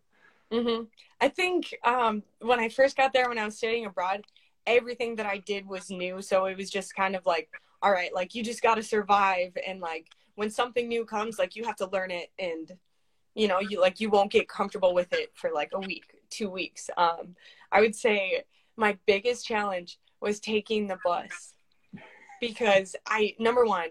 Mm-hmm. 0.52 0.86
i 1.22 1.28
think 1.28 1.76
um, 1.84 2.24
when 2.40 2.60
i 2.60 2.70
first 2.70 2.98
got 2.98 3.14
there 3.14 3.30
when 3.30 3.38
i 3.38 3.46
was 3.46 3.56
studying 3.56 3.86
abroad 3.86 4.24
everything 4.70 5.16
that 5.16 5.26
I 5.26 5.40
did 5.40 5.68
was 5.68 5.90
new. 5.90 6.22
So 6.22 6.46
it 6.46 6.58
was 6.58 6.70
just 6.70 6.96
kind 6.96 7.16
of 7.16 7.26
like, 7.26 7.50
all 7.82 7.92
right, 7.92 8.14
like 8.14 8.36
you 8.36 8.44
just 8.44 8.62
got 8.62 8.76
to 8.76 8.84
survive. 8.84 9.58
And 9.66 9.82
like 9.82 10.08
when 10.36 10.50
something 10.50 10.88
new 10.88 11.06
comes, 11.06 11.40
like 11.40 11.56
you 11.56 11.66
have 11.66 11.76
to 11.78 11.90
learn 11.90 12.12
it. 12.12 12.32
And, 12.38 12.72
you 13.36 13.48
know, 13.48 13.60
you 13.60 13.82
like 13.82 14.00
you 14.00 14.10
won't 14.10 14.32
get 14.32 14.48
comfortable 14.48 14.94
with 14.94 15.12
it 15.14 15.32
for 15.34 15.50
like 15.54 15.72
a 15.74 15.80
week, 15.80 16.06
two 16.30 16.50
weeks. 16.50 16.90
Um, 16.98 17.36
I 17.72 17.82
would 17.82 17.96
say 17.96 18.44
my 18.78 18.98
biggest 19.06 19.46
challenge 19.46 20.00
was 20.22 20.40
taking 20.40 20.88
the 20.88 20.98
bus 21.04 21.54
because 22.40 22.96
I, 23.08 23.36
number 23.40 23.66
one, 23.66 23.90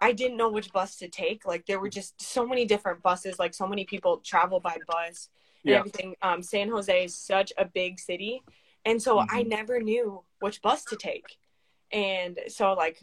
I 0.00 0.12
didn't 0.12 0.36
know 0.36 0.50
which 0.50 0.72
bus 0.72 0.96
to 0.96 1.08
take. 1.08 1.46
Like 1.46 1.64
there 1.66 1.80
were 1.80 1.88
just 1.88 2.20
so 2.20 2.46
many 2.46 2.66
different 2.66 3.02
buses. 3.02 3.38
Like 3.38 3.54
so 3.54 3.66
many 3.66 3.84
people 3.84 4.18
travel 4.18 4.60
by 4.60 4.76
bus 4.86 5.30
and 5.64 5.72
yeah. 5.72 5.78
everything. 5.78 6.16
Um, 6.20 6.42
San 6.42 6.68
Jose 6.68 7.04
is 7.04 7.14
such 7.14 7.52
a 7.56 7.64
big 7.64 7.98
city 7.98 8.42
and 8.86 9.02
so 9.02 9.18
mm-hmm. 9.18 9.36
I 9.36 9.42
never 9.42 9.80
knew 9.80 10.22
which 10.40 10.62
bus 10.62 10.84
to 10.86 10.96
take. 10.96 11.36
And 11.92 12.38
so 12.48 12.72
like 12.72 12.98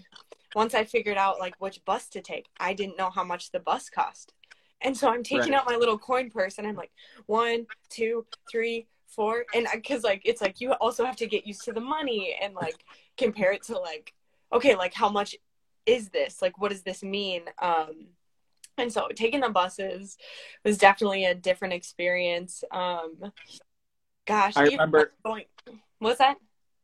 once 0.56 0.74
I 0.74 0.86
figured 0.86 1.18
out 1.18 1.40
like 1.40 1.54
which 1.60 1.84
bus 1.86 2.10
to 2.10 2.22
take, 2.22 2.48
I 2.60 2.74
didn't 2.74 2.98
know 2.98 3.12
how 3.12 3.24
much 3.24 3.52
the 3.52 3.60
bus 3.60 3.90
cost. 3.90 4.34
And 4.82 4.98
so 4.98 5.10
I'm 5.10 5.24
taking 5.24 5.52
right. 5.52 5.60
out 5.60 5.68
my 5.68 5.76
little 5.76 5.98
coin 5.98 6.30
purse 6.32 6.58
and 6.58 6.66
I'm 6.66 6.76
like 6.76 6.92
one, 7.28 7.68
two, 7.90 8.26
three, 8.52 8.88
four, 9.08 9.46
and 9.54 9.68
because 9.74 10.04
like 10.04 10.22
it's 10.26 10.42
like 10.42 10.60
you 10.60 10.72
also 10.74 11.06
have 11.06 11.16
to 11.18 11.28
get 11.28 11.46
used 11.46 11.64
to 11.66 11.74
the 11.74 11.82
money 11.82 12.36
and 12.42 12.56
like 12.56 12.84
compare 13.18 13.52
it 13.52 13.64
to 13.64 13.78
like 13.78 14.14
okay, 14.52 14.76
like 14.76 14.94
how 14.94 15.10
much 15.10 15.36
is 15.86 16.10
this? 16.10 16.42
Like, 16.42 16.60
what 16.60 16.72
does 16.72 16.84
this 16.84 17.04
mean? 17.04 17.44
Um, 17.62 18.08
and 18.78 18.92
so 18.92 19.10
taking 19.16 19.42
the 19.42 19.50
buses 19.50 20.18
was 20.64 20.78
definitely 20.78 21.26
a 21.26 21.36
different 21.36 21.74
experience. 21.74 22.64
Um, 22.72 23.32
gosh, 24.26 24.54
I 24.56 24.64
remember 24.64 25.14
going. 25.26 25.46
What's 26.00 26.20
that? 26.20 26.38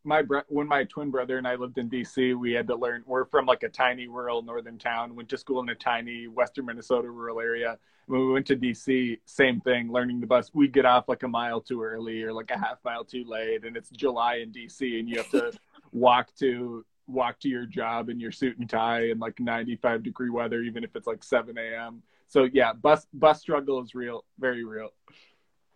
My 0.03 0.21
bro- 0.21 0.43
when 0.47 0.67
my 0.67 0.85
twin 0.85 1.11
brother 1.11 1.37
and 1.37 1.47
I 1.47 1.55
lived 1.55 1.77
in 1.77 1.89
DC, 1.89 2.37
we 2.37 2.53
had 2.53 2.67
to 2.67 2.75
learn. 2.75 3.03
We're 3.05 3.25
from 3.25 3.45
like 3.45 3.63
a 3.63 3.69
tiny 3.69 4.07
rural 4.07 4.41
northern 4.41 4.77
town. 4.77 5.15
Went 5.15 5.29
to 5.29 5.37
school 5.37 5.61
in 5.61 5.69
a 5.69 5.75
tiny 5.75 6.27
western 6.27 6.65
Minnesota 6.65 7.09
rural 7.09 7.39
area. 7.39 7.77
When 8.07 8.21
we 8.21 8.31
went 8.31 8.47
to 8.47 8.55
DC, 8.55 9.19
same 9.25 9.59
thing. 9.61 9.91
Learning 9.91 10.19
the 10.19 10.25
bus, 10.25 10.51
we'd 10.53 10.73
get 10.73 10.85
off 10.85 11.09
like 11.09 11.23
a 11.23 11.27
mile 11.27 11.61
too 11.61 11.83
early 11.83 12.23
or 12.23 12.33
like 12.33 12.49
a 12.49 12.57
half 12.57 12.77
mile 12.83 13.03
too 13.03 13.23
late, 13.27 13.65
and 13.65 13.75
it's 13.75 13.89
July 13.89 14.35
in 14.35 14.51
DC, 14.51 14.99
and 14.99 15.09
you 15.09 15.17
have 15.17 15.29
to 15.31 15.51
walk 15.91 16.33
to 16.39 16.85
walk 17.09 17.39
to 17.39 17.49
your 17.49 17.65
job 17.65 18.09
in 18.09 18.19
your 18.19 18.31
suit 18.31 18.57
and 18.59 18.69
tie 18.69 19.09
in 19.09 19.19
like 19.19 19.39
95 19.39 20.03
degree 20.03 20.29
weather, 20.29 20.61
even 20.61 20.83
if 20.83 20.95
it's 20.95 21.07
like 21.07 21.23
7 21.23 21.57
a.m. 21.57 22.03
So 22.27 22.47
yeah, 22.53 22.73
bus 22.73 23.05
bus 23.11 23.41
struggle 23.41 23.81
is 23.81 23.95
real, 23.95 24.23
very 24.39 24.63
real. 24.63 24.89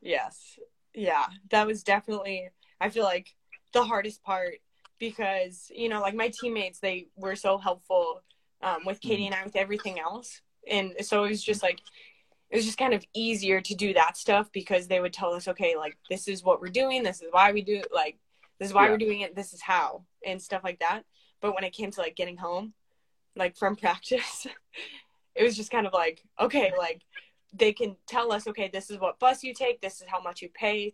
Yes, 0.02 0.60
yeah, 0.94 1.26
that 1.50 1.68
was 1.68 1.84
definitely. 1.84 2.50
I 2.80 2.90
feel 2.90 3.04
like 3.04 3.34
the 3.74 3.84
hardest 3.84 4.24
part 4.24 4.56
because 5.00 5.72
you 5.74 5.90
know, 5.90 6.02
like 6.02 6.16
my 6.16 6.30
teammates, 6.30 6.80
they 6.80 7.08
were 7.16 7.36
so 7.36 7.58
helpful 7.58 8.22
um, 8.62 8.80
with 8.86 9.02
Katie 9.02 9.26
and 9.26 9.36
I 9.36 9.44
with 9.44 9.56
everything 9.56 10.00
else, 10.00 10.42
and 10.70 10.94
so 11.02 11.24
it 11.24 11.30
was 11.30 11.44
just 11.44 11.64
like 11.64 11.80
it 12.54 12.58
was 12.58 12.66
just 12.66 12.78
kind 12.78 12.94
of 12.94 13.04
easier 13.16 13.60
to 13.62 13.74
do 13.74 13.96
that 13.96 14.16
stuff 14.16 14.48
because 14.54 14.88
they 14.88 15.00
would 15.00 15.12
tell 15.12 15.34
us, 15.34 15.48
okay, 15.48 15.76
like 15.76 15.98
this 16.08 16.28
is 16.28 16.44
what 16.44 16.62
we're 16.62 16.68
doing, 16.68 17.02
this 17.02 17.22
is 17.22 17.30
why 17.32 17.52
we 17.52 17.64
do 17.64 17.78
it, 17.78 17.88
like 17.92 18.20
this 18.60 18.70
is 18.70 18.74
why 18.76 18.86
yeah. 18.86 18.92
we're 18.92 18.98
doing 18.98 19.22
it, 19.22 19.36
this 19.36 19.54
is 19.54 19.62
how, 19.62 20.04
and 20.24 20.40
stuff 20.40 20.64
like 20.64 20.80
that. 20.80 21.02
But 21.42 21.56
when 21.56 21.64
it 21.64 21.74
came 21.74 21.90
to 21.90 22.00
like 22.00 22.16
getting 22.16 22.38
home, 22.38 22.74
like 23.36 23.58
from 23.58 23.76
practice, 23.84 24.46
it 25.36 25.44
was 25.44 25.58
just 25.58 25.72
kind 25.72 25.88
of 25.88 25.94
like, 25.94 26.24
okay, 26.40 26.72
like 26.78 27.02
they 27.54 27.74
can 27.74 27.96
tell 28.08 28.32
us, 28.32 28.48
okay, 28.48 28.70
this 28.72 28.90
is 28.90 29.00
what 29.00 29.20
bus 29.20 29.44
you 29.44 29.54
take, 29.54 29.82
this 29.82 30.02
is 30.02 30.08
how 30.08 30.22
much 30.22 30.42
you 30.42 30.50
pay. 30.50 30.94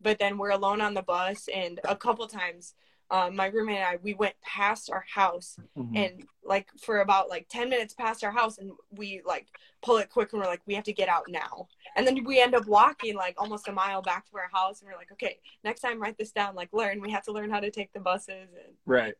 But 0.00 0.18
then 0.18 0.38
we're 0.38 0.50
alone 0.50 0.80
on 0.80 0.94
the 0.94 1.02
bus, 1.02 1.48
and 1.52 1.80
a 1.82 1.96
couple 1.96 2.26
times, 2.28 2.74
um, 3.10 3.34
my 3.34 3.46
roommate 3.46 3.78
and 3.78 3.84
I, 3.84 3.98
we 4.00 4.14
went 4.14 4.34
past 4.42 4.90
our 4.90 5.04
house, 5.12 5.56
mm-hmm. 5.76 5.96
and 5.96 6.24
like 6.44 6.68
for 6.78 7.00
about 7.00 7.28
like 7.28 7.48
ten 7.48 7.68
minutes 7.68 7.94
past 7.94 8.22
our 8.22 8.30
house, 8.30 8.58
and 8.58 8.70
we 8.92 9.22
like 9.26 9.48
pull 9.82 9.96
it 9.96 10.08
quick, 10.08 10.32
and 10.32 10.40
we're 10.40 10.46
like, 10.46 10.60
we 10.66 10.74
have 10.74 10.84
to 10.84 10.92
get 10.92 11.08
out 11.08 11.24
now. 11.28 11.66
And 11.96 12.06
then 12.06 12.22
we 12.22 12.40
end 12.40 12.54
up 12.54 12.68
walking 12.68 13.16
like 13.16 13.34
almost 13.38 13.66
a 13.66 13.72
mile 13.72 14.02
back 14.02 14.30
to 14.30 14.36
our 14.36 14.50
house, 14.52 14.80
and 14.80 14.88
we're 14.88 14.96
like, 14.96 15.10
okay, 15.10 15.40
next 15.64 15.80
time 15.80 16.00
write 16.00 16.16
this 16.16 16.30
down. 16.30 16.54
Like 16.54 16.72
learn, 16.72 17.00
we 17.00 17.10
have 17.10 17.24
to 17.24 17.32
learn 17.32 17.50
how 17.50 17.60
to 17.60 17.70
take 17.72 17.92
the 17.92 18.00
buses. 18.00 18.50
And... 18.54 18.74
Right. 18.86 19.14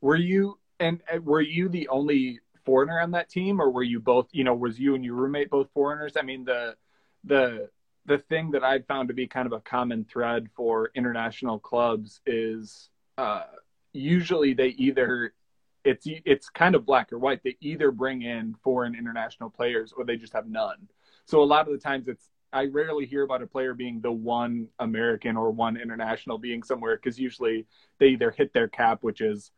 Were 0.00 0.14
you 0.14 0.58
and 0.78 1.00
were 1.22 1.40
you 1.40 1.68
the 1.68 1.88
only 1.88 2.38
foreigner 2.64 3.00
on 3.00 3.12
that 3.12 3.28
team, 3.28 3.60
or 3.60 3.70
were 3.70 3.82
you 3.82 4.00
both? 4.00 4.28
You 4.32 4.44
know, 4.44 4.54
was 4.54 4.78
you 4.78 4.94
and 4.94 5.04
your 5.04 5.14
roommate 5.14 5.50
both 5.50 5.70
foreigners? 5.72 6.16
I 6.16 6.22
mean, 6.22 6.44
the 6.44 6.76
the 7.24 7.68
the 8.06 8.18
thing 8.18 8.50
that 8.52 8.64
I've 8.64 8.86
found 8.86 9.08
to 9.08 9.14
be 9.14 9.26
kind 9.26 9.46
of 9.46 9.52
a 9.52 9.60
common 9.60 10.04
thread 10.04 10.48
for 10.54 10.90
international 10.94 11.58
clubs 11.58 12.20
is 12.26 12.90
uh, 13.16 13.44
usually 13.92 14.54
they 14.54 14.68
either 14.68 15.32
it's 15.84 16.06
it's 16.06 16.48
kind 16.48 16.74
of 16.74 16.86
black 16.86 17.12
or 17.12 17.18
white. 17.18 17.42
They 17.42 17.56
either 17.60 17.90
bring 17.90 18.22
in 18.22 18.54
foreign 18.62 18.94
international 18.94 19.50
players 19.50 19.92
or 19.96 20.04
they 20.04 20.16
just 20.16 20.32
have 20.32 20.48
none. 20.48 20.88
So 21.24 21.42
a 21.42 21.44
lot 21.44 21.66
of 21.66 21.72
the 21.72 21.78
times 21.78 22.08
it's 22.08 22.28
I 22.52 22.66
rarely 22.66 23.06
hear 23.06 23.22
about 23.22 23.42
a 23.42 23.46
player 23.46 23.72
being 23.72 24.00
the 24.00 24.12
one 24.12 24.68
American 24.78 25.36
or 25.36 25.50
one 25.50 25.76
international 25.76 26.38
being 26.38 26.62
somewhere 26.62 26.96
because 26.96 27.18
usually 27.18 27.66
they 27.98 28.08
either 28.08 28.30
hit 28.30 28.52
their 28.52 28.68
cap, 28.68 28.98
which 29.02 29.20
is 29.20 29.50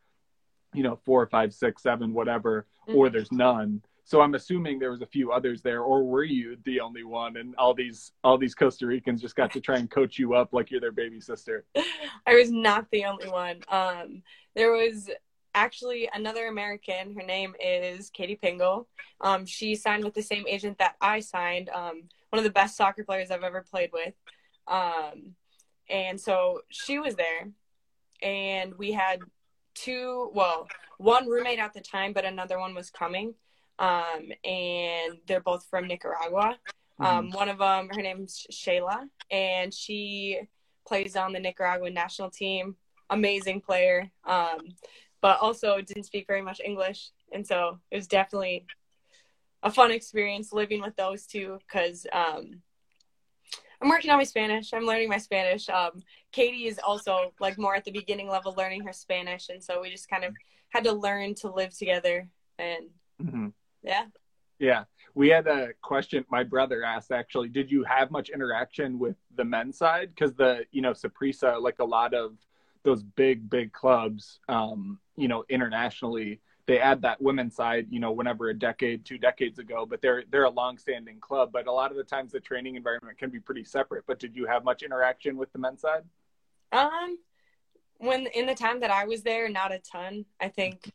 you 0.75 0.83
know 0.83 0.99
four 1.05 1.25
five 1.27 1.53
six 1.53 1.81
seven 1.81 2.13
whatever 2.13 2.65
mm-hmm. 2.87 2.97
or 2.97 3.09
there's 3.09 3.31
none. 3.31 3.81
So 4.07 4.21
i'm 4.21 4.35
assuming 4.35 4.77
there 4.77 4.91
was 4.91 5.01
a 5.01 5.07
few 5.07 5.31
others 5.31 5.63
there 5.63 5.81
or 5.81 6.03
were 6.03 6.23
you 6.23 6.57
the 6.63 6.79
only 6.79 7.03
one? 7.03 7.37
And 7.37 7.55
all 7.55 7.73
these 7.73 8.11
all 8.23 8.37
these 8.37 8.53
costa 8.55 8.85
ricans 8.85 9.21
just 9.21 9.35
got 9.35 9.51
to 9.53 9.61
try 9.61 9.77
and 9.77 9.89
coach 9.89 10.19
you 10.19 10.35
up 10.35 10.53
like 10.53 10.71
you're 10.71 10.81
their 10.81 10.91
baby 10.91 11.19
sister. 11.19 11.65
I 12.27 12.35
was 12.35 12.51
not 12.51 12.87
the 12.91 13.05
only 13.05 13.29
one. 13.29 13.61
Um 13.69 14.21
there 14.55 14.71
was 14.71 15.09
actually 15.53 16.09
another 16.13 16.47
american. 16.47 17.15
Her 17.15 17.25
name 17.25 17.55
is 17.59 18.09
katie 18.11 18.39
pingle 18.41 18.87
um 19.21 19.45
she 19.45 19.75
signed 19.75 20.03
with 20.03 20.13
the 20.13 20.21
same 20.21 20.45
agent 20.47 20.77
that 20.77 20.95
i 20.99 21.21
signed 21.21 21.69
um 21.69 22.03
one 22.29 22.37
of 22.37 22.43
the 22.43 22.49
best 22.49 22.75
soccer 22.75 23.05
players 23.05 23.31
i've 23.31 23.43
ever 23.43 23.63
played 23.63 23.89
with. 23.91 24.13
Um 24.67 25.35
and 25.89 26.19
so 26.19 26.61
she 26.69 26.99
was 26.99 27.15
there. 27.15 27.49
And 28.21 28.75
we 28.75 28.91
had 28.91 29.19
two, 29.75 30.31
well, 30.33 30.67
one 30.97 31.27
roommate 31.27 31.59
at 31.59 31.73
the 31.73 31.81
time, 31.81 32.13
but 32.13 32.25
another 32.25 32.59
one 32.59 32.73
was 32.73 32.89
coming. 32.89 33.35
Um, 33.77 34.31
and 34.43 35.17
they're 35.27 35.41
both 35.41 35.65
from 35.65 35.87
Nicaragua. 35.87 36.57
Um, 36.99 37.27
mm-hmm. 37.27 37.35
One 37.35 37.49
of 37.49 37.57
them, 37.57 37.89
her 37.93 38.01
name's 38.01 38.47
Shayla, 38.51 39.09
and 39.29 39.73
she 39.73 40.39
plays 40.87 41.15
on 41.15 41.33
the 41.33 41.39
Nicaraguan 41.39 41.93
national 41.93 42.29
team. 42.29 42.75
Amazing 43.09 43.61
player, 43.61 44.09
um, 44.23 44.59
but 45.21 45.39
also 45.39 45.81
didn't 45.81 46.05
speak 46.05 46.25
very 46.25 46.41
much 46.41 46.61
English. 46.63 47.11
And 47.33 47.45
so 47.45 47.79
it 47.91 47.97
was 47.97 48.07
definitely 48.07 48.65
a 49.61 49.69
fun 49.69 49.91
experience 49.91 50.53
living 50.53 50.81
with 50.81 50.95
those 50.95 51.25
two 51.25 51.59
because 51.67 52.07
um, 52.13 52.61
I'm 53.81 53.89
working 53.89 54.11
on 54.11 54.17
my 54.17 54.23
Spanish. 54.23 54.73
I'm 54.73 54.85
learning 54.85 55.09
my 55.09 55.17
Spanish. 55.17 55.69
Um, 55.69 56.03
Katie 56.31 56.67
is 56.67 56.79
also 56.79 57.33
like 57.39 57.57
more 57.57 57.75
at 57.75 57.85
the 57.85 57.91
beginning 57.91 58.29
level 58.29 58.53
learning 58.57 58.83
her 58.85 58.93
Spanish, 58.93 59.49
and 59.49 59.63
so 59.63 59.81
we 59.81 59.89
just 59.89 60.09
kind 60.09 60.23
of 60.23 60.33
had 60.69 60.83
to 60.85 60.93
learn 60.93 61.35
to 61.35 61.51
live 61.51 61.77
together. 61.77 62.27
And 62.59 62.85
mm-hmm. 63.21 63.47
yeah, 63.83 64.05
yeah. 64.59 64.83
We 65.13 65.29
had 65.29 65.47
a 65.47 65.69
question 65.81 66.25
my 66.29 66.43
brother 66.43 66.83
asked 66.83 67.11
actually. 67.11 67.49
Did 67.49 67.71
you 67.71 67.83
have 67.83 68.11
much 68.11 68.29
interaction 68.29 68.99
with 68.99 69.15
the 69.35 69.45
men's 69.45 69.77
side? 69.77 70.09
Because 70.09 70.33
the 70.33 70.65
you 70.71 70.81
know 70.81 70.91
Saprissa, 70.91 71.61
like 71.61 71.79
a 71.79 71.85
lot 71.85 72.13
of 72.13 72.37
those 72.83 73.03
big 73.03 73.49
big 73.49 73.73
clubs, 73.73 74.39
um, 74.47 74.99
you 75.17 75.27
know, 75.27 75.43
internationally 75.49 76.39
they 76.67 76.79
add 76.79 77.01
that 77.03 77.21
women's 77.21 77.55
side, 77.55 77.87
you 77.89 77.99
know, 77.99 78.11
whenever 78.11 78.49
a 78.49 78.53
decade, 78.53 79.05
two 79.05 79.17
decades 79.17 79.59
ago, 79.59 79.85
but 79.85 80.01
they're 80.01 80.23
they're 80.31 80.45
a 80.45 80.49
long-standing 80.49 81.19
club. 81.19 81.51
But 81.53 81.67
a 81.67 81.71
lot 81.71 81.91
of 81.91 81.97
the 81.97 82.03
times, 82.03 82.31
the 82.31 82.39
training 82.39 82.75
environment 82.75 83.17
can 83.17 83.29
be 83.29 83.39
pretty 83.39 83.63
separate. 83.63 84.05
But 84.07 84.19
did 84.19 84.35
you 84.35 84.45
have 84.47 84.63
much 84.63 84.81
interaction 84.81 85.37
with 85.37 85.51
the 85.53 85.59
men's 85.59 85.81
side? 85.81 86.03
Um, 86.71 87.17
when 87.97 88.27
in 88.27 88.45
the 88.45 88.55
time 88.55 88.79
that 88.79 88.91
I 88.91 89.05
was 89.05 89.21
there, 89.21 89.47
not 89.49 89.71
a 89.71 89.79
ton. 89.79 90.25
I 90.41 90.47
think 90.47 90.91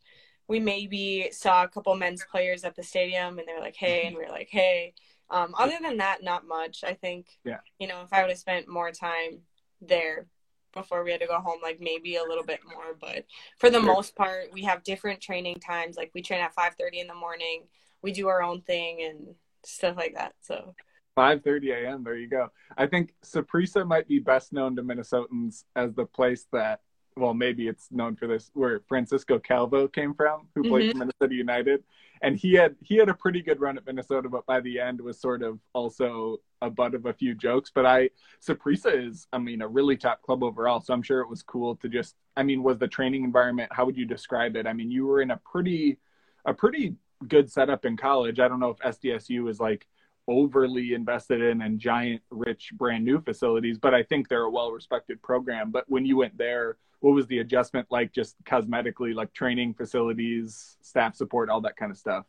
we 0.47 0.59
maybe 0.59 1.29
saw 1.31 1.63
a 1.63 1.67
couple 1.67 1.95
men's 1.95 2.25
players 2.29 2.63
at 2.63 2.75
the 2.75 2.83
stadium, 2.83 3.39
and 3.39 3.47
they 3.47 3.53
were 3.53 3.61
like, 3.61 3.77
"Hey," 3.77 4.03
and 4.07 4.15
we 4.15 4.23
were 4.23 4.31
like, 4.31 4.49
"Hey." 4.49 4.93
Um, 5.29 5.55
other 5.57 5.77
than 5.81 5.95
that, 5.97 6.23
not 6.23 6.45
much. 6.45 6.83
I 6.83 6.93
think, 6.93 7.27
yeah. 7.45 7.59
you 7.79 7.87
know, 7.87 8.01
if 8.01 8.11
I 8.11 8.19
would 8.19 8.29
have 8.29 8.37
spent 8.37 8.67
more 8.67 8.91
time 8.91 9.39
there, 9.79 10.27
before 10.73 11.03
we 11.03 11.11
had 11.11 11.21
to 11.21 11.27
go 11.27 11.39
home 11.39 11.59
like 11.61 11.79
maybe 11.79 12.15
a 12.15 12.23
little 12.23 12.43
bit 12.43 12.59
more 12.71 12.95
but 12.99 13.25
for 13.57 13.69
the 13.69 13.79
sure. 13.79 13.93
most 13.93 14.15
part 14.15 14.45
we 14.53 14.63
have 14.63 14.83
different 14.83 15.21
training 15.21 15.59
times. 15.59 15.97
Like 15.97 16.11
we 16.13 16.21
train 16.21 16.41
at 16.41 16.55
5.30 16.55 17.01
in 17.01 17.07
the 17.07 17.15
morning. 17.15 17.63
We 18.01 18.11
do 18.11 18.27
our 18.27 18.41
own 18.41 18.61
thing 18.61 19.03
and 19.03 19.35
stuff 19.63 19.97
like 19.97 20.15
that 20.15 20.33
so. 20.41 20.73
5.30 21.17 21.83
a.m 21.83 22.03
there 22.03 22.15
you 22.15 22.27
go. 22.27 22.49
I 22.77 22.87
think 22.87 23.13
saprissa 23.23 23.85
might 23.85 24.07
be 24.07 24.19
best 24.19 24.53
known 24.53 24.75
to 24.75 24.83
minnesotans 24.83 25.65
as 25.75 25.93
the 25.93 26.05
place 26.05 26.47
that 26.51 26.81
well 27.17 27.33
maybe 27.33 27.67
it's 27.67 27.91
known 27.91 28.15
for 28.15 28.27
this 28.27 28.51
where 28.53 28.81
francisco 28.87 29.37
calvo 29.37 29.87
came 29.87 30.13
from 30.13 30.47
who 30.55 30.63
played 30.63 30.83
mm-hmm. 30.83 30.91
for 30.91 30.97
minnesota 30.99 31.35
united 31.35 31.83
and 32.21 32.37
he 32.37 32.53
had 32.53 32.75
he 32.81 32.97
had 32.97 33.09
a 33.09 33.13
pretty 33.13 33.41
good 33.41 33.59
run 33.59 33.77
at 33.77 33.85
Minnesota, 33.85 34.29
but 34.29 34.45
by 34.45 34.59
the 34.59 34.79
end 34.79 35.01
was 35.01 35.19
sort 35.19 35.41
of 35.41 35.59
also 35.73 36.37
a 36.61 36.69
butt 36.69 36.93
of 36.93 37.05
a 37.05 37.13
few 37.13 37.33
jokes. 37.33 37.71
But 37.73 37.85
I 37.85 38.09
Saprissa 38.45 39.07
is, 39.07 39.27
I 39.33 39.39
mean, 39.39 39.61
a 39.61 39.67
really 39.67 39.97
top 39.97 40.21
club 40.21 40.43
overall. 40.43 40.81
So 40.81 40.93
I'm 40.93 41.01
sure 41.01 41.21
it 41.21 41.29
was 41.29 41.41
cool 41.41 41.75
to 41.77 41.89
just, 41.89 42.15
I 42.37 42.43
mean, 42.43 42.63
was 42.63 42.77
the 42.77 42.87
training 42.87 43.23
environment? 43.23 43.71
How 43.71 43.85
would 43.85 43.97
you 43.97 44.05
describe 44.05 44.55
it? 44.55 44.67
I 44.67 44.73
mean, 44.73 44.91
you 44.91 45.05
were 45.05 45.21
in 45.21 45.31
a 45.31 45.37
pretty, 45.37 45.97
a 46.45 46.53
pretty 46.53 46.95
good 47.27 47.51
setup 47.51 47.85
in 47.85 47.97
college. 47.97 48.39
I 48.39 48.47
don't 48.47 48.59
know 48.59 48.69
if 48.69 48.99
SDSU 48.99 49.49
is 49.49 49.59
like 49.59 49.87
overly 50.27 50.93
invested 50.93 51.41
in 51.41 51.61
and 51.63 51.79
giant, 51.79 52.21
rich, 52.29 52.71
brand 52.73 53.03
new 53.03 53.19
facilities, 53.21 53.79
but 53.79 53.93
I 53.95 54.03
think 54.03 54.27
they're 54.27 54.43
a 54.43 54.49
well 54.49 54.71
respected 54.71 55.21
program. 55.23 55.71
But 55.71 55.85
when 55.87 56.05
you 56.05 56.17
went 56.17 56.37
there, 56.37 56.77
what 57.01 57.13
was 57.13 57.27
the 57.27 57.39
adjustment 57.39 57.87
like 57.91 58.13
just 58.13 58.41
cosmetically 58.45 59.13
like 59.13 59.33
training 59.33 59.73
facilities 59.73 60.77
staff 60.81 61.15
support 61.15 61.49
all 61.49 61.61
that 61.61 61.75
kind 61.75 61.91
of 61.91 61.97
stuff 61.97 62.25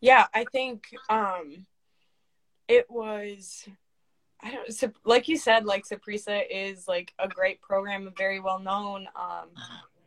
yeah 0.00 0.26
i 0.34 0.44
think 0.52 0.84
um 1.08 1.66
it 2.68 2.86
was 2.88 3.68
i 4.40 4.50
don't 4.50 4.94
like 5.04 5.28
you 5.28 5.36
said 5.36 5.66
like 5.66 5.84
saprissa 5.86 6.42
is 6.50 6.88
like 6.88 7.12
a 7.18 7.28
great 7.28 7.60
program 7.60 8.10
very 8.16 8.40
well 8.40 8.58
known 8.58 9.06
um 9.14 9.48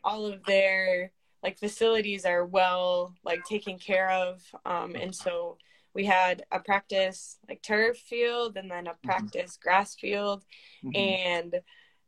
all 0.04 0.26
of 0.26 0.44
their 0.46 1.12
like 1.44 1.60
facilities 1.60 2.26
are 2.26 2.46
well 2.46 3.14
like 3.24 3.44
taken 3.44 3.78
care 3.78 4.10
of 4.10 4.42
um 4.66 4.96
and 4.96 5.14
so 5.14 5.58
we 5.94 6.06
had 6.06 6.44
a 6.52 6.60
practice 6.60 7.38
like 7.48 7.62
turf 7.62 7.98
field 7.98 8.58
and 8.58 8.70
then 8.70 8.88
a 8.88 8.92
mm-hmm. 8.92 9.08
practice 9.08 9.58
mm-hmm. 9.58 9.70
grass 9.70 9.96
field 9.96 10.44
mm-hmm. 10.84 10.96
and 10.96 11.56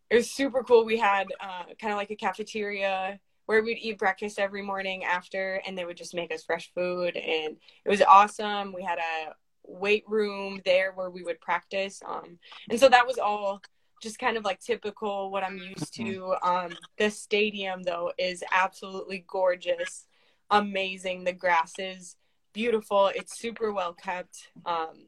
it 0.09 0.15
was 0.15 0.31
super 0.31 0.63
cool. 0.63 0.85
We 0.85 0.97
had 0.97 1.27
uh, 1.39 1.63
kind 1.79 1.93
of 1.93 1.97
like 1.97 2.11
a 2.11 2.15
cafeteria 2.15 3.19
where 3.45 3.63
we'd 3.63 3.77
eat 3.77 3.99
breakfast 3.99 4.39
every 4.39 4.61
morning 4.61 5.03
after, 5.03 5.61
and 5.65 5.77
they 5.77 5.85
would 5.85 5.97
just 5.97 6.15
make 6.15 6.33
us 6.33 6.43
fresh 6.43 6.71
food, 6.73 7.15
and 7.15 7.57
it 7.85 7.89
was 7.89 8.01
awesome. 8.01 8.73
We 8.73 8.83
had 8.83 8.99
a 8.99 9.33
weight 9.63 10.03
room 10.07 10.61
there 10.65 10.93
where 10.93 11.09
we 11.09 11.23
would 11.23 11.41
practice, 11.41 12.01
um, 12.05 12.39
and 12.69 12.79
so 12.79 12.89
that 12.89 13.05
was 13.05 13.17
all 13.17 13.61
just 14.01 14.19
kind 14.19 14.37
of 14.37 14.43
like 14.43 14.59
typical 14.59 15.31
what 15.31 15.43
I'm 15.43 15.57
used 15.57 15.93
to. 15.95 16.03
Mm-hmm. 16.03 16.47
Um, 16.47 16.77
the 16.97 17.09
stadium 17.09 17.83
though 17.83 18.11
is 18.17 18.43
absolutely 18.51 19.25
gorgeous, 19.27 20.05
amazing. 20.49 21.23
The 21.23 21.33
grass 21.33 21.73
is 21.79 22.15
beautiful. 22.53 23.11
It's 23.13 23.37
super 23.37 23.71
well 23.71 23.93
kept. 23.93 24.49
Um, 24.65 25.07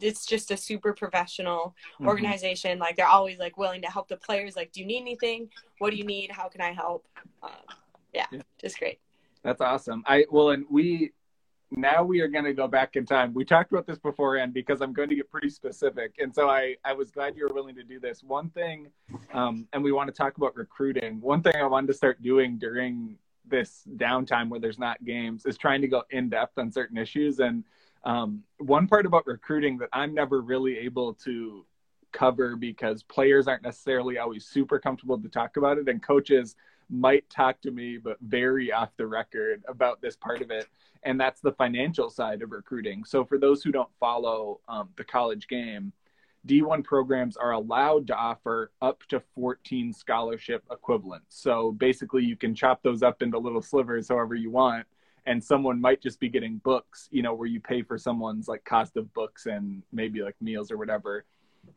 it's 0.00 0.26
just 0.26 0.50
a 0.50 0.56
super 0.56 0.92
professional 0.92 1.74
mm-hmm. 1.94 2.08
organization. 2.08 2.78
Like 2.78 2.96
they're 2.96 3.06
always 3.06 3.38
like 3.38 3.56
willing 3.56 3.82
to 3.82 3.88
help 3.88 4.08
the 4.08 4.16
players. 4.16 4.56
Like, 4.56 4.72
do 4.72 4.80
you 4.80 4.86
need 4.86 5.00
anything? 5.00 5.48
What 5.78 5.90
do 5.90 5.96
you 5.96 6.04
need? 6.04 6.30
How 6.30 6.48
can 6.48 6.60
I 6.60 6.72
help? 6.72 7.06
Um, 7.42 7.50
yeah, 8.12 8.26
yeah, 8.32 8.42
just 8.60 8.78
great. 8.78 9.00
That's 9.42 9.60
awesome. 9.60 10.02
I 10.06 10.26
well, 10.30 10.50
and 10.50 10.64
we 10.70 11.12
now 11.70 12.02
we 12.02 12.20
are 12.20 12.28
going 12.28 12.44
to 12.44 12.52
go 12.52 12.66
back 12.66 12.96
in 12.96 13.06
time. 13.06 13.32
We 13.32 13.44
talked 13.44 13.72
about 13.72 13.86
this 13.86 13.98
beforehand 13.98 14.52
because 14.52 14.80
I'm 14.80 14.92
going 14.92 15.08
to 15.08 15.14
get 15.14 15.30
pretty 15.30 15.50
specific, 15.50 16.14
and 16.18 16.34
so 16.34 16.48
I 16.48 16.76
I 16.84 16.92
was 16.92 17.10
glad 17.10 17.36
you 17.36 17.46
were 17.48 17.54
willing 17.54 17.76
to 17.76 17.84
do 17.84 18.00
this. 18.00 18.22
One 18.22 18.50
thing, 18.50 18.88
um, 19.32 19.66
and 19.72 19.82
we 19.82 19.92
want 19.92 20.08
to 20.08 20.14
talk 20.14 20.36
about 20.36 20.56
recruiting. 20.56 21.20
One 21.20 21.42
thing 21.42 21.54
I 21.56 21.66
wanted 21.66 21.88
to 21.88 21.94
start 21.94 22.22
doing 22.22 22.58
during 22.58 23.16
this 23.50 23.82
downtime 23.96 24.48
where 24.48 24.60
there's 24.60 24.78
not 24.78 25.04
games 25.04 25.44
is 25.44 25.58
trying 25.58 25.80
to 25.80 25.88
go 25.88 26.04
in 26.10 26.28
depth 26.28 26.58
on 26.58 26.70
certain 26.70 26.96
issues. 26.96 27.40
And 27.40 27.64
um, 28.04 28.42
one 28.58 28.86
part 28.86 29.06
about 29.06 29.26
recruiting 29.26 29.78
that 29.78 29.88
I'm 29.92 30.14
never 30.14 30.40
really 30.40 30.78
able 30.78 31.14
to 31.14 31.64
cover 32.12 32.56
because 32.56 33.02
players 33.02 33.46
aren't 33.46 33.62
necessarily 33.62 34.18
always 34.18 34.46
super 34.46 34.78
comfortable 34.78 35.18
to 35.18 35.28
talk 35.28 35.56
about 35.56 35.78
it, 35.78 35.88
and 35.88 36.02
coaches 36.02 36.56
might 36.88 37.28
talk 37.30 37.60
to 37.60 37.70
me, 37.70 37.98
but 37.98 38.16
very 38.20 38.72
off 38.72 38.90
the 38.96 39.06
record 39.06 39.62
about 39.68 40.00
this 40.00 40.16
part 40.16 40.42
of 40.42 40.50
it. 40.50 40.66
And 41.02 41.20
that's 41.20 41.40
the 41.40 41.52
financial 41.52 42.10
side 42.10 42.42
of 42.42 42.50
recruiting. 42.50 43.04
So, 43.04 43.24
for 43.24 43.38
those 43.38 43.62
who 43.62 43.72
don't 43.72 43.88
follow 43.98 44.60
um, 44.68 44.90
the 44.96 45.04
college 45.04 45.48
game, 45.48 45.92
D1 46.46 46.84
programs 46.84 47.36
are 47.36 47.52
allowed 47.52 48.06
to 48.08 48.14
offer 48.14 48.72
up 48.82 49.02
to 49.08 49.22
14 49.34 49.92
scholarship 49.92 50.64
equivalents. 50.70 51.40
So, 51.40 51.72
basically, 51.72 52.24
you 52.24 52.36
can 52.36 52.54
chop 52.54 52.82
those 52.82 53.02
up 53.02 53.22
into 53.22 53.38
little 53.38 53.62
slivers 53.62 54.08
however 54.08 54.34
you 54.34 54.50
want. 54.50 54.86
And 55.26 55.42
someone 55.42 55.80
might 55.80 56.00
just 56.00 56.20
be 56.20 56.28
getting 56.28 56.58
books, 56.58 57.08
you 57.10 57.22
know, 57.22 57.34
where 57.34 57.48
you 57.48 57.60
pay 57.60 57.82
for 57.82 57.98
someone's 57.98 58.48
like 58.48 58.64
cost 58.64 58.96
of 58.96 59.12
books 59.14 59.46
and 59.46 59.82
maybe 59.92 60.22
like 60.22 60.36
meals 60.40 60.70
or 60.70 60.76
whatever, 60.76 61.24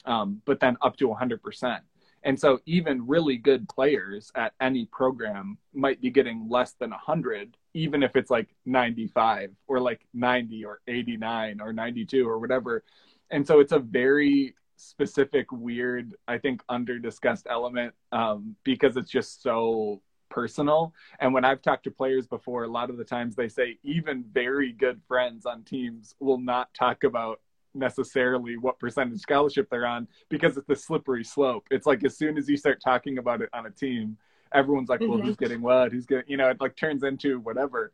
um, 0.05 0.41
but 0.45 0.59
then 0.59 0.77
up 0.81 0.97
to 0.97 1.07
100%. 1.07 1.79
And 2.25 2.39
so 2.39 2.59
even 2.65 3.05
really 3.05 3.37
good 3.37 3.67
players 3.67 4.31
at 4.35 4.53
any 4.61 4.85
program 4.85 5.57
might 5.73 6.01
be 6.01 6.09
getting 6.09 6.47
less 6.49 6.71
than 6.73 6.91
100, 6.91 7.57
even 7.73 8.01
if 8.01 8.15
it's 8.15 8.31
like 8.31 8.55
95 8.65 9.51
or 9.67 9.79
like 9.81 10.01
90 10.13 10.63
or 10.63 10.79
89 10.87 11.59
or 11.59 11.73
92 11.73 12.27
or 12.27 12.39
whatever. 12.39 12.83
And 13.29 13.45
so 13.45 13.59
it's 13.59 13.73
a 13.73 13.79
very 13.79 14.55
specific, 14.77 15.51
weird, 15.51 16.13
I 16.27 16.37
think, 16.37 16.61
under 16.69 16.97
discussed 16.97 17.47
element 17.49 17.93
um, 18.11 18.55
because 18.63 18.95
it's 18.95 19.11
just 19.11 19.41
so 19.41 20.01
personal. 20.33 20.93
And 21.19 21.31
when 21.31 21.45
I've 21.45 21.61
talked 21.61 21.83
to 21.83 21.91
players 21.91 22.25
before, 22.25 22.63
a 22.63 22.67
lot 22.67 22.89
of 22.89 22.97
the 22.97 23.03
times 23.03 23.35
they 23.35 23.47
say 23.47 23.77
even 23.83 24.25
very 24.33 24.71
good 24.71 24.99
friends 25.07 25.45
on 25.45 25.63
teams 25.63 26.15
will 26.19 26.39
not 26.39 26.73
talk 26.73 27.03
about 27.03 27.39
necessarily 27.75 28.57
what 28.57 28.79
percentage 28.79 29.19
scholarship 29.19 29.67
they're 29.69 29.85
on 29.85 30.07
because 30.29 30.57
it's 30.57 30.69
a 30.69 30.75
slippery 30.75 31.23
slope. 31.23 31.67
It's 31.69 31.85
like 31.85 32.03
as 32.03 32.17
soon 32.17 32.37
as 32.37 32.49
you 32.49 32.57
start 32.57 32.81
talking 32.81 33.19
about 33.19 33.41
it 33.41 33.49
on 33.53 33.67
a 33.67 33.71
team, 33.71 34.17
everyone's 34.53 34.89
like, 34.89 35.01
well, 35.01 35.11
mm-hmm. 35.11 35.27
who's 35.27 35.37
getting 35.37 35.61
what? 35.61 35.91
Who's 35.91 36.07
getting, 36.07 36.25
you 36.27 36.37
know, 36.37 36.49
it 36.49 36.57
like 36.59 36.75
turns 36.75 37.03
into 37.03 37.39
whatever. 37.39 37.93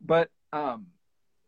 But, 0.00 0.30
um, 0.52 0.86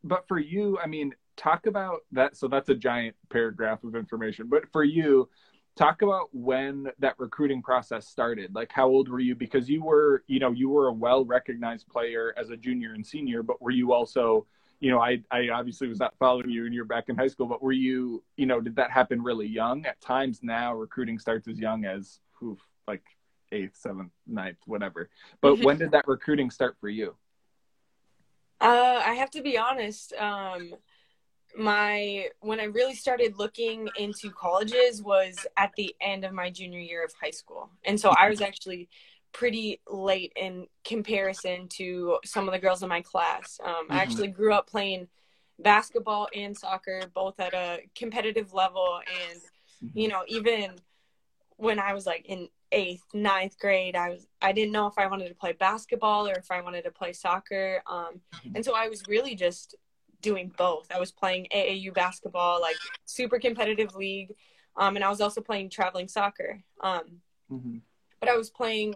but 0.03 0.27
for 0.27 0.39
you, 0.41 0.79
I 0.83 0.89
mean, 0.89 1.13
talk 1.37 1.67
about 1.67 2.01
that. 2.11 2.37
So 2.37 2.49
that's 2.49 2.69
a 2.69 2.75
giant 2.75 3.15
paragraph 3.31 3.85
of 3.85 3.95
information. 3.95 4.49
But 4.49 4.65
for 4.73 4.83
you, 4.83 5.29
talk 5.77 6.03
about 6.03 6.29
when 6.33 6.89
that 6.99 7.15
recruiting 7.19 7.63
process 7.63 8.07
started. 8.07 8.55
Like, 8.55 8.73
how 8.73 8.89
old 8.89 9.09
were 9.09 9.21
you? 9.21 9.35
Because 9.35 9.69
you 9.69 9.83
were, 9.83 10.23
you 10.27 10.39
know, 10.39 10.51
you 10.51 10.69
were 10.69 10.89
a 10.89 10.93
well 10.93 11.25
recognized 11.25 11.89
player 11.89 12.35
as 12.37 12.51
a 12.51 12.57
junior 12.57 12.93
and 12.95 13.07
senior, 13.07 13.43
but 13.43 13.61
were 13.61 13.71
you 13.71 13.93
also 13.93 14.47
you 14.83 14.91
know, 14.91 15.01
I, 15.01 15.23
I 15.31 15.49
obviously 15.51 15.87
was 15.87 16.01
not 16.01 16.13
following 16.19 16.51
you 16.51 16.67
and 16.67 16.75
you're 16.75 16.85
back 16.85 17.09
in 17.09 17.17
high 17.17 17.29
school, 17.29 17.47
but 17.47 17.63
were 17.63 17.71
you, 17.71 18.21
you 18.37 18.47
know, 18.47 18.61
did 18.61 18.75
that 18.75 18.91
happen 18.91 19.23
really 19.23 19.47
young? 19.47 19.87
At 19.87 20.01
times 20.01 20.41
now, 20.43 20.75
recruiting 20.75 21.21
starts 21.21 21.47
as 21.47 21.57
young 21.57 21.85
as 21.85 22.19
oof, 22.43 22.59
like 22.89 23.05
eighth, 23.53 23.77
seventh, 23.77 24.11
ninth, 24.27 24.57
whatever. 24.67 25.09
But 25.41 25.61
when 25.61 25.79
did 25.79 25.93
that 25.93 26.09
recruiting 26.09 26.51
start 26.51 26.77
for 26.81 26.89
you? 26.89 27.15
Uh, 28.61 29.03
I 29.05 29.15
have 29.15 29.29
to 29.33 29.43
be 29.43 29.59
honest. 29.59 30.13
Um, 30.13 30.75
my 31.57 32.29
when 32.41 32.61
I 32.61 32.65
really 32.65 32.95
started 32.95 33.39
looking 33.39 33.89
into 33.99 34.31
colleges 34.31 35.03
was 35.03 35.47
at 35.57 35.73
the 35.77 35.95
end 36.01 36.25
of 36.25 36.33
my 36.33 36.51
junior 36.51 36.81
year 36.81 37.05
of 37.05 37.13
high 37.21 37.31
school, 37.31 37.71
and 37.85 37.99
so 38.01 38.11
I 38.11 38.29
was 38.29 38.41
actually 38.41 38.89
pretty 39.33 39.81
late 39.91 40.33
in 40.37 40.67
comparison 40.85 41.67
to 41.67 42.19
some 42.25 42.47
of 42.47 42.53
the 42.53 42.59
girls 42.59 42.83
in 42.83 42.89
my 42.89 43.01
class. 43.01 43.59
Um, 43.65 43.73
mm-hmm. 43.73 43.93
I 43.93 43.97
actually 44.03 44.29
grew 44.29 44.53
up 44.53 44.69
playing 44.69 45.09
basketball 45.59 46.29
and 46.35 46.57
soccer, 46.57 47.03
both 47.15 47.41
at 47.41 47.55
a 47.55 47.81
competitive 47.95 48.53
level. 48.53 49.01
And, 49.31 49.41
mm-hmm. 49.41 49.99
you 49.99 50.09
know, 50.09 50.23
even 50.29 50.73
when 51.57 51.79
I 51.79 51.95
was 51.95 52.07
like 52.07 52.27
in 52.27 52.49
eighth, 52.73 53.05
ninth 53.15 53.59
grade, 53.59 53.97
I 53.97 54.11
was, 54.11 54.27
I 54.41 54.53
didn't 54.53 54.73
know 54.73 54.87
if 54.87 54.99
I 54.99 55.07
wanted 55.07 55.29
to 55.29 55.35
play 55.35 55.53
basketball 55.53 56.27
or 56.27 56.35
if 56.35 56.51
I 56.51 56.61
wanted 56.61 56.83
to 56.85 56.91
play 56.91 57.13
soccer. 57.13 57.83
Um, 57.87 58.21
mm-hmm. 58.35 58.57
and 58.57 58.65
so 58.65 58.75
I 58.75 58.89
was 58.89 59.03
really 59.09 59.35
just 59.35 59.75
doing 60.23 60.53
both. 60.57 60.87
I 60.95 60.99
was 60.99 61.13
playing 61.13 61.49
AAU 61.55 61.93
basketball, 61.93 62.61
like 62.61 62.77
super 63.05 63.39
competitive 63.39 63.95
league. 63.95 64.35
Um, 64.77 64.97
and 64.97 65.05
I 65.05 65.11
was 65.11 65.21
also 65.21 65.41
playing 65.41 65.69
traveling 65.69 66.09
soccer. 66.09 66.63
Um, 66.81 67.21
mm-hmm. 67.53 67.77
but 68.21 68.29
I 68.31 68.37
was 68.37 68.49
playing 68.49 68.95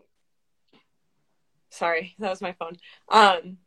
Sorry, 1.71 2.15
that 2.19 2.31
was 2.31 2.41
my 2.41 2.53
phone. 2.53 2.77
Um, 3.11 3.59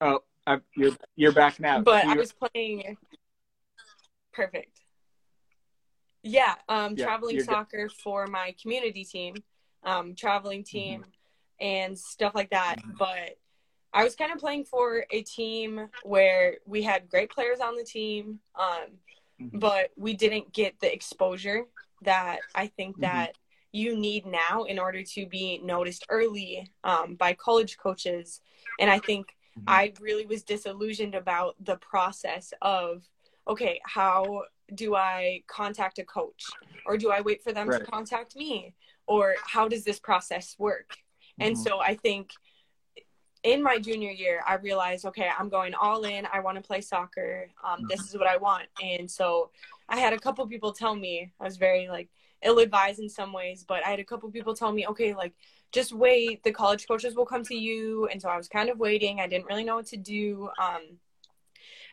oh, 0.00 0.20
I'm, 0.46 0.62
you're 0.76 0.96
you're 1.14 1.32
back 1.32 1.60
now. 1.60 1.80
But 1.80 2.04
you're... 2.04 2.14
I 2.14 2.16
was 2.16 2.32
playing. 2.32 2.96
Perfect. 4.32 4.80
Yeah, 6.22 6.54
um, 6.68 6.96
yeah, 6.96 7.04
traveling 7.04 7.40
soccer 7.40 7.86
good. 7.86 7.92
for 7.92 8.26
my 8.26 8.54
community 8.60 9.04
team, 9.04 9.36
um, 9.84 10.14
traveling 10.14 10.60
mm-hmm. 10.60 10.78
team, 10.78 11.00
mm-hmm. 11.02 11.66
and 11.66 11.98
stuff 11.98 12.34
like 12.34 12.50
that. 12.50 12.76
But 12.98 13.38
I 13.96 14.04
was 14.04 14.14
kind 14.14 14.30
of 14.30 14.38
playing 14.38 14.66
for 14.66 15.06
a 15.10 15.22
team 15.22 15.88
where 16.02 16.58
we 16.66 16.82
had 16.82 17.08
great 17.08 17.30
players 17.30 17.60
on 17.60 17.76
the 17.76 17.82
team, 17.82 18.40
um, 18.54 18.90
mm-hmm. 19.40 19.58
but 19.58 19.90
we 19.96 20.12
didn't 20.12 20.52
get 20.52 20.78
the 20.80 20.92
exposure 20.92 21.62
that 22.02 22.40
I 22.54 22.66
think 22.66 22.96
mm-hmm. 22.96 23.02
that 23.02 23.38
you 23.72 23.96
need 23.96 24.26
now 24.26 24.64
in 24.64 24.78
order 24.78 25.02
to 25.02 25.26
be 25.26 25.60
noticed 25.64 26.04
early 26.10 26.70
um, 26.84 27.14
by 27.14 27.32
college 27.32 27.78
coaches. 27.78 28.42
And 28.78 28.90
I 28.90 28.98
think 28.98 29.28
mm-hmm. 29.58 29.64
I 29.66 29.94
really 29.98 30.26
was 30.26 30.42
disillusioned 30.42 31.14
about 31.14 31.56
the 31.64 31.76
process 31.76 32.52
of, 32.60 33.02
okay, 33.48 33.80
how 33.84 34.42
do 34.74 34.94
I 34.94 35.42
contact 35.46 35.98
a 35.98 36.04
coach? 36.04 36.44
Or 36.84 36.98
do 36.98 37.10
I 37.10 37.22
wait 37.22 37.42
for 37.42 37.52
them 37.52 37.66
right. 37.66 37.80
to 37.80 37.86
contact 37.86 38.36
me? 38.36 38.74
Or 39.06 39.36
how 39.42 39.68
does 39.68 39.84
this 39.84 39.98
process 39.98 40.54
work? 40.58 40.90
Mm-hmm. 40.90 41.48
And 41.48 41.58
so 41.58 41.80
I 41.80 41.94
think 41.94 42.32
in 43.46 43.62
my 43.62 43.78
junior 43.78 44.10
year, 44.10 44.42
I 44.46 44.54
realized, 44.56 45.04
okay, 45.06 45.28
I'm 45.38 45.48
going 45.48 45.74
all 45.74 46.02
in. 46.04 46.26
I 46.32 46.40
want 46.40 46.56
to 46.56 46.62
play 46.62 46.80
soccer. 46.80 47.48
Um. 47.66 47.86
This 47.88 48.02
is 48.08 48.14
what 48.18 48.26
I 48.26 48.36
want. 48.36 48.66
And 48.82 49.10
so 49.10 49.50
I 49.88 49.98
had 49.98 50.12
a 50.12 50.18
couple 50.18 50.46
people 50.46 50.72
tell 50.72 50.94
me, 50.94 51.32
I 51.40 51.44
was 51.44 51.56
very 51.56 51.88
like, 51.88 52.08
ill 52.42 52.58
advised 52.58 53.00
in 53.00 53.08
some 53.08 53.32
ways, 53.32 53.64
but 53.66 53.84
I 53.86 53.90
had 53.90 54.00
a 54.00 54.04
couple 54.04 54.30
people 54.30 54.54
tell 54.54 54.72
me, 54.72 54.86
okay, 54.86 55.14
like 55.14 55.32
just 55.72 55.92
wait, 55.92 56.42
the 56.44 56.52
college 56.52 56.86
coaches 56.86 57.14
will 57.16 57.26
come 57.26 57.44
to 57.44 57.54
you. 57.54 58.08
And 58.08 58.20
so 58.20 58.28
I 58.28 58.36
was 58.36 58.48
kind 58.48 58.68
of 58.68 58.78
waiting. 58.78 59.20
I 59.20 59.26
didn't 59.26 59.46
really 59.46 59.64
know 59.64 59.76
what 59.76 59.86
to 59.86 59.96
do. 59.96 60.50
Um, 60.62 60.82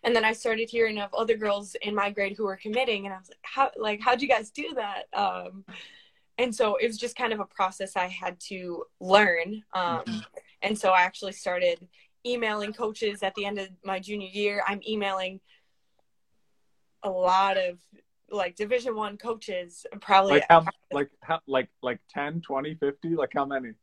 and 0.03 0.15
then 0.15 0.25
I 0.25 0.33
started 0.33 0.69
hearing 0.69 0.99
of 0.99 1.13
other 1.13 1.37
girls 1.37 1.75
in 1.81 1.95
my 1.95 2.09
grade 2.11 2.35
who 2.37 2.43
were 2.43 2.57
committing, 2.57 3.05
and 3.05 3.13
I 3.15 3.17
was 3.17 3.29
like, 3.29 3.39
how 3.43 3.71
like 3.77 4.01
how'd 4.01 4.21
you 4.21 4.27
guys 4.27 4.51
do 4.51 4.73
that? 4.75 5.03
Um, 5.13 5.63
and 6.37 6.53
so 6.53 6.75
it 6.75 6.87
was 6.87 6.97
just 6.97 7.15
kind 7.15 7.31
of 7.31 7.39
a 7.39 7.45
process 7.45 7.95
I 7.95 8.07
had 8.07 8.39
to 8.51 8.83
learn. 8.99 9.63
Um, 9.73 10.01
mm-hmm. 10.01 10.19
And 10.63 10.77
so 10.77 10.89
I 10.89 11.01
actually 11.01 11.33
started 11.33 11.87
emailing 12.25 12.73
coaches 12.73 13.21
at 13.21 13.35
the 13.35 13.45
end 13.45 13.59
of 13.59 13.67
my 13.83 13.99
junior 13.99 14.29
year. 14.29 14.63
I'm 14.65 14.81
emailing 14.87 15.41
a 17.03 17.09
lot 17.09 17.57
of 17.57 17.79
like 18.31 18.55
division 18.55 18.95
one 18.95 19.17
coaches 19.17 19.85
probably 20.01 20.31
like 20.31 20.45
how 20.49 20.65
like 20.91 21.09
how 21.21 21.39
like 21.45 21.69
like 21.83 21.99
10 22.09 22.41
20 22.41 22.75
50 22.75 23.15
like 23.15 23.29
how 23.35 23.45
many 23.45 23.73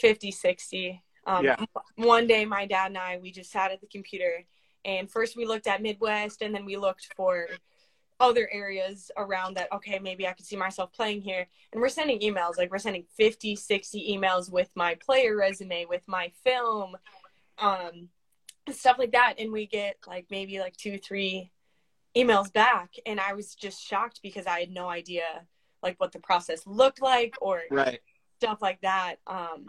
50 0.00 0.30
60 0.30 1.02
um, 1.26 1.44
yeah. 1.44 1.56
one 1.96 2.26
day 2.26 2.44
my 2.44 2.66
dad 2.66 2.88
and 2.88 2.98
i 2.98 3.18
we 3.22 3.30
just 3.30 3.50
sat 3.50 3.70
at 3.70 3.80
the 3.80 3.86
computer 3.86 4.44
and 4.84 5.10
first 5.10 5.36
we 5.36 5.46
looked 5.46 5.66
at 5.66 5.80
midwest 5.80 6.42
and 6.42 6.54
then 6.54 6.66
we 6.66 6.76
looked 6.76 7.08
for 7.16 7.46
other 8.20 8.48
areas 8.52 9.10
around 9.16 9.56
that 9.56 9.72
okay 9.72 9.98
maybe 9.98 10.26
i 10.26 10.32
could 10.32 10.46
see 10.46 10.56
myself 10.56 10.92
playing 10.92 11.20
here. 11.20 11.46
And 11.72 11.80
we're 11.80 11.88
sending 11.88 12.20
emails 12.20 12.56
like 12.56 12.70
we're 12.70 12.78
sending 12.78 13.04
50 13.16 13.56
60 13.56 14.16
emails 14.16 14.50
with 14.50 14.70
my 14.74 14.94
player 14.94 15.36
resume 15.36 15.86
with 15.86 16.06
my 16.06 16.30
film 16.44 16.96
um 17.58 18.08
stuff 18.70 18.98
like 18.98 19.12
that. 19.12 19.34
And 19.38 19.52
we 19.52 19.66
get 19.66 19.96
like 20.06 20.26
maybe 20.30 20.58
like 20.58 20.76
two 20.76 20.98
three 20.98 21.50
emails 22.16 22.52
back. 22.52 22.94
And 23.04 23.18
i 23.18 23.32
was 23.32 23.54
just 23.54 23.84
shocked 23.84 24.20
because 24.22 24.46
i 24.46 24.60
had 24.60 24.70
no 24.70 24.88
idea 24.88 25.46
like 25.82 25.98
what 26.00 26.12
the 26.12 26.20
process 26.20 26.66
looked 26.66 27.02
like 27.02 27.34
or 27.40 27.62
right. 27.70 28.00
stuff 28.38 28.62
like 28.62 28.80
that. 28.82 29.16
Um 29.26 29.66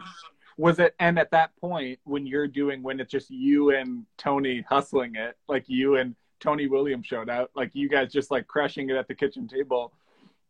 was 0.56 0.78
it 0.78 0.94
and 0.98 1.18
at 1.18 1.30
that 1.30 1.54
point 1.60 1.98
when 2.04 2.26
you're 2.26 2.48
doing 2.48 2.82
when 2.82 2.98
it's 3.00 3.10
just 3.10 3.30
you 3.30 3.70
and 3.70 4.06
tony 4.16 4.64
hustling 4.68 5.14
it 5.14 5.36
like 5.48 5.64
you 5.68 5.96
and 5.96 6.14
tony 6.40 6.66
williams 6.66 7.06
showed 7.06 7.28
out 7.28 7.50
like 7.54 7.70
you 7.74 7.88
guys 7.88 8.12
just 8.12 8.30
like 8.30 8.46
crushing 8.46 8.90
it 8.90 8.96
at 8.96 9.08
the 9.08 9.14
kitchen 9.14 9.48
table. 9.48 9.92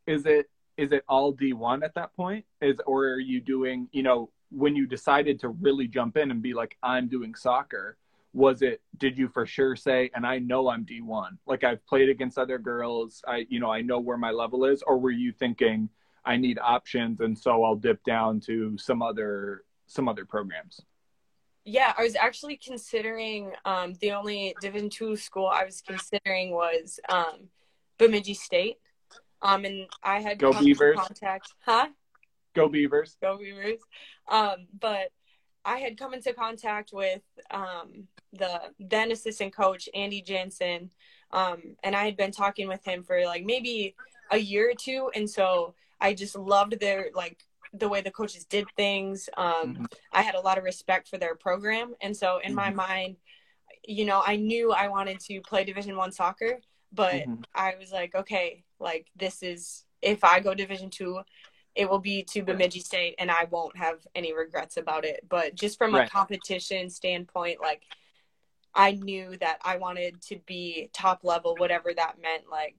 Is 0.06 0.26
it 0.26 0.48
is 0.76 0.92
it 0.92 1.04
all 1.08 1.32
d1 1.34 1.82
at 1.82 1.94
that 1.94 2.14
point? 2.14 2.44
Is 2.60 2.80
or 2.86 3.04
are 3.04 3.20
you 3.20 3.40
doing 3.40 3.88
you 3.92 4.02
know 4.02 4.30
when 4.50 4.76
you 4.76 4.86
decided 4.86 5.40
to 5.40 5.48
really 5.48 5.88
jump 5.88 6.16
in 6.16 6.30
and 6.30 6.40
be 6.40 6.54
like 6.54 6.76
i'm 6.82 7.08
doing 7.08 7.34
soccer 7.34 7.96
was 8.32 8.62
it 8.62 8.80
did 8.98 9.18
you 9.18 9.28
for 9.28 9.44
sure 9.44 9.74
say 9.74 10.10
and 10.14 10.24
i 10.26 10.38
know 10.38 10.68
i'm 10.68 10.84
d1 10.84 11.30
like 11.46 11.64
i've 11.64 11.84
played 11.86 12.08
against 12.08 12.38
other 12.38 12.58
girls. 12.58 13.22
I 13.26 13.46
you 13.48 13.58
know 13.58 13.70
i 13.70 13.80
know 13.80 13.98
where 13.98 14.18
my 14.18 14.30
level 14.30 14.64
is. 14.64 14.82
Or 14.82 14.98
were 14.98 15.10
you 15.10 15.32
thinking 15.32 15.88
i 16.24 16.36
need 16.36 16.58
options 16.60 17.20
and 17.20 17.36
so 17.36 17.64
i'll 17.64 17.76
dip 17.76 18.02
down 18.04 18.40
to 18.40 18.76
some 18.78 19.02
other 19.02 19.64
some 19.86 20.08
other 20.08 20.24
programs 20.24 20.80
yeah 21.66 21.92
i 21.98 22.02
was 22.02 22.14
actually 22.14 22.56
considering 22.56 23.52
um, 23.64 23.92
the 24.00 24.12
only 24.12 24.54
division 24.60 24.88
two 24.88 25.16
school 25.16 25.46
i 25.46 25.64
was 25.64 25.82
considering 25.86 26.52
was 26.52 26.98
um, 27.08 27.48
bemidji 27.98 28.34
state. 28.34 28.76
Um, 29.42 29.64
and 29.66 29.86
i 30.02 30.20
had 30.20 30.38
go 30.38 30.52
beavers. 30.52 30.96
contact 30.96 31.52
huh? 31.60 31.88
Go 32.54 32.68
beavers. 32.70 33.18
Go 33.20 33.36
beavers. 33.36 33.80
Um, 34.28 34.66
but 34.80 35.10
i 35.64 35.78
had 35.78 35.98
come 35.98 36.14
into 36.14 36.32
contact 36.32 36.90
with 36.92 37.22
um, 37.50 38.06
the 38.32 38.60
then 38.78 39.12
assistant 39.12 39.54
coach 39.54 39.88
Andy 39.94 40.22
Jansen, 40.22 40.90
um, 41.32 41.76
and 41.82 41.94
I 41.94 42.04
had 42.04 42.16
been 42.16 42.32
talking 42.32 42.68
with 42.68 42.84
him 42.84 43.02
for 43.02 43.24
like 43.24 43.44
maybe 43.44 43.94
a 44.30 44.38
year 44.38 44.70
or 44.70 44.74
two, 44.74 45.10
and 45.14 45.28
so 45.28 45.74
I 46.00 46.14
just 46.14 46.36
loved 46.36 46.78
their 46.80 47.10
like 47.14 47.42
the 47.72 47.88
way 47.88 48.00
the 48.00 48.10
coaches 48.10 48.44
did 48.44 48.66
things. 48.76 49.28
Um, 49.36 49.74
mm-hmm. 49.74 49.84
I 50.12 50.22
had 50.22 50.34
a 50.34 50.40
lot 50.40 50.58
of 50.58 50.64
respect 50.64 51.08
for 51.08 51.18
their 51.18 51.34
program, 51.34 51.94
and 52.00 52.16
so 52.16 52.38
in 52.38 52.54
mm-hmm. 52.54 52.56
my 52.56 52.70
mind, 52.70 53.16
you 53.86 54.04
know, 54.04 54.22
I 54.26 54.36
knew 54.36 54.72
I 54.72 54.88
wanted 54.88 55.20
to 55.20 55.40
play 55.42 55.64
Division 55.64 55.96
One 55.96 56.12
soccer, 56.12 56.60
but 56.92 57.14
mm-hmm. 57.14 57.42
I 57.54 57.74
was 57.78 57.92
like, 57.92 58.14
okay, 58.14 58.64
like 58.78 59.06
this 59.16 59.42
is 59.42 59.84
if 60.02 60.24
I 60.24 60.40
go 60.40 60.54
Division 60.54 60.90
Two, 60.90 61.20
it 61.74 61.88
will 61.88 61.98
be 61.98 62.24
to 62.32 62.42
Bemidji 62.42 62.80
State, 62.80 63.14
and 63.18 63.30
I 63.30 63.44
won't 63.50 63.76
have 63.76 63.98
any 64.14 64.32
regrets 64.32 64.76
about 64.76 65.04
it. 65.04 65.20
But 65.28 65.54
just 65.54 65.78
from 65.78 65.94
right. 65.94 66.06
a 66.06 66.10
competition 66.10 66.90
standpoint, 66.90 67.60
like 67.60 67.82
I 68.74 68.92
knew 68.92 69.36
that 69.38 69.58
I 69.62 69.78
wanted 69.78 70.20
to 70.22 70.38
be 70.46 70.90
top 70.92 71.20
level, 71.24 71.56
whatever 71.56 71.92
that 71.94 72.20
meant. 72.20 72.44
Like, 72.50 72.76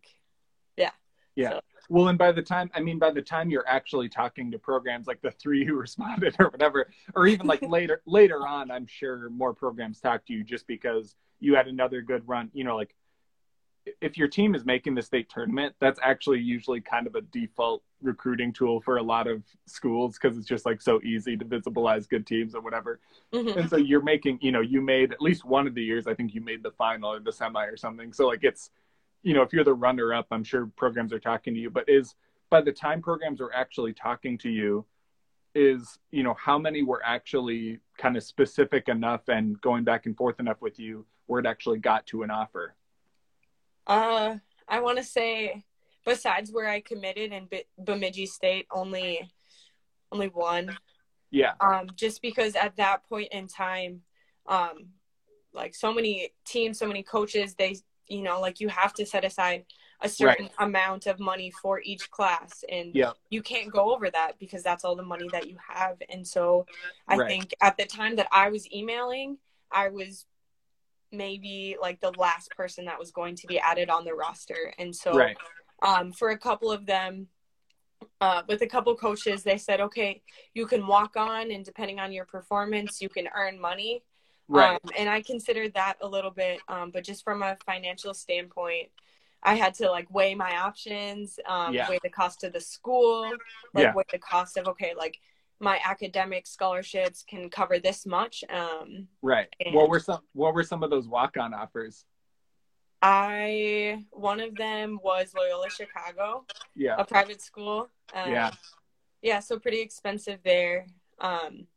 yeah. 1.38 1.52
So. 1.52 1.62
Well, 1.90 2.10
and 2.10 2.18
by 2.18 2.34
the 2.34 2.42
time, 2.42 2.70
I 2.74 2.82
mean, 2.82 3.00
by 3.00 3.12
the 3.12 3.22
time 3.22 3.50
you're 3.50 3.68
actually 3.68 4.10
talking 4.10 4.52
to 4.52 4.60
programs 4.60 5.08
like 5.08 5.22
the 5.22 5.32
three 5.32 5.66
who 5.66 5.76
responded 5.80 6.36
or 6.40 6.50
whatever, 6.50 6.90
or 7.16 7.28
even 7.28 7.48
like 7.48 7.62
later, 7.70 8.02
later 8.06 8.46
on, 8.46 8.72
I'm 8.72 8.88
sure 8.88 9.30
more 9.30 9.54
programs 9.54 10.00
talk 10.00 10.26
to 10.26 10.34
you 10.34 10.44
just 10.44 10.68
because 10.68 11.16
you 11.40 11.56
had 11.56 11.68
another 11.68 12.02
good 12.02 12.28
run, 12.28 12.50
you 12.54 12.64
know, 12.64 12.76
like 12.76 12.94
if 14.02 14.18
your 14.18 14.28
team 14.28 14.54
is 14.54 14.66
making 14.66 14.96
the 14.96 15.02
state 15.02 15.30
tournament, 15.30 15.74
that's 15.80 16.00
actually 16.04 16.40
usually 16.40 16.82
kind 16.82 17.08
of 17.08 17.16
a 17.16 17.22
default 17.22 17.84
recruiting 18.02 18.52
tool 18.52 18.82
for 18.82 18.98
a 18.98 19.04
lot 19.04 19.28
of 19.28 19.44
schools 19.66 20.18
because 20.20 20.38
it's 20.38 20.48
just 20.48 20.66
like 20.66 20.82
so 20.82 21.02
easy 21.04 21.38
to 21.38 21.46
visibilize 21.46 22.10
good 22.10 22.28
teams 22.28 22.54
or 22.54 22.62
whatever. 22.62 23.00
Mm-hmm. 23.34 23.60
And 23.60 23.70
so 23.70 23.78
you're 23.78 24.02
making, 24.02 24.40
you 24.42 24.52
know, 24.52 24.60
you 24.62 24.82
made 24.82 25.14
at 25.14 25.22
least 25.22 25.46
one 25.46 25.68
of 25.68 25.74
the 25.74 25.84
years, 25.84 26.06
I 26.06 26.14
think 26.14 26.34
you 26.34 26.42
made 26.42 26.64
the 26.64 26.72
final 26.72 27.14
or 27.14 27.20
the 27.20 27.32
semi 27.32 27.64
or 27.66 27.78
something. 27.78 28.12
So 28.12 28.28
like 28.28 28.44
it's, 28.44 28.72
you 29.24 29.34
know, 29.34 29.42
if 29.42 29.54
you're 29.54 29.64
the 29.64 29.74
runner 29.74 30.14
up, 30.14 30.28
I'm 30.32 30.44
sure 30.44 30.70
programs 30.76 31.12
are 31.14 31.20
talking 31.20 31.54
to 31.54 31.60
you, 31.60 31.70
but 31.70 31.88
is 31.88 32.16
by 32.50 32.62
the 32.62 32.72
time 32.72 33.02
programs 33.02 33.42
are 33.42 33.52
actually 33.54 33.94
talking 33.94 34.38
to 34.40 34.50
you, 34.50 34.86
is, 35.56 35.98
you 36.12 36.24
know, 36.24 36.36
how 36.40 36.58
many 36.58 36.84
were 36.84 37.02
actually 37.04 37.80
kind 37.98 38.16
of 38.16 38.24
specific 38.24 38.90
enough 38.90 39.28
and 39.28 39.60
going 39.62 39.84
back 39.84 40.06
and 40.06 40.16
forth 40.16 40.40
enough 40.40 40.62
with 40.62 40.80
you 40.80 41.06
where 41.26 41.40
it 41.40 41.46
actually 41.46 41.80
got 41.80 42.06
to 42.08 42.24
an 42.24 42.32
offer? 42.32 42.76
Uh, 43.86 44.36
I 44.68 44.80
want 44.82 44.98
to 44.98 45.04
say 45.04 45.66
besides 46.06 46.52
where 46.52 46.70
I 46.70 46.80
committed 46.80 47.34
in 47.34 47.46
B- 47.46 47.66
Bemidji 47.78 48.26
State, 48.26 48.68
only 48.72 49.30
only 50.12 50.28
one. 50.28 50.78
Yeah. 51.32 51.54
Um, 51.60 51.88
just 51.96 52.22
because 52.22 52.56
at 52.56 52.78
that 52.78 53.04
point 53.10 53.28
in 53.34 53.48
time, 53.48 54.02
um, 54.48 54.88
like 55.54 55.76
so 55.76 55.94
many 55.94 56.30
teams, 56.46 56.80
so 56.80 56.88
many 56.88 57.04
coaches, 57.04 57.56
they, 57.56 57.76
you 58.08 58.22
know, 58.22 58.40
like 58.40 58.60
you 58.60 58.70
have 58.70 58.94
to 58.94 59.06
set 59.06 59.26
aside 59.26 59.66
a 60.02 60.10
certain 60.10 60.46
right. 60.46 60.68
amount 60.68 61.08
of 61.08 61.20
money 61.20 61.52
for 61.62 61.82
each 61.84 62.12
class, 62.12 62.64
and 62.70 62.94
yeah. 62.94 63.12
you 63.30 63.42
can't 63.42 63.72
go 63.72 63.94
over 63.94 64.10
that 64.10 64.34
because 64.40 64.64
that's 64.64 64.86
all 64.86 64.96
the 64.96 65.04
money 65.04 65.28
that 65.32 65.50
you 65.50 65.58
have. 65.68 65.98
And 66.10 66.26
so, 66.28 66.66
I 67.08 67.18
right. 67.18 67.28
think 67.28 67.54
at 67.62 67.78
the 67.78 67.86
time 67.86 68.16
that 68.18 68.28
I 68.32 68.50
was 68.50 68.72
emailing, 68.72 69.38
I 69.72 69.90
was 69.90 70.26
maybe 71.12 71.78
like 71.82 72.00
the 72.02 72.12
last 72.18 72.52
person 72.52 72.86
that 72.86 73.00
was 73.00 73.12
going 73.12 73.36
to 73.36 73.48
be 73.48 73.60
added 73.60 73.90
on 73.90 74.04
the 74.04 74.14
roster. 74.14 74.74
And 74.78 74.96
so 74.96 75.14
right. 75.14 75.38
um, 75.82 76.12
for 76.12 76.30
a 76.30 76.38
couple 76.38 76.72
of 76.72 76.86
them, 76.86 77.28
uh, 78.22 78.44
with 78.48 78.62
a 78.62 78.68
couple 78.68 78.96
coaches, 78.96 79.44
they 79.44 79.58
said, 79.58 79.80
okay, 79.80 80.22
you 80.54 80.66
can 80.68 80.86
walk 80.86 81.18
on, 81.18 81.52
and 81.52 81.66
depending 81.66 82.00
on 82.00 82.12
your 82.12 82.26
performance, 82.26 83.02
you 83.02 83.10
can 83.10 83.28
earn 83.36 83.60
money. 83.60 84.04
Right. 84.48 84.72
Um, 84.72 84.92
and 84.98 85.10
I 85.10 85.22
considered 85.22 85.74
that 85.74 85.98
a 86.02 86.08
little 86.08 86.32
bit, 86.32 86.62
um, 86.68 86.92
but 86.92 87.04
just 87.04 87.24
from 87.24 87.44
a 87.44 87.58
financial 87.66 88.14
standpoint, 88.14 88.90
I 89.44 89.56
had 89.56 89.74
to 89.76 89.90
like 89.90 90.10
weigh 90.10 90.36
my 90.36 90.58
options, 90.58 91.40
um, 91.48 91.74
yeah. 91.74 91.90
weigh 91.90 92.00
the 92.02 92.10
cost 92.10 92.44
of 92.44 92.54
the 92.54 92.62
school, 92.62 93.30
like 93.74 93.84
yeah. 93.84 93.94
weigh 93.94 94.04
the 94.12 94.20
cost 94.20 94.58
of 94.58 94.68
okay, 94.68 94.94
like 94.98 95.20
my 95.60 95.80
academic 95.86 96.48
scholarships 96.48 97.24
can 97.28 97.50
cover 97.50 97.80
this 97.80 98.06
much. 98.06 98.44
Um, 98.50 99.08
right. 99.22 99.48
What 99.72 99.90
were 99.90 100.00
some 100.00 100.22
What 100.34 100.54
were 100.54 100.64
some 100.64 100.84
of 100.84 100.90
those 100.90 101.08
walk 101.08 101.38
on 101.38 101.54
offers? 101.54 102.06
I 103.02 104.04
one 104.12 104.40
of 104.40 104.56
them 104.56 105.00
was 105.04 105.34
Loyola 105.36 105.70
Chicago. 105.70 106.46
Yeah. 106.76 106.96
A 106.98 107.06
private 107.06 107.42
school. 107.42 107.90
Um, 108.14 108.32
yeah. 108.32 108.52
Yeah. 109.22 109.40
So 109.40 109.60
pretty 109.60 109.82
expensive 109.82 110.40
there. 110.44 110.88
Um, 111.20 111.68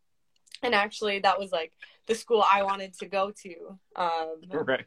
and 0.63 0.75
actually, 0.75 1.21
that 1.21 1.39
was 1.39 1.53
like 1.53 1.73
the 2.11 2.16
school 2.16 2.44
I 2.53 2.64
wanted 2.64 2.92
to 2.99 3.07
go 3.07 3.33
to. 3.42 3.79
Um, 3.94 4.40
right. 4.66 4.85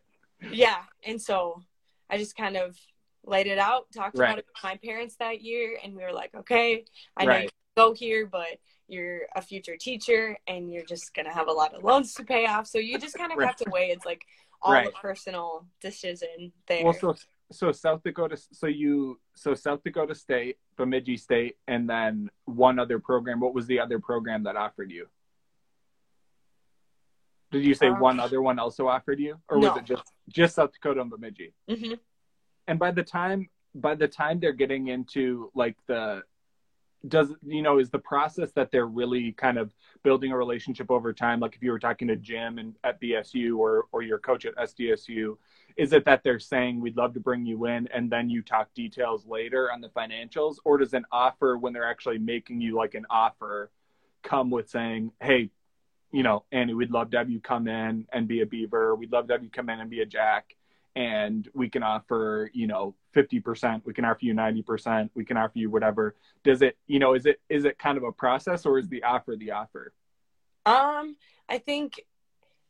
Yeah, 0.51 0.79
and 1.03 1.19
so 1.21 1.63
I 2.09 2.17
just 2.17 2.35
kind 2.35 2.57
of 2.57 2.77
laid 3.25 3.47
it 3.47 3.57
out, 3.57 3.85
talked 3.95 4.17
right. 4.17 4.27
about 4.27 4.39
it 4.39 4.45
with 4.45 4.63
my 4.63 4.77
parents 4.83 5.15
that 5.19 5.41
year, 5.41 5.79
and 5.81 5.95
we 5.95 6.03
were 6.03 6.11
like, 6.11 6.35
okay, 6.35 6.83
I 7.15 7.25
right. 7.25 7.39
know 7.39 7.43
you 7.43 7.49
go 7.77 7.93
here, 7.93 8.25
but 8.25 8.59
you're 8.89 9.21
a 9.37 9.41
future 9.41 9.77
teacher 9.77 10.37
and 10.45 10.71
you're 10.71 10.83
just 10.83 11.13
going 11.13 11.25
to 11.25 11.31
have 11.31 11.47
a 11.47 11.51
lot 11.51 11.73
of 11.73 11.83
loans 11.83 12.13
to 12.15 12.23
pay 12.25 12.45
off. 12.45 12.67
So 12.67 12.77
you 12.77 12.99
just 12.99 13.17
kind 13.17 13.31
of 13.31 13.37
right. 13.39 13.47
have 13.47 13.55
to 13.55 13.69
weigh 13.71 13.87
it's 13.87 14.05
like 14.05 14.23
all 14.61 14.73
right. 14.73 14.85
the 14.85 14.91
personal 14.91 15.65
decision 15.81 16.51
there. 16.67 16.83
Well, 16.83 16.93
so, 16.93 17.15
so 17.49 17.71
South 17.71 18.03
Dakota, 18.03 18.37
so 18.51 18.67
you, 18.67 19.21
so 19.33 19.53
South 19.53 19.81
Dakota 19.85 20.13
State, 20.13 20.57
Bemidji 20.75 21.15
State, 21.15 21.55
and 21.69 21.89
then 21.89 22.29
one 22.43 22.77
other 22.77 22.99
program. 22.99 23.39
What 23.39 23.53
was 23.53 23.65
the 23.65 23.79
other 23.79 23.99
program 23.99 24.43
that 24.43 24.57
offered 24.57 24.91
you? 24.91 25.07
Did 27.53 27.65
you 27.65 27.75
say 27.75 27.87
um, 27.87 27.99
one 27.99 28.19
other 28.19 28.41
one 28.41 28.57
also 28.57 28.87
offered 28.87 29.19
you, 29.19 29.37
or 29.47 29.59
no. 29.59 29.69
was 29.69 29.77
it 29.77 29.85
just 29.85 30.11
just 30.27 30.55
South 30.55 30.73
Dakota 30.73 31.01
and 31.01 31.09
Bemidji? 31.09 31.53
Mm-hmm. 31.69 31.93
And 32.67 32.79
by 32.79 32.91
the 32.91 33.03
time 33.03 33.47
by 33.75 33.93
the 33.93 34.07
time 34.07 34.39
they're 34.39 34.53
getting 34.53 34.87
into 34.87 35.51
like 35.53 35.77
the 35.87 36.23
does 37.07 37.33
you 37.45 37.61
know 37.61 37.79
is 37.79 37.89
the 37.89 37.99
process 37.99 38.51
that 38.53 38.71
they're 38.71 38.87
really 38.87 39.33
kind 39.33 39.57
of 39.57 39.73
building 40.03 40.31
a 40.31 40.37
relationship 40.37 40.89
over 40.89 41.11
time 41.11 41.39
like 41.39 41.53
if 41.53 41.61
you 41.61 41.69
were 41.69 41.79
talking 41.79 42.07
to 42.07 42.15
jim 42.15 42.59
and 42.59 42.75
at 42.85 43.01
bsu 43.01 43.57
or 43.57 43.87
or 43.91 44.01
your 44.01 44.17
coach 44.17 44.45
at 44.45 44.55
sdsu 44.55 45.35
is 45.75 45.91
it 45.91 46.05
that 46.05 46.23
they're 46.23 46.39
saying 46.39 46.79
we'd 46.79 46.95
love 46.95 47.13
to 47.13 47.19
bring 47.19 47.45
you 47.45 47.65
in 47.65 47.87
and 47.93 48.09
then 48.09 48.29
you 48.29 48.41
talk 48.41 48.73
details 48.73 49.25
later 49.25 49.69
on 49.69 49.81
the 49.81 49.89
financials 49.89 50.55
or 50.63 50.77
does 50.77 50.93
an 50.93 51.03
offer 51.11 51.57
when 51.57 51.73
they're 51.73 51.89
actually 51.89 52.17
making 52.17 52.61
you 52.61 52.73
like 52.73 52.93
an 52.93 53.05
offer 53.09 53.69
come 54.23 54.49
with 54.49 54.69
saying 54.69 55.11
hey 55.21 55.49
you 56.13 56.23
know 56.23 56.43
annie 56.51 56.73
we'd 56.73 56.91
love 56.91 57.11
to 57.11 57.17
have 57.17 57.29
you 57.29 57.41
come 57.41 57.67
in 57.67 58.05
and 58.13 58.27
be 58.27 58.41
a 58.41 58.45
beaver. 58.45 58.95
We'd 58.95 59.11
love 59.11 59.27
to 59.27 59.33
have 59.33 59.43
you 59.43 59.49
come 59.49 59.69
in 59.69 59.79
and 59.79 59.89
be 59.89 60.01
a 60.01 60.05
jack. 60.05 60.55
And 60.95 61.49
we 61.55 61.69
can 61.69 61.81
offer 61.81 62.49
you 62.53 62.67
know 62.67 62.95
50% 63.15 63.81
we 63.83 63.93
can 63.93 64.05
offer 64.05 64.19
you 64.21 64.33
90% 64.33 65.09
we 65.15 65.25
can 65.25 65.37
offer 65.37 65.57
you 65.57 65.69
whatever. 65.69 66.15
Does 66.43 66.61
it 66.61 66.77
you 66.87 66.99
know 66.99 67.15
is 67.15 67.25
it 67.25 67.41
is 67.49 67.65
it 67.65 67.77
kind 67.77 67.97
of 67.97 68.03
a 68.03 68.11
process 68.11 68.65
or 68.65 68.77
is 68.79 68.87
the 68.87 69.03
offer 69.03 69.35
the 69.35 69.51
offer? 69.51 69.91
Um 70.65 71.17
i 71.49 71.57
think 71.57 71.99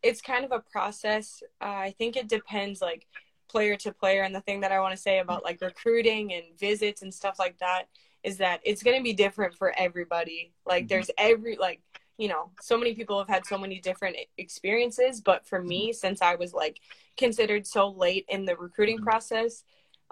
it's 0.02 0.22
kind 0.22 0.44
of 0.46 0.52
a 0.52 0.60
process. 0.60 1.44
Uh, 1.62 1.90
i 1.90 1.96
think 1.98 2.16
it 2.16 2.28
depends 2.28 2.82
like 2.82 3.08
player 3.54 3.76
to 3.78 3.94
player. 3.94 4.24
And 4.24 4.34
the 4.34 4.42
thing 4.42 4.62
that 4.62 4.72
I 4.72 4.80
want 4.80 4.96
to 4.96 5.02
say 5.02 5.20
about 5.20 5.44
like 5.44 5.62
recruiting 5.62 6.34
and 6.34 6.44
visits 6.60 7.04
and 7.04 7.14
stuff 7.14 7.38
like 7.40 7.58
that 7.60 7.84
is 8.24 8.38
that 8.38 8.62
it's 8.64 8.84
going 8.84 8.98
to 8.98 9.04
be 9.04 9.14
different 9.14 9.54
for 9.54 9.74
everybody. 9.78 10.54
Like, 10.66 10.84
mm-hmm. 10.84 10.88
there's 10.90 11.12
every, 11.18 11.58
like, 11.58 11.82
you 12.18 12.28
know, 12.28 12.52
so 12.62 12.78
many 12.78 12.94
people 12.94 13.18
have 13.18 13.28
had 13.28 13.46
so 13.46 13.58
many 13.58 13.80
different 13.80 14.16
experiences. 14.38 15.22
But 15.22 15.46
for 15.46 15.62
me, 15.62 15.90
mm-hmm. 15.90 15.94
since 15.94 16.22
I 16.22 16.36
was 16.36 16.54
like 16.54 16.80
considered 17.18 17.66
so 17.66 17.90
late 17.90 18.26
in 18.30 18.46
the 18.46 18.56
recruiting 18.56 18.98
mm-hmm. 18.98 19.06
process, 19.06 19.64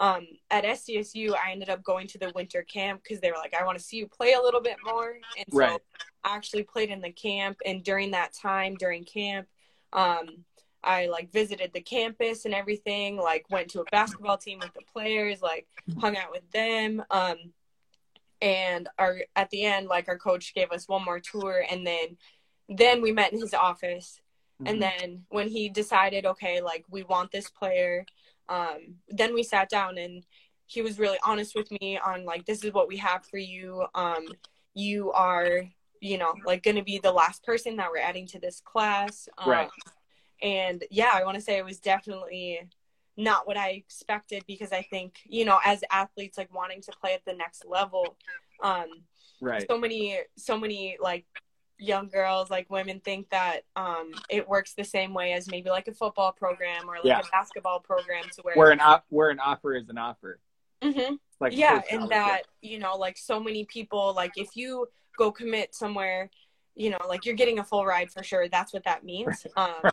um, 0.02 0.26
at 0.49 0.64
SDSU, 0.64 1.34
I 1.36 1.52
ended 1.52 1.70
up 1.70 1.84
going 1.84 2.08
to 2.08 2.18
the 2.18 2.32
winter 2.34 2.64
camp 2.64 3.04
because 3.04 3.22
they 3.22 3.30
were 3.30 3.38
like, 3.38 3.54
I 3.54 3.64
want 3.66 3.78
to 3.78 3.84
see 3.84 3.97
you 3.97 4.08
play 4.08 4.34
a 4.34 4.41
little 4.41 4.62
bit 4.62 4.78
more. 4.84 5.18
And 5.38 5.45
so 5.52 5.58
right. 5.58 5.80
I 6.24 6.36
actually 6.36 6.64
played 6.64 6.89
in 6.89 7.02
the 7.02 7.12
camp. 7.12 7.58
And 7.66 7.84
during 7.84 8.12
that 8.12 8.34
time, 8.34 8.76
during 8.76 9.04
camp, 9.04 9.47
um, 9.93 10.43
I 10.84 11.06
like 11.06 11.32
visited 11.32 11.72
the 11.74 11.82
campus 11.82 12.45
and 12.45 12.54
everything, 12.54 13.18
like 13.18 13.45
went 13.52 13.70
to 13.72 13.82
a 13.82 13.86
basketball 13.91 14.38
team 14.38 14.60
with 14.60 14.74
the 14.74 14.82
players, 14.91 15.41
like 15.41 15.68
hung 15.99 16.18
out 16.18 16.32
with 16.32 16.49
them. 16.52 17.04
Um, 17.12 17.38
and 18.42 18.89
our 18.98 19.20
at 19.36 19.50
the 19.50 19.64
end, 19.66 19.88
like 19.88 20.08
our 20.08 20.18
coach 20.18 20.54
gave 20.54 20.72
us 20.72 20.88
one 20.88 21.04
more 21.04 21.20
tour, 21.20 21.64
and 21.70 21.86
then 21.86 22.18
then 22.70 23.02
we 23.02 23.12
met 23.12 23.34
in 23.34 23.39
his 23.39 23.54
office. 23.54 24.20
Mm-hmm. 24.62 24.74
And 24.74 24.82
then 24.82 25.26
when 25.30 25.48
he 25.50 25.70
decided, 25.70 26.26
okay, 26.26 26.62
like 26.62 26.86
we 26.89 27.04
want 27.04 27.32
this 27.32 27.50
player, 27.50 28.06
um, 28.50 28.96
then 29.10 29.34
we 29.34 29.44
sat 29.44 29.70
down 29.70 29.98
and 29.98 30.26
he 30.66 30.82
was 30.82 31.00
really 31.00 31.18
honest 31.26 31.56
with 31.56 31.70
me 31.82 32.00
on 32.00 32.26
like 32.26 32.46
this 32.46 32.64
is 32.64 32.74
what 32.74 32.88
we 32.88 32.98
have 32.98 33.26
for 33.26 33.38
you. 33.38 33.86
Um, 33.94 34.26
you 34.74 35.12
are, 35.12 35.64
you 36.00 36.18
know, 36.18 36.34
like 36.46 36.64
going 36.64 36.78
to 36.78 36.84
be 36.84 37.00
the 37.00 37.12
last 37.12 37.44
person 37.44 37.76
that 37.78 37.89
we're 37.92 38.02
adding 38.02 38.28
to 38.28 38.39
this 38.39 38.62
class. 38.62 39.28
Um, 39.38 39.50
right 39.50 39.70
and 40.42 40.84
yeah 40.89 41.12
i 41.14 41.24
want 41.24 41.36
to 41.36 41.42
say 41.42 41.58
it 41.58 41.66
was 41.66 41.80
definitely 41.80 42.60
not 43.18 43.47
what 43.47 43.57
i 43.57 43.70
expected 43.70 44.43
because 44.47 44.72
i 44.72 44.82
think 44.82 45.20
you 45.26 45.45
know 45.45 45.59
as 45.66 45.84
athletes 45.91 46.38
like 46.38 46.53
wanting 46.53 46.82
to 46.82 46.91
play 46.99 47.14
at 47.14 47.24
the 47.26 47.34
next 47.34 47.66
level 47.66 48.16
um 48.64 48.88
right. 49.41 49.66
so 49.68 49.78
many 49.78 50.18
so 50.38 50.57
many 50.57 50.97
like 51.01 51.26
young 51.78 52.07
girls 52.07 52.49
like 52.49 52.70
women 52.70 52.99
think 52.99 53.28
that 53.32 53.62
um 53.76 54.12
it 54.30 54.47
works 54.47 54.74
the 54.76 54.84
same 54.84 55.14
way 55.14 55.34
as 55.34 55.49
maybe 55.49 55.70
like 55.70 55.88
a 55.88 55.93
football 55.93 56.32
program 56.32 56.88
or 56.88 56.95
like 56.95 57.05
yeah. 57.05 57.20
a 57.20 57.24
basketball 57.32 57.80
program 57.80 58.24
to 58.32 58.41
where 58.43 58.55
where 58.55 58.72
an 58.72 58.80
op- 58.80 59.05
where 59.09 59.30
an 59.30 59.39
offer 59.39 59.76
is 59.76 59.89
an 59.89 59.97
offer. 59.97 60.39
Mm-hmm. 60.84 61.16
like 61.39 61.55
yeah 61.55 61.82
and 61.91 62.09
that 62.09 62.43
you 62.62 62.80
know 62.80 62.95
like 62.95 63.16
so 63.18 63.39
many 63.39 63.66
people 63.66 64.14
like 64.16 64.32
if 64.36 64.55
you 64.55 64.88
go 65.16 65.32
commit 65.32 65.76
somewhere 65.76 66.30
you 66.76 66.89
know 66.89 66.97
like 67.07 67.26
you're 67.26 67.36
getting 67.36 67.59
a 67.59 67.64
full 67.64 67.86
ride 67.86 68.12
for 68.12 68.24
sure. 68.24 68.47
That's 68.47 68.74
what 68.74 68.84
that 68.86 69.03
means. 69.03 69.45
Um 69.55 69.91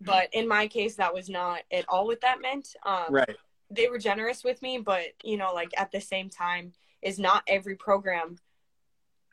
but 0.00 0.28
in 0.32 0.46
my 0.46 0.66
case 0.66 0.96
that 0.96 1.14
was 1.14 1.28
not 1.28 1.62
at 1.72 1.84
all 1.88 2.06
what 2.06 2.20
that 2.20 2.40
meant 2.40 2.74
um, 2.84 3.06
right 3.10 3.36
they 3.70 3.88
were 3.88 3.98
generous 3.98 4.44
with 4.44 4.60
me 4.62 4.78
but 4.78 5.06
you 5.24 5.36
know 5.36 5.52
like 5.52 5.70
at 5.76 5.90
the 5.90 6.00
same 6.00 6.28
time 6.28 6.72
is 7.02 7.18
not 7.18 7.42
every 7.46 7.74
program 7.74 8.36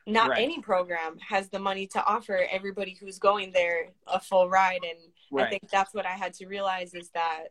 not 0.06 0.30
right. 0.30 0.42
any 0.42 0.60
program 0.60 1.16
has 1.18 1.48
the 1.48 1.58
money 1.58 1.86
to 1.86 2.04
offer 2.04 2.46
everybody 2.50 2.96
who's 3.00 3.18
going 3.18 3.52
there 3.52 3.88
a 4.06 4.20
full 4.20 4.48
ride 4.48 4.84
and 4.84 4.98
right. 5.30 5.46
i 5.46 5.50
think 5.50 5.68
that's 5.70 5.94
what 5.94 6.06
i 6.06 6.12
had 6.12 6.34
to 6.34 6.46
realize 6.46 6.94
is 6.94 7.10
that 7.10 7.46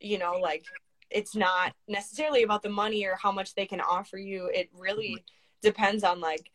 you 0.00 0.18
know 0.18 0.34
like 0.40 0.64
it's 1.10 1.36
not 1.36 1.72
necessarily 1.88 2.42
about 2.42 2.62
the 2.62 2.68
money 2.68 3.04
or 3.04 3.16
how 3.20 3.30
much 3.30 3.54
they 3.54 3.66
can 3.66 3.80
offer 3.80 4.16
you 4.16 4.50
it 4.54 4.68
really 4.78 5.10
mm-hmm. 5.10 5.68
depends 5.68 6.04
on 6.04 6.20
like 6.20 6.50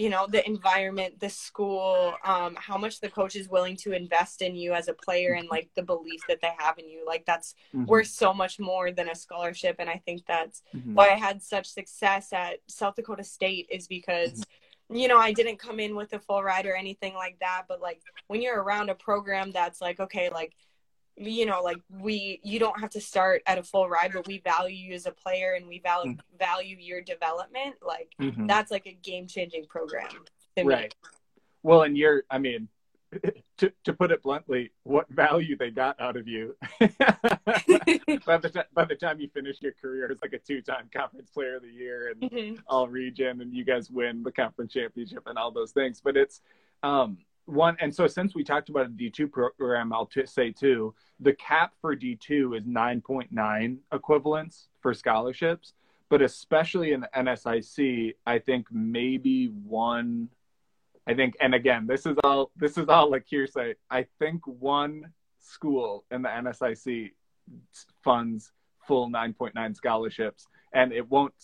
you 0.00 0.08
know 0.08 0.26
the 0.26 0.46
environment 0.46 1.20
the 1.20 1.28
school 1.28 2.14
um, 2.24 2.56
how 2.58 2.78
much 2.78 3.00
the 3.00 3.08
coach 3.08 3.36
is 3.36 3.48
willing 3.48 3.76
to 3.76 3.92
invest 3.92 4.40
in 4.40 4.56
you 4.56 4.72
as 4.72 4.88
a 4.88 4.94
player 4.94 5.34
and 5.34 5.48
like 5.50 5.68
the 5.76 5.82
belief 5.82 6.20
that 6.26 6.40
they 6.40 6.52
have 6.58 6.78
in 6.78 6.88
you 6.88 7.04
like 7.06 7.24
that's 7.26 7.54
mm-hmm. 7.74 7.84
worth 7.84 8.06
so 8.06 8.32
much 8.32 8.58
more 8.58 8.90
than 8.90 9.10
a 9.10 9.14
scholarship 9.14 9.76
and 9.78 9.90
i 9.90 10.00
think 10.06 10.22
that's 10.26 10.62
mm-hmm. 10.74 10.94
why 10.94 11.10
i 11.10 11.18
had 11.18 11.42
such 11.42 11.66
success 11.66 12.32
at 12.32 12.58
south 12.66 12.94
dakota 12.96 13.22
state 13.22 13.66
is 13.70 13.86
because 13.86 14.32
mm-hmm. 14.32 14.96
you 14.96 15.06
know 15.06 15.18
i 15.18 15.32
didn't 15.32 15.58
come 15.58 15.78
in 15.78 15.94
with 15.94 16.12
a 16.14 16.18
full 16.18 16.42
ride 16.42 16.64
or 16.64 16.74
anything 16.74 17.14
like 17.14 17.36
that 17.40 17.64
but 17.68 17.82
like 17.82 18.00
when 18.28 18.40
you're 18.40 18.62
around 18.62 18.88
a 18.88 18.94
program 18.94 19.50
that's 19.50 19.82
like 19.82 20.00
okay 20.00 20.30
like 20.30 20.54
you 21.20 21.44
know 21.44 21.60
like 21.62 21.80
we 21.98 22.40
you 22.42 22.58
don't 22.58 22.80
have 22.80 22.90
to 22.90 23.00
start 23.00 23.42
at 23.46 23.58
a 23.58 23.62
full 23.62 23.88
ride 23.88 24.12
but 24.12 24.26
we 24.26 24.38
value 24.38 24.76
you 24.76 24.94
as 24.94 25.06
a 25.06 25.12
player 25.12 25.54
and 25.54 25.66
we 25.66 25.78
value 25.78 26.12
mm-hmm. 26.12 26.38
value 26.38 26.76
your 26.78 27.02
development 27.02 27.74
like 27.86 28.12
mm-hmm. 28.20 28.46
that's 28.46 28.70
like 28.70 28.86
a 28.86 28.92
game 29.02 29.26
changing 29.26 29.66
program 29.66 30.08
right 30.64 30.94
well 31.62 31.82
and 31.82 31.96
you're 31.96 32.24
i 32.30 32.38
mean 32.38 32.68
to, 33.56 33.72
to 33.82 33.92
put 33.92 34.12
it 34.12 34.22
bluntly 34.22 34.70
what 34.84 35.08
value 35.10 35.56
they 35.56 35.70
got 35.70 36.00
out 36.00 36.16
of 36.16 36.28
you 36.28 36.54
by, 36.78 38.36
the 38.36 38.50
t- 38.52 38.60
by 38.72 38.84
the 38.84 38.94
time 38.94 39.18
you 39.18 39.28
finish 39.28 39.60
your 39.60 39.72
career 39.72 40.06
it's 40.06 40.22
like 40.22 40.32
a 40.32 40.38
two-time 40.38 40.88
conference 40.94 41.28
player 41.30 41.56
of 41.56 41.62
the 41.62 41.68
year 41.68 42.10
and 42.10 42.30
mm-hmm. 42.30 42.54
all 42.68 42.88
region 42.88 43.40
and 43.40 43.52
you 43.52 43.64
guys 43.64 43.90
win 43.90 44.22
the 44.22 44.30
conference 44.30 44.72
championship 44.72 45.24
and 45.26 45.36
all 45.36 45.50
those 45.50 45.72
things 45.72 46.00
but 46.00 46.16
it's 46.16 46.40
um 46.84 47.18
one 47.46 47.76
and 47.80 47.94
so 47.94 48.06
since 48.06 48.34
we 48.34 48.44
talked 48.44 48.68
about 48.68 48.86
a 48.86 48.90
d2 48.90 49.30
program 49.30 49.92
i'll 49.92 50.06
t- 50.06 50.26
say 50.26 50.50
too 50.52 50.94
the 51.20 51.32
cap 51.34 51.72
for 51.80 51.96
d2 51.96 52.58
is 52.58 52.64
9.9 52.64 53.78
equivalents 53.92 54.68
for 54.80 54.94
scholarships 54.94 55.72
but 56.08 56.22
especially 56.22 56.92
in 56.92 57.00
the 57.00 57.10
nsic 57.16 58.14
i 58.26 58.38
think 58.38 58.66
maybe 58.70 59.46
one 59.46 60.28
i 61.06 61.14
think 61.14 61.34
and 61.40 61.54
again 61.54 61.86
this 61.86 62.06
is 62.06 62.16
all 62.24 62.50
this 62.56 62.76
is 62.78 62.88
all 62.88 63.10
like 63.10 63.24
hearsay. 63.26 63.74
I 63.90 64.06
think 64.18 64.46
one 64.46 65.12
school 65.38 66.04
in 66.10 66.22
the 66.22 66.28
nsic 66.28 67.10
funds 68.02 68.52
full 68.86 69.10
9.9 69.10 69.76
scholarships 69.76 70.46
and 70.72 70.92
it 70.92 71.08
won't 71.10 71.34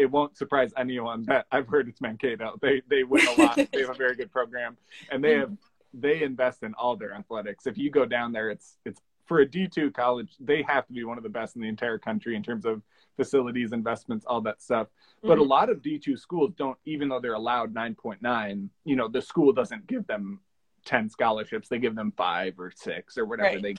it 0.00 0.10
won't 0.10 0.36
surprise 0.36 0.72
anyone 0.78 1.24
that 1.24 1.46
I've 1.52 1.68
heard 1.68 1.88
it's 1.88 2.00
Mankato. 2.00 2.58
They 2.60 2.82
they 2.88 3.04
win 3.04 3.26
a 3.26 3.42
lot. 3.42 3.56
they 3.56 3.80
have 3.80 3.90
a 3.90 3.94
very 3.94 4.16
good 4.16 4.32
program, 4.32 4.76
and 5.10 5.22
they 5.22 5.34
have 5.34 5.52
they 5.92 6.22
invest 6.22 6.62
in 6.62 6.72
all 6.74 6.96
their 6.96 7.12
athletics. 7.12 7.66
If 7.66 7.76
you 7.76 7.90
go 7.90 8.06
down 8.06 8.32
there, 8.32 8.50
it's 8.50 8.78
it's 8.86 9.00
for 9.26 9.40
a 9.40 9.46
D 9.46 9.68
two 9.68 9.90
college. 9.90 10.30
They 10.40 10.62
have 10.62 10.86
to 10.86 10.92
be 10.92 11.04
one 11.04 11.18
of 11.18 11.22
the 11.22 11.28
best 11.28 11.54
in 11.54 11.62
the 11.62 11.68
entire 11.68 11.98
country 11.98 12.34
in 12.34 12.42
terms 12.42 12.64
of 12.64 12.82
facilities, 13.16 13.72
investments, 13.72 14.24
all 14.26 14.40
that 14.40 14.62
stuff. 14.62 14.88
But 15.22 15.32
mm-hmm. 15.32 15.40
a 15.40 15.44
lot 15.44 15.68
of 15.68 15.82
D 15.82 15.98
two 15.98 16.16
schools 16.16 16.52
don't, 16.56 16.78
even 16.86 17.08
though 17.08 17.20
they're 17.20 17.34
allowed 17.34 17.74
nine 17.74 17.94
point 17.94 18.22
nine. 18.22 18.70
You 18.84 18.96
know, 18.96 19.06
the 19.06 19.20
school 19.20 19.52
doesn't 19.52 19.86
give 19.86 20.06
them 20.06 20.40
ten 20.86 21.10
scholarships. 21.10 21.68
They 21.68 21.78
give 21.78 21.94
them 21.94 22.12
five 22.16 22.58
or 22.58 22.72
six 22.74 23.18
or 23.18 23.26
whatever 23.26 23.56
right. 23.56 23.62
they. 23.62 23.74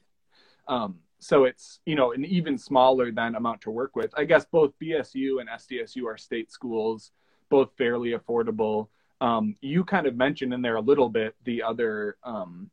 Um, 0.68 1.00
so 1.22 1.44
it's 1.46 1.80
you 1.86 1.96
know 1.96 2.12
an 2.14 2.26
even 2.26 2.58
smaller 2.58 3.12
than 3.12 3.36
amount 3.36 3.62
to 3.62 3.72
work 3.72 3.96
with. 3.96 4.12
I 4.18 4.26
guess 4.26 4.46
both 4.46 4.74
bsu 4.82 5.40
and 5.40 5.50
sdsu 5.50 6.06
are 6.06 6.18
state 6.18 6.52
schools 6.52 7.12
both 7.50 7.70
fairly 7.78 8.12
affordable. 8.12 8.88
Um, 9.20 9.56
you 9.62 9.84
kind 9.84 10.08
of 10.08 10.16
mentioned 10.16 10.54
in 10.54 10.62
there 10.62 10.78
a 10.78 10.82
little 10.82 11.10
bit 11.10 11.36
the 11.44 11.62
other 11.62 12.18
um, 12.24 12.72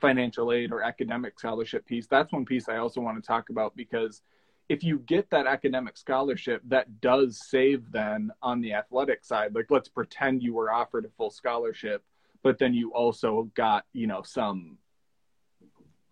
financial 0.00 0.52
aid 0.52 0.70
or 0.70 0.82
academic 0.82 1.38
scholarship 1.40 1.84
piece. 1.84 2.06
That's 2.06 2.32
one 2.32 2.44
piece 2.44 2.68
i 2.68 2.76
also 2.76 3.00
want 3.00 3.22
to 3.22 3.26
talk 3.26 3.50
about 3.50 3.76
because 3.76 4.22
if 4.68 4.84
you 4.84 5.00
get 5.00 5.28
that 5.30 5.46
academic 5.46 5.96
scholarship 5.96 6.62
that 6.68 7.00
does 7.00 7.48
save 7.50 7.90
then 7.90 8.30
on 8.42 8.60
the 8.60 8.72
athletic 8.72 9.24
side. 9.24 9.54
Like 9.56 9.66
let's 9.70 9.88
pretend 9.88 10.42
you 10.42 10.54
were 10.54 10.72
offered 10.72 11.04
a 11.04 11.10
full 11.16 11.30
scholarship 11.30 12.04
but 12.44 12.58
then 12.58 12.74
you 12.74 12.92
also 12.92 13.50
got 13.54 13.86
you 13.92 14.06
know 14.06 14.22
some 14.22 14.78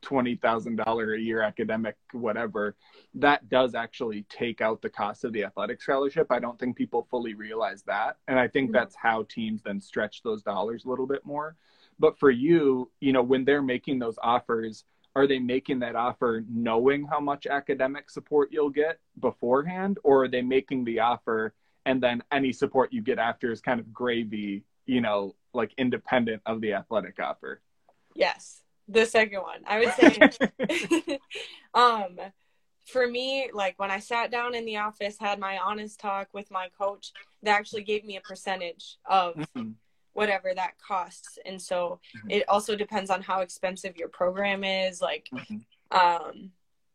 twenty 0.02 0.36
thousand 0.36 0.76
dollar 0.76 1.14
a 1.14 1.20
year 1.20 1.42
academic 1.42 1.96
whatever 2.12 2.76
that 3.14 3.48
does 3.48 3.74
actually 3.74 4.24
take 4.28 4.60
out 4.60 4.80
the 4.82 4.88
cost 4.88 5.24
of 5.24 5.32
the 5.32 5.44
athletic 5.44 5.82
scholarship. 5.82 6.28
I 6.30 6.38
don't 6.38 6.58
think 6.58 6.76
people 6.76 7.06
fully 7.10 7.34
realize 7.34 7.82
that. 7.84 8.18
And 8.28 8.38
i 8.38 8.48
think 8.48 8.68
mm-hmm. 8.68 8.76
that's 8.76 8.96
how 8.96 9.24
teams 9.24 9.62
then 9.62 9.80
stretch 9.80 10.22
those 10.22 10.42
dollars 10.42 10.84
a 10.84 10.88
little 10.88 11.06
bit 11.06 11.24
more. 11.24 11.56
But 11.98 12.18
for 12.18 12.30
you 12.30 12.90
you 13.00 13.12
know 13.12 13.22
when 13.22 13.44
they're 13.44 13.62
making 13.62 13.98
those 13.98 14.18
offers 14.22 14.84
are 15.16 15.26
they 15.26 15.40
making 15.40 15.80
that 15.80 15.96
offer 15.96 16.44
knowing 16.48 17.04
how 17.04 17.18
much 17.18 17.46
academic 17.46 18.08
support 18.10 18.50
you'll 18.52 18.70
get 18.70 19.00
beforehand? 19.18 19.98
Or 20.04 20.24
are 20.24 20.28
they 20.28 20.40
making 20.40 20.84
the 20.84 21.00
offer 21.00 21.52
and 21.84 22.00
then 22.00 22.22
any 22.30 22.52
support 22.52 22.92
you 22.92 23.02
get 23.02 23.18
after 23.18 23.50
is 23.50 23.60
kind 23.60 23.80
of 23.80 23.92
gravy 23.92 24.64
you 24.86 25.00
know 25.00 25.34
like 25.52 25.72
independent 25.78 26.42
of 26.46 26.60
the 26.60 26.74
athletic 26.74 27.18
offer? 27.18 27.60
Yes 28.14 28.60
the 28.90 29.06
second 29.06 29.40
one 29.40 29.60
i 29.66 29.78
would 29.78 29.92
say 29.94 31.18
um 31.74 32.18
for 32.86 33.06
me 33.06 33.50
like 33.52 33.78
when 33.78 33.90
i 33.90 33.98
sat 33.98 34.30
down 34.30 34.54
in 34.54 34.64
the 34.64 34.76
office 34.76 35.16
had 35.18 35.38
my 35.38 35.58
honest 35.58 36.00
talk 36.00 36.28
with 36.32 36.50
my 36.50 36.68
coach 36.78 37.12
they 37.42 37.50
actually 37.50 37.82
gave 37.82 38.04
me 38.04 38.16
a 38.16 38.20
percentage 38.20 38.96
of 39.08 39.34
mm-hmm. 39.34 39.70
whatever 40.12 40.52
that 40.54 40.72
costs 40.78 41.38
and 41.46 41.60
so 41.60 42.00
mm-hmm. 42.16 42.30
it 42.30 42.48
also 42.48 42.74
depends 42.74 43.10
on 43.10 43.22
how 43.22 43.40
expensive 43.40 43.96
your 43.96 44.08
program 44.08 44.64
is 44.64 45.00
like 45.00 45.28
mm-hmm. 45.32 45.96
um 45.96 46.50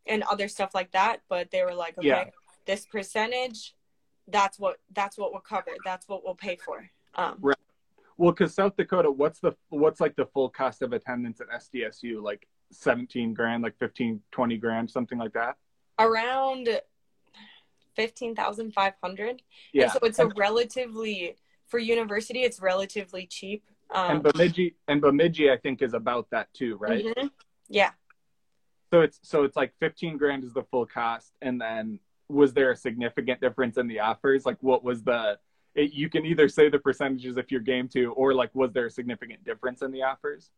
and 0.06 0.24
other 0.24 0.48
stuff 0.48 0.76
like 0.76 0.92
that 0.92 1.22
but 1.30 1.50
they 1.52 1.64
were 1.64 1.74
like 1.74 1.98
okay 1.98 2.08
yeah. 2.08 2.26
this 2.66 2.86
percentage 2.86 3.74
that's 4.28 4.60
what 4.60 4.78
that's 4.94 5.18
what 5.18 5.32
we'll 5.32 5.42
cover 5.42 5.72
that's 5.86 6.08
what 6.10 6.24
we'll 6.26 6.36
pay 6.36 6.58
for 6.58 6.90
um 7.16 7.38
right 7.40 7.55
well, 8.18 8.32
because 8.32 8.54
South 8.54 8.76
Dakota, 8.78 9.12
what's 9.12 9.40
the 9.40 9.54
what's 9.70 10.00
like 10.00 10.16
the 10.16 10.26
full 10.26 10.50
cost 10.50 10.82
of 10.82 10.94
attendance 10.94 11.42
at 11.42 11.50
SDSU? 11.50 12.22
Like 12.22 12.48
17 12.72 13.34
grand, 13.34 13.64
like 13.64 13.78
15, 13.78 14.22
20 14.32 14.58
grand, 14.58 14.90
something 14.90 15.18
like 15.18 15.34
that? 15.34 15.56
Around 16.00 16.70
15,500. 17.96 19.42
Yeah. 19.74 19.84
And 19.84 19.92
so 19.92 20.00
it's 20.04 20.20
a 20.20 20.28
relatively, 20.36 21.36
for 21.68 21.80
university, 21.80 22.42
it's 22.42 22.62
relatively 22.62 23.26
cheap. 23.26 23.64
Um, 23.94 24.12
and 24.12 24.24
Bemidji 24.24 24.76
and 24.88 25.02
Bemidji, 25.02 25.52
I 25.52 25.58
think, 25.58 25.82
is 25.82 25.94
about 25.94 26.30
that 26.32 26.54
too, 26.54 26.78
right? 26.78 27.06
mhm. 27.06 27.30
Yeah. 27.70 27.92
So 28.92 29.02
it's 29.02 29.20
so 29.24 29.44
it's 29.44 29.56
like 29.56 29.74
15 29.80 30.18
grand 30.18 30.44
is 30.44 30.54
the 30.54 30.64
full 30.64 30.86
cost, 30.86 31.34
and 31.42 31.60
then 31.60 32.00
was 32.30 32.54
there 32.54 32.72
a 32.72 32.76
significant 32.76 33.42
difference 33.42 33.78
in 33.78 33.88
the 33.88 34.00
offers? 34.00 34.46
Like, 34.46 34.58
what 34.62 34.84
was 34.84 35.04
the? 35.04 35.38
It, 35.76 35.94
you 35.94 36.10
can 36.10 36.26
either 36.26 36.48
say 36.48 36.70
the 36.70 36.80
percentages 36.80 37.38
if 37.38 37.52
you're 37.52 37.62
game 37.62 37.88
to, 37.90 38.12
or 38.14 38.34
like, 38.34 38.54
was 38.56 38.72
there 38.72 38.86
a 38.86 38.92
significant 38.92 39.44
difference 39.44 39.82
in 39.82 39.92
the 39.92 40.04
offers? 40.04 40.50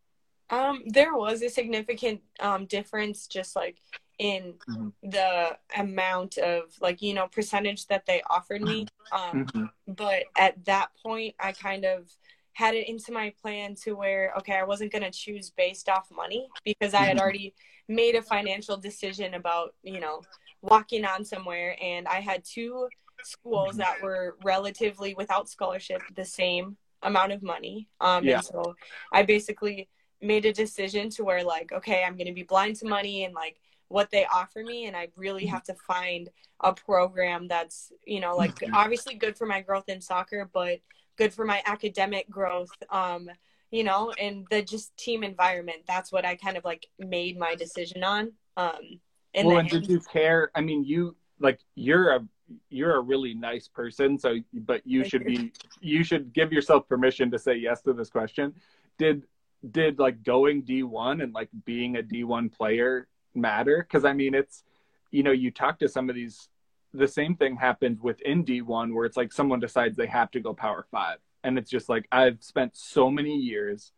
Um, 0.49 0.83
there 0.85 1.15
was 1.15 1.41
a 1.41 1.49
significant 1.49 2.21
um, 2.39 2.65
difference 2.67 3.27
just 3.27 3.55
like 3.55 3.77
in 4.19 4.55
Mhm. 4.69 4.93
the 5.03 5.57
amount 5.75 6.37
of 6.37 6.73
like, 6.79 7.01
you 7.01 7.13
know, 7.13 7.27
percentage 7.27 7.87
that 7.87 8.05
they 8.05 8.21
offered 8.29 8.61
me. 8.61 8.87
Um, 9.11 9.45
Mhm. 9.45 9.69
but 9.87 10.25
at 10.35 10.65
that 10.65 10.89
point 11.01 11.33
i 11.39 11.53
kind 11.53 11.85
of 11.85 12.11
had 12.51 12.75
it 12.75 12.89
into 12.89 13.13
my 13.13 13.33
plan 13.41 13.73
to 13.73 13.93
where 13.93 14.33
okay 14.37 14.55
i 14.57 14.63
wasn't 14.63 14.91
going 14.91 15.01
to 15.03 15.11
choose 15.11 15.49
based 15.49 15.87
off 15.87 16.11
money 16.11 16.49
because 16.65 16.93
i 16.93 17.05
had 17.05 17.15
Mhm. 17.15 17.21
already 17.21 17.53
made 17.87 18.15
a 18.15 18.21
financial 18.21 18.75
decision 18.75 19.33
about 19.35 19.75
you 19.83 20.01
know 20.01 20.21
walking 20.61 21.05
on 21.05 21.23
somewhere 21.23 21.77
and 21.81 22.05
i 22.09 22.19
had 22.19 22.43
two 22.43 22.89
schools 23.21 23.77
that 23.77 24.01
were 24.01 24.37
relatively 24.43 25.13
without 25.15 25.49
scholarship 25.49 26.01
the 26.15 26.25
same 26.25 26.77
amount 27.03 27.31
of 27.31 27.43
money 27.43 27.87
um 28.01 28.25
Yeah. 28.25 28.35
and 28.35 28.43
so 28.43 28.75
i 29.11 29.21
basically 29.23 29.87
made 30.21 30.45
a 30.45 30.53
decision 30.53 31.09
to 31.09 31.23
where 31.23 31.43
like 31.43 31.71
okay 31.71 32.03
i'm 32.03 32.15
going 32.17 32.27
to 32.27 32.33
be 32.33 32.43
blind 32.43 32.75
to 32.75 32.87
money 32.87 33.23
and 33.25 33.33
like 33.33 33.57
what 33.89 34.09
they 34.11 34.25
offer 34.25 34.63
me 34.63 34.85
and 34.85 34.95
i 34.97 35.07
really 35.15 35.45
have 35.45 35.63
to 35.63 35.73
find 35.75 36.29
a 36.61 36.73
program 36.73 37.47
that's 37.47 37.91
you 38.05 38.19
know 38.19 38.35
like 38.35 38.55
Mhm. 38.59 38.73
obviously 38.73 39.13
good 39.15 39.37
for 39.37 39.45
my 39.45 39.61
growth 39.61 39.87
in 39.87 40.01
soccer 40.01 40.49
but 40.51 40.79
good 41.17 41.33
for 41.33 41.45
my 41.45 41.61
academic 41.65 42.29
growth 42.29 42.71
um 42.89 43.29
you 43.71 43.83
know 43.83 44.11
and 44.19 44.45
the 44.49 44.61
just 44.61 44.95
team 44.97 45.23
environment 45.23 45.79
that's 45.87 46.11
what 46.11 46.25
i 46.25 46.35
kind 46.35 46.57
of 46.57 46.65
like 46.65 46.87
made 46.99 47.37
my 47.37 47.53
decision 47.55 48.03
on 48.03 48.31
um 48.57 48.99
in 49.33 49.45
well, 49.45 49.59
and 49.59 49.69
did 49.69 49.87
you 49.87 49.99
care? 49.99 50.51
I 50.55 50.61
mean, 50.61 50.83
you 50.83 51.15
like 51.39 51.59
you're 51.75 52.11
a 52.11 52.27
you're 52.69 52.95
a 52.95 53.01
really 53.01 53.33
nice 53.33 53.67
person, 53.67 54.17
so 54.17 54.37
but 54.53 54.81
you 54.85 55.01
Thank 55.01 55.11
should 55.11 55.21
you. 55.29 55.37
be 55.37 55.53
you 55.81 56.03
should 56.03 56.33
give 56.33 56.51
yourself 56.51 56.87
permission 56.87 57.31
to 57.31 57.39
say 57.39 57.55
yes 57.55 57.81
to 57.81 57.93
this 57.93 58.09
question. 58.09 58.53
Did 58.97 59.23
did 59.71 59.99
like 59.99 60.23
going 60.23 60.63
D1 60.63 61.23
and 61.23 61.33
like 61.33 61.49
being 61.65 61.97
a 61.97 62.03
D1 62.03 62.51
player 62.51 63.07
matter? 63.35 63.85
Because 63.87 64.05
I 64.05 64.13
mean, 64.13 64.33
it's 64.33 64.63
you 65.11 65.23
know 65.23 65.31
you 65.31 65.51
talk 65.51 65.79
to 65.79 65.89
some 65.89 66.09
of 66.09 66.15
these 66.15 66.49
the 66.93 67.07
same 67.07 67.35
thing 67.35 67.55
happens 67.57 68.01
within 68.01 68.43
D1 68.43 68.93
where 68.93 69.05
it's 69.05 69.17
like 69.17 69.33
someone 69.33 69.59
decides 69.59 69.97
they 69.97 70.07
have 70.07 70.31
to 70.31 70.39
go 70.39 70.53
Power 70.53 70.85
Five, 70.91 71.17
and 71.43 71.57
it's 71.57 71.69
just 71.69 71.89
like 71.89 72.07
I've 72.11 72.41
spent 72.41 72.75
so 72.75 73.09
many 73.09 73.35
years. 73.35 73.91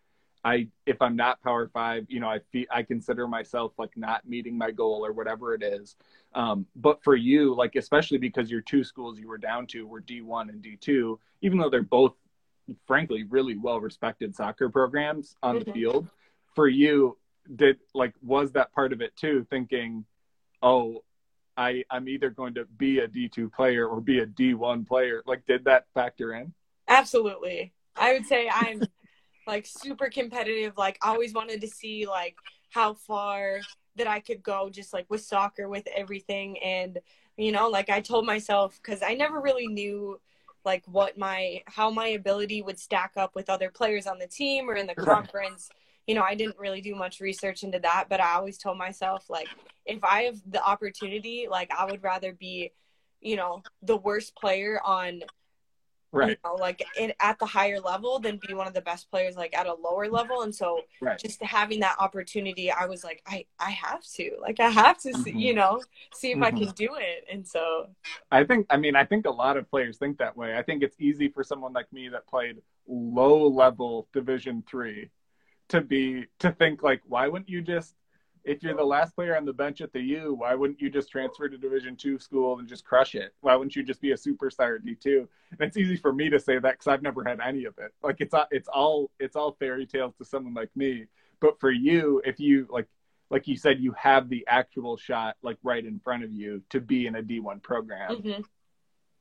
I 0.44 0.68
if 0.86 1.02
I'm 1.02 1.16
not 1.16 1.42
Power 1.44 1.68
Five, 1.74 2.06
you 2.08 2.20
know, 2.20 2.30
I 2.30 2.40
feel 2.52 2.66
I 2.72 2.84
consider 2.84 3.28
myself 3.28 3.74
like 3.78 3.96
not 3.98 4.28
meeting 4.28 4.58
my 4.58 4.72
goal 4.72 5.06
or 5.06 5.12
whatever 5.12 5.54
it 5.54 5.62
is. 5.64 5.96
Um, 6.34 6.66
but 6.76 7.04
for 7.04 7.16
you, 7.16 7.54
like 7.54 7.76
especially 7.76 8.18
because 8.18 8.50
your 8.50 8.62
two 8.62 8.84
schools 8.84 9.20
you 9.20 9.28
were 9.28 9.38
down 9.38 9.68
to 9.68 9.86
were 9.86 10.02
D1 10.02 10.50
and 10.50 10.64
D2, 10.64 11.18
even 11.42 11.58
though 11.58 11.70
they're 11.70 11.82
both 11.82 12.14
frankly 12.88 13.24
really 13.24 13.58
well 13.58 13.82
respected 13.82 14.36
soccer 14.36 14.70
programs 14.70 15.36
on 15.44 15.60
the 15.60 15.66
Mhm. 15.66 15.74
field, 15.74 16.08
for 16.56 16.68
you, 16.68 17.18
did 17.56 17.80
like 17.94 18.14
was 18.22 18.52
that 18.54 18.72
part 18.72 18.94
of 18.94 19.02
it 19.02 19.16
too? 19.18 19.46
Thinking, 19.50 20.06
oh, 20.62 21.04
I 21.58 21.84
I'm 21.90 22.08
either 22.08 22.30
going 22.30 22.54
to 22.54 22.64
be 22.78 23.00
a 23.00 23.08
D2 23.10 23.52
player 23.52 23.88
or 23.88 24.00
be 24.00 24.20
a 24.20 24.26
D1 24.26 24.88
player. 24.88 25.22
Like, 25.26 25.46
did 25.46 25.66
that 25.66 25.88
factor 25.94 26.34
in? 26.34 26.54
absolutely 26.88 27.72
i 27.96 28.14
would 28.14 28.26
say 28.26 28.50
i'm 28.52 28.82
like 29.48 29.66
super 29.66 30.10
competitive 30.10 30.74
like 30.78 30.98
always 31.02 31.34
wanted 31.34 31.62
to 31.62 31.68
see 31.68 32.06
like 32.08 32.38
how 32.70 32.94
far 32.94 33.68
that 33.96 34.08
i 34.08 34.20
could 34.20 34.44
go 34.44 34.70
just 34.70 34.94
like 34.94 35.06
with 35.10 35.22
soccer 35.22 35.68
with 35.70 35.88
everything 35.96 36.58
and 36.60 37.00
you 37.38 37.52
know 37.52 37.70
like 37.70 37.90
i 37.90 38.00
told 38.00 38.26
myself 38.26 38.80
because 38.82 39.02
i 39.02 39.14
never 39.14 39.40
really 39.42 39.68
knew 39.68 40.20
like 40.66 40.84
what 40.88 41.18
my 41.18 41.62
how 41.68 41.90
my 41.90 42.08
ability 42.10 42.62
would 42.62 42.78
stack 42.80 43.14
up 43.18 43.36
with 43.36 43.50
other 43.50 43.70
players 43.70 44.08
on 44.08 44.20
the 44.20 44.28
team 44.28 44.70
or 44.70 44.76
in 44.76 44.88
the 44.88 44.96
Right. 44.98 45.26
conference 45.26 45.72
you 46.08 46.16
know 46.16 46.22
i 46.24 46.36
didn't 46.36 46.58
really 46.60 46.82
do 46.82 46.96
much 46.96 47.20
research 47.20 47.64
into 47.64 47.80
that 47.80 48.06
but 48.10 48.20
i 48.22 48.34
always 48.34 48.58
told 48.58 48.78
myself 48.78 49.30
like 49.30 49.56
if 49.86 50.04
i 50.04 50.24
have 50.24 50.38
the 50.52 50.64
opportunity 50.64 51.48
like 51.50 51.72
i 51.78 51.86
would 51.86 52.04
rather 52.04 52.34
be 52.34 52.72
you 53.22 53.36
know 53.36 53.64
the 53.82 53.98
worst 53.98 54.36
player 54.36 54.80
on 54.86 55.22
Right. 56.12 56.30
you 56.30 56.36
know, 56.44 56.56
like 56.56 56.84
in, 56.98 57.14
at 57.20 57.38
the 57.38 57.46
higher 57.46 57.80
level 57.80 58.20
than 58.20 58.40
be 58.48 58.54
one 58.56 58.66
of 58.68 58.74
the 58.74 58.82
best 58.82 59.12
players 59.12 59.36
like 59.36 59.56
at 59.56 59.68
a 59.68 59.74
lower 59.76 60.08
level 60.10 60.42
and 60.42 60.54
so 60.54 60.82
Right. 61.02 61.20
just 61.20 61.42
having 61.44 61.80
that 61.82 61.96
opportunity 62.00 62.72
i 62.72 62.86
was 62.86 63.04
like 63.04 63.22
i 63.28 63.46
i 63.60 63.70
have 63.70 64.02
to 64.16 64.32
like 64.42 64.60
i 64.60 64.70
have 64.70 64.98
to 65.00 65.14
see, 65.14 65.32
Mhm. 65.32 65.40
you 65.40 65.54
know 65.54 65.82
see 66.16 66.32
if 66.32 66.42
i 66.42 66.50
Mhm. 66.50 66.58
can 66.58 66.72
do 66.74 66.96
it 66.96 67.26
and 67.32 67.48
so 67.48 67.90
I 68.32 68.44
think, 68.44 68.68
I 68.70 68.78
mean, 68.78 68.96
I 68.96 69.04
think 69.06 69.26
a 69.26 69.32
lot 69.32 69.58
of 69.58 69.70
players 69.70 69.98
think 69.98 70.20
that 70.20 70.38
way. 70.38 70.56
I 70.56 70.62
think 70.62 70.84
it's 70.84 70.96
easy 71.00 71.30
for 71.30 71.44
someone 71.44 71.74
like 71.74 71.92
me 71.92 72.10
that 72.10 72.28
played 72.28 72.62
low 72.88 73.48
level 73.48 74.08
Division 74.14 74.64
three 74.70 75.10
to 75.70 75.82
be 75.82 76.26
to 76.40 76.52
think 76.52 76.84
like, 76.84 77.02
why 77.08 77.28
wouldn't 77.28 77.50
you 77.50 77.62
just, 77.62 77.96
if 78.44 78.64
you're 78.64 78.76
the 78.76 78.84
last 78.84 79.16
player 79.16 79.36
on 79.36 79.46
the 79.46 79.54
bench 79.54 79.82
at 79.82 79.94
the 79.94 80.02
U, 80.02 80.34
why 80.34 80.56
wouldn't 80.56 80.82
you 80.82 80.90
just 80.90 81.10
transfer 81.10 81.50
to 81.50 81.58
Division 81.58 81.96
two 81.96 82.20
school 82.20 82.60
and 82.60 82.68
just 82.68 82.86
crush 82.86 83.16
it? 83.16 83.34
Why 83.42 83.56
wouldn't 83.56 83.76
you 83.76 83.84
just 83.84 84.02
be 84.02 84.12
a 84.12 84.16
superstar 84.16 84.76
at 84.76 84.86
D 84.86 84.96
two? 84.96 85.28
And 85.52 85.62
it's 85.62 85.78
easy 85.78 85.98
for 85.98 86.14
me 86.14 86.30
to 86.30 86.40
say 86.40 86.60
that 86.60 86.72
because 86.72 86.88
I've 86.88 87.02
never 87.02 87.24
had 87.24 87.40
any 87.40 87.66
of 87.66 87.78
it. 87.78 87.94
Like 88.02 88.18
it's 88.20 88.34
all, 88.34 88.48
it's 88.52 88.68
all 88.68 89.12
it's 89.20 89.36
all 89.36 89.56
fairy 89.60 89.86
tales 89.86 90.16
to 90.18 90.26
someone 90.26 90.54
like 90.54 90.70
me. 90.76 91.06
But 91.40 91.60
for 91.60 91.72
you, 91.72 92.22
if 92.26 92.40
you 92.40 92.68
like 92.70 92.88
like 93.30 93.48
you 93.48 93.58
said, 93.58 93.80
you 93.80 93.94
have 93.94 94.30
the 94.30 94.46
actual 94.48 94.98
shot 94.98 95.38
like 95.42 95.58
right 95.64 95.86
in 95.86 96.00
front 96.00 96.24
of 96.24 96.32
you 96.32 96.64
to 96.70 96.80
be 96.80 97.08
in 97.08 97.16
a 97.16 97.22
D1 97.22 97.62
program 97.62 98.22
mhm. 98.22 98.44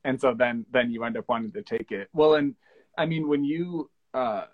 and 0.03 0.19
so 0.19 0.33
then 0.33 0.65
then 0.71 0.91
you 0.91 1.03
end 1.03 1.17
up 1.17 1.25
wanting 1.27 1.51
to 1.51 1.61
take 1.61 1.91
it 1.91 2.09
well 2.13 2.35
and 2.35 2.55
i 2.97 3.05
mean 3.05 3.27
when 3.27 3.43
you 3.43 3.89
uh 4.13 4.45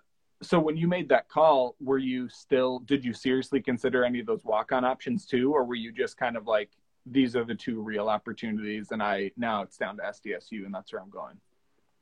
so 0.42 0.60
when 0.60 0.78
you 0.78 0.88
made 0.88 1.10
that 1.10 1.30
call 1.30 1.76
were 1.80 1.98
you 1.98 2.28
still 2.30 2.80
did 2.80 3.04
you 3.06 3.14
seriously 3.14 3.62
consider 3.62 4.04
any 4.04 4.20
of 4.20 4.26
those 4.26 4.44
walk-on 4.44 4.84
options 4.84 5.26
too? 5.26 5.54
Or 5.54 5.64
were 5.64 5.76
you 5.76 5.92
just 5.92 6.18
kind 6.18 6.36
of 6.36 6.46
like 6.48 6.70
these 7.06 7.36
are 7.36 7.46
the 7.46 7.56
two 7.56 7.82
real 7.82 8.10
opportunities 8.10 8.92
and 8.92 9.02
i 9.02 9.32
now 9.38 9.62
it's 9.62 9.78
down 9.78 9.96
to 9.96 10.04
sdsu 10.04 10.66
and 10.66 10.74
that's 10.74 10.92
where 10.92 11.02
i'm 11.02 11.10
going? 11.10 11.38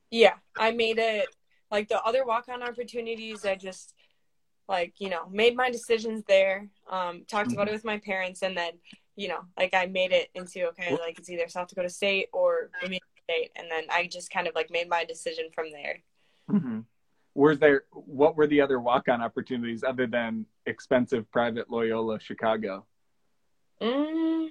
Yeah 0.10 0.34
i 0.58 0.72
made 0.72 0.98
it 0.98 1.28
like 1.70 1.90
the 1.90 2.02
other 2.04 2.26
walk-on 2.26 2.64
opportunities 2.64 3.46
i 3.46 3.56
just 3.56 3.94
like 4.68 4.94
you 5.00 5.10
know 5.10 5.28
made 5.30 5.56
my 5.56 5.70
decisions 5.70 6.24
there 6.28 6.70
um 6.90 7.24
talked 7.28 7.52
about 7.52 7.68
it 7.68 7.74
with 7.74 7.84
my 7.84 7.98
parents 8.00 8.42
and 8.44 8.56
then 8.56 8.72
you 9.16 9.28
know 9.28 9.42
like 9.58 9.74
i 9.74 9.86
made 9.86 10.12
it 10.12 10.30
into 10.36 10.68
okay 10.68 10.92
like 11.02 11.20
it's 11.20 11.30
either 11.30 11.48
south 11.50 11.68
dakota 11.68 11.90
state 11.90 12.30
or 12.32 12.70
state 13.24 13.52
and 13.56 13.70
then 13.70 13.84
i 13.90 14.08
just 14.08 14.32
kind 14.32 14.48
of 14.48 14.56
like 14.56 14.70
made 14.72 14.88
my 14.90 15.04
decision 15.06 15.46
from 15.54 15.72
there. 15.72 16.00
Mm-hmm. 16.52 16.80
Was 17.36 17.60
there 17.60 17.84
what 17.92 18.36
were 18.36 18.48
the 18.48 18.62
other 18.62 18.80
walk-on 18.80 19.22
opportunities 19.22 19.84
other 19.84 20.08
than 20.08 20.46
expensive 20.66 21.30
private 21.32 21.70
loyola 21.70 22.20
chicago 22.20 22.86
Mm, 23.84 24.50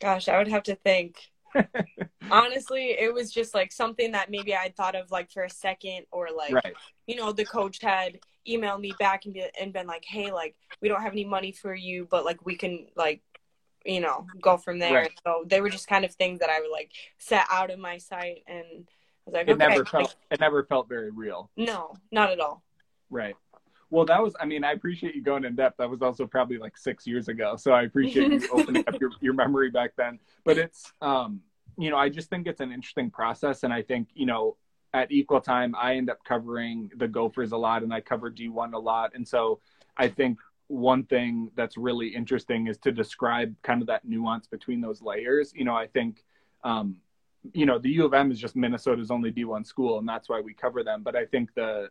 gosh, 0.00 0.28
I 0.28 0.38
would 0.38 0.48
have 0.48 0.64
to 0.64 0.74
think. 0.74 1.16
Honestly, 2.30 2.96
it 2.98 3.14
was 3.14 3.30
just 3.30 3.54
like 3.54 3.70
something 3.70 4.12
that 4.12 4.30
maybe 4.30 4.54
I'd 4.54 4.76
thought 4.76 4.96
of 4.96 5.10
like 5.12 5.30
for 5.30 5.44
a 5.44 5.50
second, 5.50 6.06
or 6.10 6.28
like 6.36 6.54
right 6.54 6.74
you 7.06 7.16
know, 7.16 7.32
the 7.32 7.44
coach 7.44 7.80
had 7.80 8.18
emailed 8.48 8.80
me 8.80 8.92
back 8.98 9.24
and 9.24 9.34
be 9.34 9.44
and 9.60 9.72
been 9.72 9.86
like, 9.86 10.04
"Hey, 10.04 10.32
like 10.32 10.56
we 10.80 10.88
don't 10.88 11.02
have 11.02 11.12
any 11.12 11.24
money 11.24 11.52
for 11.52 11.74
you, 11.74 12.08
but 12.10 12.24
like 12.24 12.44
we 12.44 12.56
can 12.56 12.86
like." 12.96 13.22
You 13.86 14.00
know, 14.00 14.26
go 14.40 14.56
from 14.56 14.78
there. 14.78 14.94
Right. 14.94 15.20
So 15.26 15.44
they 15.46 15.60
were 15.60 15.68
just 15.68 15.88
kind 15.88 16.06
of 16.06 16.14
things 16.14 16.40
that 16.40 16.48
I 16.48 16.58
would 16.58 16.70
like 16.70 16.90
set 17.18 17.44
out 17.50 17.70
of 17.70 17.78
my 17.78 17.98
sight, 17.98 18.42
and 18.46 18.64
I 18.64 19.03
was 19.26 19.34
like, 19.34 19.48
it 19.48 19.52
okay, 19.52 19.66
never 19.66 19.78
like, 19.84 19.88
felt 19.88 20.16
it 20.30 20.40
never 20.40 20.64
felt 20.64 20.88
very 20.88 21.10
real 21.10 21.50
no, 21.56 21.94
not 22.10 22.30
at 22.30 22.40
all. 22.40 22.62
Right. 23.10 23.36
Well, 23.90 24.04
that 24.06 24.20
was, 24.20 24.34
I 24.40 24.44
mean, 24.44 24.64
I 24.64 24.72
appreciate 24.72 25.14
you 25.14 25.22
going 25.22 25.44
in 25.44 25.54
depth. 25.54 25.76
That 25.76 25.88
was 25.88 26.02
also 26.02 26.26
probably 26.26 26.58
like 26.58 26.76
six 26.76 27.06
years 27.06 27.28
ago. 27.28 27.54
So 27.56 27.70
I 27.70 27.82
appreciate 27.82 28.32
you 28.32 28.48
opening 28.52 28.82
up 28.88 29.00
your, 29.00 29.10
your 29.20 29.34
memory 29.34 29.70
back 29.70 29.92
then. 29.96 30.18
But 30.44 30.58
it's, 30.58 30.92
um, 31.00 31.40
you 31.78 31.90
know, 31.90 31.96
I 31.96 32.08
just 32.08 32.28
think 32.28 32.48
it's 32.48 32.60
an 32.60 32.72
interesting 32.72 33.08
process. 33.08 33.62
And 33.62 33.72
I 33.72 33.82
think, 33.82 34.08
you 34.14 34.26
know, 34.26 34.56
at 34.92 35.12
equal 35.12 35.40
time, 35.40 35.76
I 35.78 35.94
end 35.94 36.10
up 36.10 36.24
covering 36.24 36.90
the 36.96 37.06
Gophers 37.06 37.52
a 37.52 37.56
lot 37.56 37.84
and 37.84 37.94
I 37.94 38.00
cover 38.00 38.32
D1 38.32 38.74
a 38.74 38.78
lot. 38.78 39.12
And 39.14 39.26
so 39.26 39.60
I 39.96 40.08
think 40.08 40.38
one 40.66 41.04
thing 41.04 41.50
that's 41.54 41.76
really 41.76 42.08
interesting 42.08 42.66
is 42.66 42.78
to 42.78 42.90
describe 42.90 43.54
kind 43.62 43.80
of 43.80 43.86
that 43.86 44.04
nuance 44.04 44.48
between 44.48 44.80
those 44.80 45.02
layers. 45.02 45.52
You 45.54 45.64
know, 45.64 45.76
I 45.76 45.86
think, 45.86 46.24
um, 46.64 46.96
you 47.52 47.66
know, 47.66 47.78
the 47.78 47.90
U 47.90 48.04
of 48.04 48.14
M 48.14 48.30
is 48.30 48.40
just 48.40 48.56
Minnesota's 48.56 49.10
only 49.10 49.30
D1 49.30 49.66
school, 49.66 49.98
and 49.98 50.08
that's 50.08 50.28
why 50.28 50.40
we 50.40 50.54
cover 50.54 50.82
them. 50.82 51.02
But 51.02 51.16
I 51.16 51.26
think 51.26 51.54
the 51.54 51.90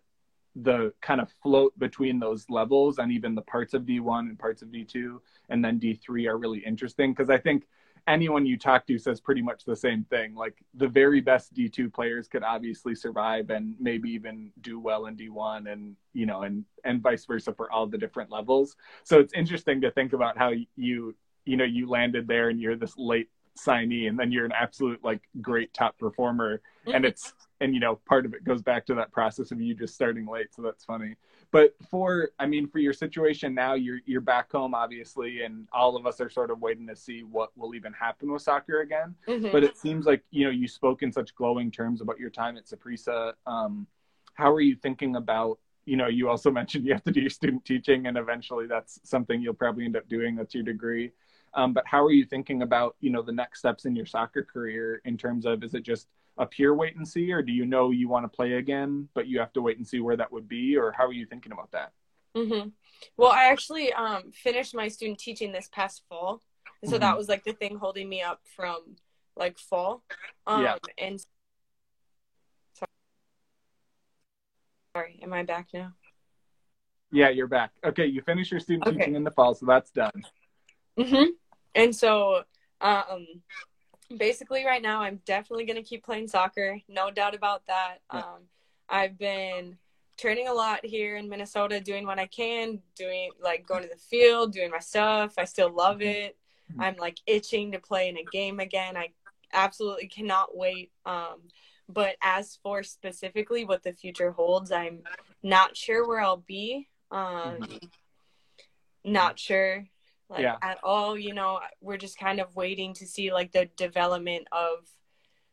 the 0.56 0.94
kind 1.02 1.20
of 1.20 1.32
float 1.42 1.78
between 1.80 2.20
those 2.20 2.48
levels 2.50 3.00
and 3.00 3.12
even 3.12 3.34
the 3.34 3.42
parts 3.42 3.74
of 3.74 3.84
D1 3.84 4.20
and 4.30 4.38
parts 4.38 4.62
of 4.62 4.70
D2 4.70 5.20
and 5.50 5.66
then 5.66 5.80
D3 5.80 6.28
are 6.28 6.38
really 6.38 6.60
interesting 6.60 7.12
because 7.12 7.32
I 7.32 7.40
think 7.40 7.64
anyone 8.08 8.46
you 8.46 8.58
talk 8.58 8.86
to 8.88 8.98
says 8.98 9.20
pretty 9.20 9.42
much 9.42 9.66
the 9.66 9.76
same 9.76 10.04
thing. 10.10 10.36
Like 10.36 10.64
the 10.74 10.88
very 10.88 11.22
best 11.22 11.54
D2 11.54 11.92
players 11.94 12.28
could 12.28 12.44
obviously 12.44 12.96
survive 12.96 13.50
and 13.50 13.76
maybe 13.80 14.10
even 14.12 14.52
do 14.62 14.80
well 14.80 15.06
in 15.08 15.16
D1 15.16 15.72
and, 15.72 15.96
you 16.14 16.26
know, 16.26 16.44
and, 16.44 16.66
and 16.84 17.02
vice 17.02 17.26
versa 17.26 17.54
for 17.54 17.72
all 17.72 17.88
the 17.88 17.98
different 17.98 18.30
levels. 18.30 18.76
So 19.04 19.20
it's 19.20 19.34
interesting 19.34 19.82
to 19.82 19.92
think 19.92 20.14
about 20.14 20.38
how 20.38 20.52
you, 20.76 21.16
you 21.46 21.58
know, 21.58 21.64
you 21.64 21.90
landed 21.90 22.28
there 22.28 22.50
and 22.50 22.60
you're 22.60 22.76
this 22.76 22.98
late 22.98 23.30
signee 23.58 24.08
and 24.08 24.18
then 24.18 24.32
you're 24.32 24.46
an 24.46 24.54
absolute 24.54 25.04
like 25.04 25.22
great 25.42 25.74
top 25.74 25.98
performer. 25.98 26.62
Mm-hmm. 26.86 26.96
and 26.96 27.06
it's 27.06 27.34
and 27.62 27.74
you 27.74 27.80
know 27.80 27.96
part 28.06 28.26
of 28.26 28.34
it 28.34 28.44
goes 28.44 28.62
back 28.62 28.86
to 28.88 28.96
that 28.96 29.10
process 29.14 29.52
of 29.52 29.62
you 29.62 29.74
just 29.74 29.96
starting 29.96 30.28
late 30.28 30.54
so 30.54 30.62
that's 30.62 30.84
funny. 30.84 31.16
But 31.52 31.76
for 31.90 32.32
i 32.40 32.46
mean 32.46 32.68
for 32.68 32.80
your 32.80 32.94
situation 32.94 33.54
now 33.54 33.74
you're 33.76 34.00
you're 34.06 34.22
back 34.22 34.52
home 34.52 34.74
obviously 34.76 35.44
and 35.44 35.68
all 35.72 35.96
of 35.96 36.06
us 36.06 36.20
are 36.20 36.30
sort 36.30 36.52
of 36.52 36.60
waiting 36.60 36.88
to 36.88 36.96
see 36.96 37.22
what 37.24 37.56
will 37.58 37.74
even 37.74 37.94
happen 37.94 38.32
with 38.32 38.42
soccer 38.42 38.82
again. 38.82 39.16
Mm-hmm. 39.28 39.52
but 39.52 39.64
it 39.64 39.78
seems 39.78 40.06
like 40.06 40.24
you 40.32 40.44
know 40.44 40.52
you 40.52 40.68
spoke 40.68 41.04
in 41.04 41.12
such 41.12 41.34
glowing 41.36 41.72
terms 41.72 42.02
about 42.02 42.20
your 42.20 42.30
time 42.30 42.58
at 42.58 42.66
Saprissa. 42.66 43.34
Um, 43.46 43.88
how 44.34 44.52
are 44.52 44.62
you 44.62 44.76
thinking 44.76 45.16
about 45.16 45.60
you 45.86 45.96
know 45.96 46.08
you 46.08 46.28
also 46.28 46.52
mentioned 46.60 46.86
you 46.86 46.92
have 46.92 47.04
to 47.04 47.12
do 47.12 47.22
your 47.22 47.30
student 47.30 47.64
teaching 47.64 48.08
and 48.08 48.18
eventually 48.18 48.68
that's 48.68 49.00
something 49.04 49.42
you'll 49.42 49.54
probably 49.54 49.86
end 49.86 49.96
up 49.96 50.10
doing. 50.10 50.36
That's 50.36 50.54
your 50.54 50.64
degree 50.64 51.12
um, 51.56 51.74
but 51.74 51.84
how 51.86 52.04
are 52.04 52.12
you 52.12 52.26
thinking 52.26 52.62
about 52.62 52.96
you 53.00 53.12
know 53.12 53.22
the 53.22 53.32
next 53.32 53.60
steps 53.60 53.86
in 53.86 53.96
your 53.96 54.06
soccer 54.06 54.44
career 54.44 55.02
in 55.06 55.18
terms 55.18 55.46
of 55.46 55.64
is 55.64 55.74
it 55.74 55.84
just 55.84 56.08
a 56.38 56.46
pure 56.46 56.74
wait 56.74 56.96
and 56.96 57.08
see, 57.08 57.32
or 57.32 57.42
do 57.42 57.52
you 57.52 57.66
know 57.66 57.92
you 57.92 58.08
want 58.08 58.26
to 58.26 58.36
play 58.36 58.54
again, 58.54 59.08
but 59.14 59.28
you 59.28 59.40
have 59.40 59.54
to 59.54 59.62
wait 59.62 59.78
and 59.78 59.88
see 59.88 60.00
where 60.00 60.18
that 60.18 60.32
would 60.32 60.48
be, 60.48 60.76
or 60.76 60.92
how 60.92 61.06
are 61.06 61.14
you 61.14 61.26
thinking 61.26 61.52
about 61.52 61.72
that? 61.72 61.92
Mm-hmm. 62.36 62.70
Well, 63.18 63.32
I 63.32 63.46
actually 63.46 63.94
um, 63.94 64.32
finished 64.32 64.74
my 64.74 64.88
student 64.88 65.20
teaching 65.20 65.52
this 65.52 65.70
past 65.72 66.04
fall, 66.10 66.42
so 66.84 66.92
mm-hmm. 66.92 67.02
that 67.02 67.18
was 67.18 67.30
like 67.30 67.44
the 67.44 67.54
thing 67.54 67.78
holding 67.78 68.10
me 68.10 68.22
up 68.22 68.42
from 68.56 68.96
like 69.36 69.60
fall. 69.60 70.04
Um, 70.48 70.64
yeah. 70.64 70.76
And 70.98 71.24
sorry, 74.96 75.20
am 75.22 75.34
I 75.34 75.44
back 75.44 75.68
now? 75.74 75.94
Yeah, 77.12 77.30
you're 77.30 77.48
back. 77.48 77.72
Okay, 77.86 78.08
you 78.08 78.24
finish 78.24 78.50
your 78.50 78.60
student 78.60 78.88
okay. 78.88 78.98
teaching 78.98 79.16
in 79.16 79.24
the 79.24 79.32
fall, 79.32 79.54
so 79.54 79.68
that's 79.68 79.92
done. 79.92 80.24
Mhm. 80.98 81.28
And 81.76 81.96
so, 81.96 82.44
um, 82.82 83.26
basically, 84.16 84.66
right 84.66 84.82
now, 84.82 85.02
I'm 85.02 85.22
definitely 85.26 85.66
gonna 85.66 85.84
keep 85.84 86.04
playing 86.04 86.28
soccer. 86.28 86.80
No 86.88 87.12
doubt 87.12 87.36
about 87.36 87.66
that. 87.68 87.98
Yeah. 88.14 88.20
Um, 88.20 88.42
I've 88.90 89.18
been 89.18 89.78
training 90.18 90.48
a 90.48 90.54
lot 90.54 90.86
here 90.86 91.18
in 91.18 91.30
Minnesota, 91.30 91.80
doing 91.80 92.06
what 92.06 92.20
I 92.20 92.28
can, 92.28 92.82
doing 92.96 93.32
like 93.42 93.66
going 93.66 93.84
to 93.84 93.90
the 93.90 93.98
field, 93.98 94.54
doing 94.54 94.72
my 94.72 94.80
stuff. 94.80 95.34
I 95.38 95.46
still 95.46 95.72
love 95.72 95.98
mm-hmm. 95.98 96.10
it. 96.10 96.38
Mm-hmm. 96.72 96.82
I'm 96.82 96.96
like 96.98 97.18
itching 97.26 97.72
to 97.72 97.80
play 97.80 98.10
in 98.10 98.18
a 98.18 98.24
game 98.24 98.60
again. 98.60 98.96
I 98.98 99.10
absolutely 99.52 100.08
cannot 100.08 100.56
wait. 100.56 100.92
Um, 101.06 101.42
but 101.90 102.16
as 102.22 102.58
for 102.64 102.84
specifically 102.84 103.66
what 103.66 103.84
the 103.84 103.94
future 103.94 104.32
holds, 104.32 104.72
I'm 104.72 105.02
not 105.42 105.76
sure 105.76 106.08
where 106.08 106.22
I'll 106.22 106.38
be. 106.38 106.88
Um, 107.12 107.58
mm-hmm. 107.60 107.78
Not 109.06 109.38
sure 109.38 109.86
like 110.30 110.42
yeah. 110.42 110.58
at 110.62 110.80
all 110.84 111.18
you 111.18 111.34
know 111.34 111.60
we're 111.82 111.98
just 111.98 112.18
kind 112.18 112.40
of 112.40 112.56
waiting 112.56 112.94
to 112.94 113.06
see 113.06 113.32
like 113.32 113.52
the 113.52 113.70
development 113.78 114.48
of 114.52 114.88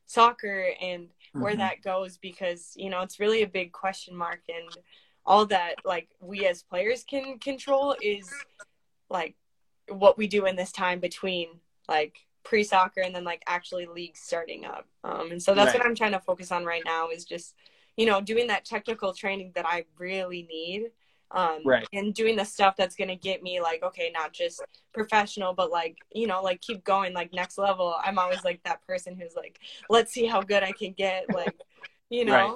soccer 0.06 0.70
and 0.80 1.08
where 1.32 1.52
mm-hmm. 1.52 1.60
that 1.60 1.82
goes 1.82 2.18
because 2.18 2.72
you 2.76 2.90
know 2.90 3.00
it's 3.00 3.20
really 3.20 3.42
a 3.42 3.46
big 3.46 3.72
question 3.72 4.14
mark 4.14 4.40
and 4.48 4.76
all 5.24 5.46
that 5.46 5.76
like 5.84 6.08
we 6.20 6.46
as 6.46 6.62
players 6.62 7.04
can 7.04 7.38
control 7.38 7.94
is 8.02 8.32
like 9.08 9.36
what 9.88 10.18
we 10.18 10.26
do 10.26 10.46
in 10.46 10.56
this 10.56 10.72
time 10.72 10.98
between 10.98 11.48
like 11.88 12.16
pre-soccer 12.42 13.00
and 13.00 13.14
then 13.14 13.24
like 13.24 13.42
actually 13.46 13.86
leagues 13.86 14.20
starting 14.20 14.64
up 14.64 14.86
um, 15.04 15.30
and 15.30 15.42
so 15.42 15.54
that's 15.54 15.74
right. 15.74 15.78
what 15.78 15.86
i'm 15.86 15.94
trying 15.94 16.12
to 16.12 16.20
focus 16.20 16.50
on 16.50 16.64
right 16.64 16.82
now 16.84 17.08
is 17.08 17.24
just 17.24 17.54
you 17.96 18.06
know 18.06 18.20
doing 18.20 18.46
that 18.46 18.64
technical 18.64 19.12
training 19.12 19.52
that 19.54 19.66
i 19.66 19.84
really 19.98 20.46
need 20.50 20.90
um 21.32 21.60
right. 21.64 21.86
and 21.92 22.14
doing 22.14 22.36
the 22.36 22.44
stuff 22.44 22.74
that's 22.76 22.96
going 22.96 23.08
to 23.08 23.16
get 23.16 23.42
me 23.42 23.60
like 23.60 23.82
okay 23.82 24.10
not 24.12 24.32
just 24.32 24.62
professional 24.92 25.52
but 25.52 25.70
like 25.70 25.96
you 26.12 26.26
know 26.26 26.42
like 26.42 26.60
keep 26.60 26.82
going 26.84 27.12
like 27.12 27.32
next 27.32 27.58
level 27.58 27.96
i'm 28.04 28.18
always 28.18 28.42
like 28.44 28.60
that 28.64 28.84
person 28.86 29.16
who's 29.16 29.34
like 29.36 29.60
let's 29.88 30.12
see 30.12 30.26
how 30.26 30.40
good 30.40 30.62
i 30.62 30.72
can 30.72 30.92
get 30.92 31.24
like 31.32 31.54
you 32.10 32.24
know 32.24 32.32
right. 32.32 32.50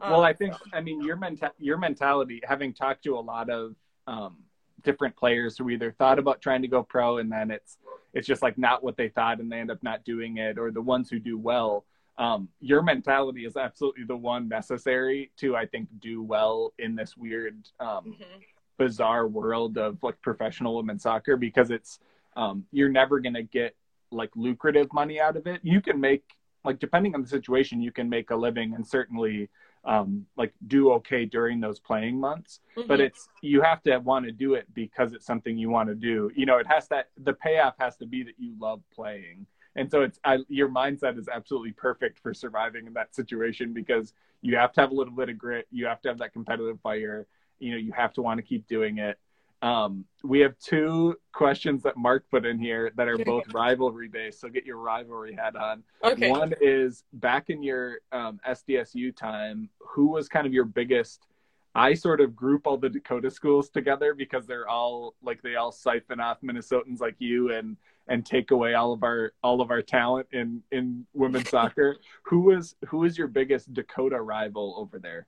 um, 0.00 0.10
well 0.12 0.22
i 0.22 0.32
think 0.32 0.54
i 0.72 0.80
mean 0.80 1.02
your 1.02 1.16
mental 1.16 1.50
your 1.58 1.76
mentality 1.76 2.40
having 2.44 2.72
talked 2.72 3.02
to 3.02 3.16
a 3.16 3.20
lot 3.20 3.50
of 3.50 3.74
um 4.06 4.36
different 4.82 5.16
players 5.16 5.56
who 5.56 5.70
either 5.70 5.92
thought 5.92 6.18
about 6.18 6.40
trying 6.40 6.62
to 6.62 6.68
go 6.68 6.82
pro 6.82 7.18
and 7.18 7.30
then 7.30 7.50
it's 7.50 7.78
it's 8.14 8.26
just 8.26 8.42
like 8.42 8.58
not 8.58 8.82
what 8.82 8.96
they 8.96 9.08
thought 9.08 9.40
and 9.40 9.50
they 9.50 9.58
end 9.58 9.70
up 9.70 9.82
not 9.82 10.04
doing 10.04 10.38
it 10.38 10.58
or 10.58 10.70
the 10.70 10.80
ones 10.80 11.08
who 11.08 11.18
do 11.18 11.38
well 11.38 11.84
um, 12.18 12.48
your 12.60 12.82
mentality 12.82 13.44
is 13.44 13.56
absolutely 13.56 14.04
the 14.04 14.16
one 14.16 14.48
necessary 14.48 15.30
to, 15.38 15.56
I 15.56 15.66
think, 15.66 15.88
do 16.00 16.22
well 16.22 16.72
in 16.78 16.94
this 16.94 17.16
weird, 17.16 17.56
um, 17.80 18.14
mm-hmm. 18.14 18.38
bizarre 18.78 19.26
world 19.26 19.78
of 19.78 20.02
like 20.02 20.20
professional 20.20 20.76
women's 20.76 21.02
soccer 21.02 21.36
because 21.36 21.70
it's 21.70 21.98
um, 22.36 22.64
you're 22.70 22.88
never 22.88 23.20
gonna 23.20 23.42
get 23.42 23.74
like 24.10 24.30
lucrative 24.36 24.92
money 24.92 25.20
out 25.20 25.36
of 25.36 25.46
it. 25.46 25.60
You 25.62 25.80
can 25.80 26.00
make 26.00 26.22
like 26.64 26.78
depending 26.78 27.14
on 27.14 27.22
the 27.22 27.28
situation, 27.28 27.80
you 27.80 27.92
can 27.92 28.08
make 28.08 28.30
a 28.30 28.36
living 28.36 28.74
and 28.74 28.86
certainly 28.86 29.48
um, 29.84 30.26
like 30.36 30.52
do 30.68 30.92
okay 30.92 31.24
during 31.24 31.60
those 31.60 31.80
playing 31.80 32.20
months. 32.20 32.60
Mm-hmm. 32.76 32.88
But 32.88 33.00
it's 33.00 33.28
you 33.42 33.62
have 33.62 33.82
to 33.84 33.98
want 33.98 34.26
to 34.26 34.32
do 34.32 34.54
it 34.54 34.66
because 34.74 35.12
it's 35.12 35.26
something 35.26 35.56
you 35.56 35.70
want 35.70 35.88
to 35.88 35.94
do. 35.94 36.30
You 36.36 36.46
know, 36.46 36.58
it 36.58 36.66
has 36.66 36.88
that 36.88 37.08
the 37.16 37.32
payoff 37.32 37.74
has 37.78 37.96
to 37.96 38.06
be 38.06 38.22
that 38.22 38.34
you 38.38 38.54
love 38.60 38.82
playing 38.94 39.46
and 39.76 39.90
so 39.90 40.02
it's 40.02 40.18
I, 40.24 40.38
your 40.48 40.68
mindset 40.68 41.18
is 41.18 41.28
absolutely 41.28 41.72
perfect 41.72 42.18
for 42.18 42.34
surviving 42.34 42.86
in 42.86 42.92
that 42.94 43.14
situation 43.14 43.72
because 43.72 44.12
you 44.42 44.56
have 44.56 44.72
to 44.72 44.80
have 44.80 44.90
a 44.90 44.94
little 44.94 45.14
bit 45.14 45.28
of 45.28 45.38
grit. 45.38 45.66
You 45.70 45.86
have 45.86 46.00
to 46.02 46.08
have 46.08 46.18
that 46.18 46.32
competitive 46.32 46.80
fire. 46.80 47.26
You 47.58 47.72
know 47.72 47.78
you 47.78 47.92
have 47.92 48.12
to 48.14 48.22
want 48.22 48.38
to 48.38 48.42
keep 48.42 48.66
doing 48.66 48.98
it. 48.98 49.18
Um, 49.62 50.04
we 50.24 50.40
have 50.40 50.58
two 50.58 51.16
questions 51.32 51.84
that 51.84 51.96
mark 51.96 52.24
put 52.30 52.44
in 52.44 52.58
here 52.58 52.90
that 52.96 53.06
are 53.06 53.16
both 53.16 53.44
rivalry 53.54 54.08
based 54.08 54.40
so 54.40 54.48
get 54.48 54.66
your 54.66 54.78
rivalry 54.78 55.34
hat 55.34 55.54
on. 55.54 55.84
Okay. 56.02 56.28
one 56.28 56.52
is 56.60 57.04
back 57.12 57.48
in 57.48 57.62
your 57.62 58.00
um, 58.10 58.40
sdsu 58.48 59.14
time 59.14 59.70
who 59.78 60.08
was 60.08 60.28
kind 60.28 60.48
of 60.48 60.52
your 60.52 60.64
biggest 60.64 61.28
I 61.74 61.94
sort 61.94 62.20
of 62.20 62.36
group 62.36 62.66
all 62.66 62.76
the 62.76 62.88
Dakota 62.88 63.30
schools 63.30 63.70
together 63.70 64.14
because 64.14 64.46
they're 64.46 64.68
all 64.68 65.14
like 65.22 65.40
they 65.42 65.54
all 65.54 65.72
siphon 65.72 66.20
off 66.20 66.38
Minnesotans 66.42 67.00
like 67.00 67.14
you 67.18 67.52
and 67.52 67.76
and 68.08 68.26
take 68.26 68.50
away 68.50 68.74
all 68.74 68.92
of 68.92 69.02
our 69.02 69.32
all 69.42 69.60
of 69.60 69.70
our 69.70 69.82
talent 69.82 70.26
in 70.32 70.62
in 70.70 71.06
women's 71.14 71.50
soccer. 71.50 71.96
Who 72.24 72.40
was 72.40 72.74
who 72.88 72.98
was 72.98 73.16
your 73.16 73.28
biggest 73.28 73.72
Dakota 73.72 74.20
rival 74.20 74.74
over 74.78 74.98
there? 74.98 75.26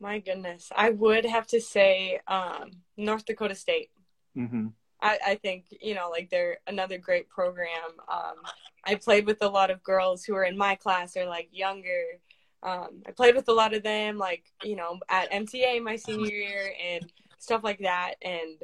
My 0.00 0.18
goodness, 0.18 0.70
I 0.74 0.90
would 0.90 1.24
have 1.24 1.46
to 1.48 1.60
say 1.60 2.20
um, 2.26 2.72
North 2.96 3.24
Dakota 3.24 3.54
State. 3.54 3.90
Mm-hmm. 4.36 4.68
I, 5.00 5.18
I, 5.26 5.34
think 5.36 5.66
you 5.80 5.94
know, 5.94 6.10
like 6.10 6.30
they're 6.30 6.58
another 6.66 6.98
great 6.98 7.28
program. 7.28 7.68
Um, 8.10 8.34
I 8.84 8.96
played 8.96 9.26
with 9.26 9.42
a 9.42 9.48
lot 9.48 9.70
of 9.70 9.82
girls 9.82 10.24
who 10.24 10.34
are 10.34 10.44
in 10.44 10.58
my 10.58 10.74
class 10.74 11.16
or 11.16 11.26
like 11.26 11.48
younger. 11.52 12.02
Um, 12.62 13.02
I 13.06 13.12
played 13.12 13.34
with 13.34 13.48
a 13.48 13.52
lot 13.52 13.74
of 13.74 13.82
them, 13.82 14.18
like 14.18 14.44
you 14.62 14.76
know, 14.76 14.98
at 15.08 15.30
MTA 15.30 15.82
my 15.82 15.96
senior 15.96 16.34
year 16.34 16.72
and 16.82 17.10
stuff 17.38 17.62
like 17.62 17.80
that. 17.80 18.14
And 18.22 18.60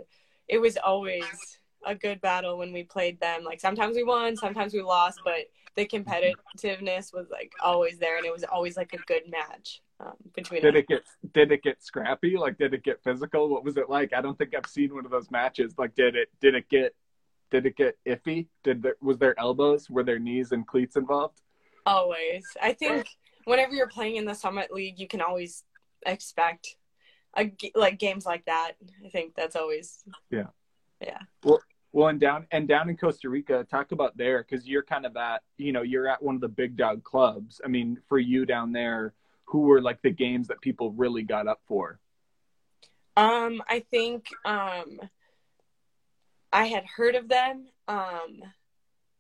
it 0.49 0.59
was 0.59 0.77
always 0.77 1.25
a 1.87 1.95
good 1.95 2.21
battle 2.21 2.59
when 2.59 2.73
we 2.73 2.83
played 2.83 3.21
them. 3.21 3.45
Like 3.45 3.61
sometimes 3.61 3.97
we 3.97 4.05
won, 4.05 4.37
sometimes 4.37 4.75
we 4.75 4.83
lost, 4.83 5.21
but 5.25 5.47
the 5.77 5.87
competitiveness 5.87 7.13
was 7.13 7.29
like 7.31 7.53
always 7.63 7.99
there, 7.99 8.17
and 8.17 8.27
it 8.27 8.33
was 8.33 8.45
always 8.45 8.77
like 8.77 8.93
a 8.93 8.99
good 9.07 9.23
match 9.31 9.83
um, 10.01 10.15
between. 10.35 10.63
Did 10.63 10.77
us. 10.77 10.81
it 10.81 10.89
get 10.89 11.03
Did 11.33 11.53
it 11.53 11.63
get 11.63 11.83
scrappy? 11.83 12.37
Like, 12.37 12.59
did 12.59 12.75
it 12.75 12.83
get 12.83 13.03
physical? 13.03 13.49
What 13.49 13.65
was 13.65 13.77
it 13.77 13.89
like? 13.89 14.13
I 14.13 14.21
don't 14.21 14.37
think 14.37 14.55
I've 14.55 14.71
seen 14.71 14.95
one 14.95 15.05
of 15.05 15.11
those 15.11 15.31
matches. 15.31 15.75
Like, 15.79 15.95
did 15.95 16.17
it 16.17 16.29
Did 16.41 16.55
it 16.55 16.69
get 16.69 16.95
Did 17.51 17.67
it 17.67 17.77
get 17.77 17.99
iffy? 18.07 18.49
Did 18.65 18.83
there 18.83 18.97
was 19.01 19.19
there 19.19 19.39
elbows? 19.39 19.89
Were 19.89 20.03
there 20.03 20.19
knees 20.19 20.53
and 20.53 20.67
cleats 20.67 20.97
involved? 20.97 21.41
Always. 21.87 22.45
I 22.61 22.73
think 22.73 23.09
whenever 23.45 23.73
you're 23.73 23.89
playing 23.89 24.17
in 24.17 24.25
the 24.25 24.35
Summit 24.35 24.73
League, 24.73 24.99
you 24.99 25.09
can 25.09 25.21
always 25.21 25.65
expect 26.05 26.77
a, 27.37 27.53
like 27.75 27.99
games 27.99 28.27
like 28.27 28.45
that. 28.47 28.73
I 29.05 29.09
think 29.09 29.35
that's 29.35 29.57
always 29.57 30.03
yeah 30.31 30.47
yeah. 31.01 31.21
Well, 31.45 31.61
well, 31.93 32.09
and 32.09 32.21
down 32.21 32.47
and 32.53 32.69
down 32.69 32.89
in 32.89 32.97
Costa 32.97 33.29
Rica, 33.29 33.67
talk 33.69 33.93
about 33.93 34.17
there 34.17 34.45
because 34.49 34.67
you're 34.67 34.83
kind 34.83 35.05
of 35.05 35.17
at 35.17 35.43
you 35.57 35.73
know 35.73 35.83
you're 35.83 36.09
at 36.09 36.23
one 36.23 36.35
of 36.35 36.41
the 36.41 36.49
big 36.49 36.77
dog 36.77 37.03
clubs. 37.03 37.61
I 37.65 37.69
mean, 37.69 37.99
for 38.09 38.19
you 38.19 38.47
down 38.47 38.73
there, 38.73 39.13
who 39.45 39.61
were 39.61 39.81
like 39.81 40.01
the 40.03 40.11
games 40.11 40.49
that 40.49 40.61
people 40.61 40.93
really 40.93 41.23
got 41.23 41.49
up 41.49 41.61
for? 41.67 41.99
Um, 43.17 43.63
I 43.69 43.81
think 43.91 44.29
um, 44.45 45.01
I 46.53 46.67
had 46.67 46.85
heard 46.85 47.17
of 47.17 47.29
them, 47.29 47.67
um, 47.89 48.41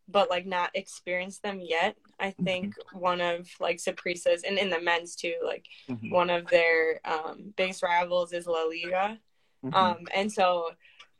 but 0.08 0.30
like 0.30 0.46
not 0.46 0.70
experienced 0.74 1.42
them 1.42 1.60
yet. 1.60 1.96
I 2.18 2.30
think 2.30 2.76
mm-hmm. 2.76 2.98
one 2.98 3.20
of 3.20 3.48
like 3.58 3.78
Saprissa's 3.78 4.44
and 4.44 4.58
in 4.58 4.70
the 4.70 4.80
men's 4.80 5.16
too, 5.16 5.34
like 5.44 5.66
mm-hmm. 5.88 6.10
one 6.10 6.30
of 6.30 6.46
their 6.46 7.00
um, 7.04 7.52
biggest 7.56 7.82
rivals 7.82 8.32
is 8.32 8.46
La 8.46 8.62
Liga. 8.62 9.18
Mm-hmm. 9.64 9.74
Um, 9.74 9.98
and 10.14 10.32
so, 10.32 10.70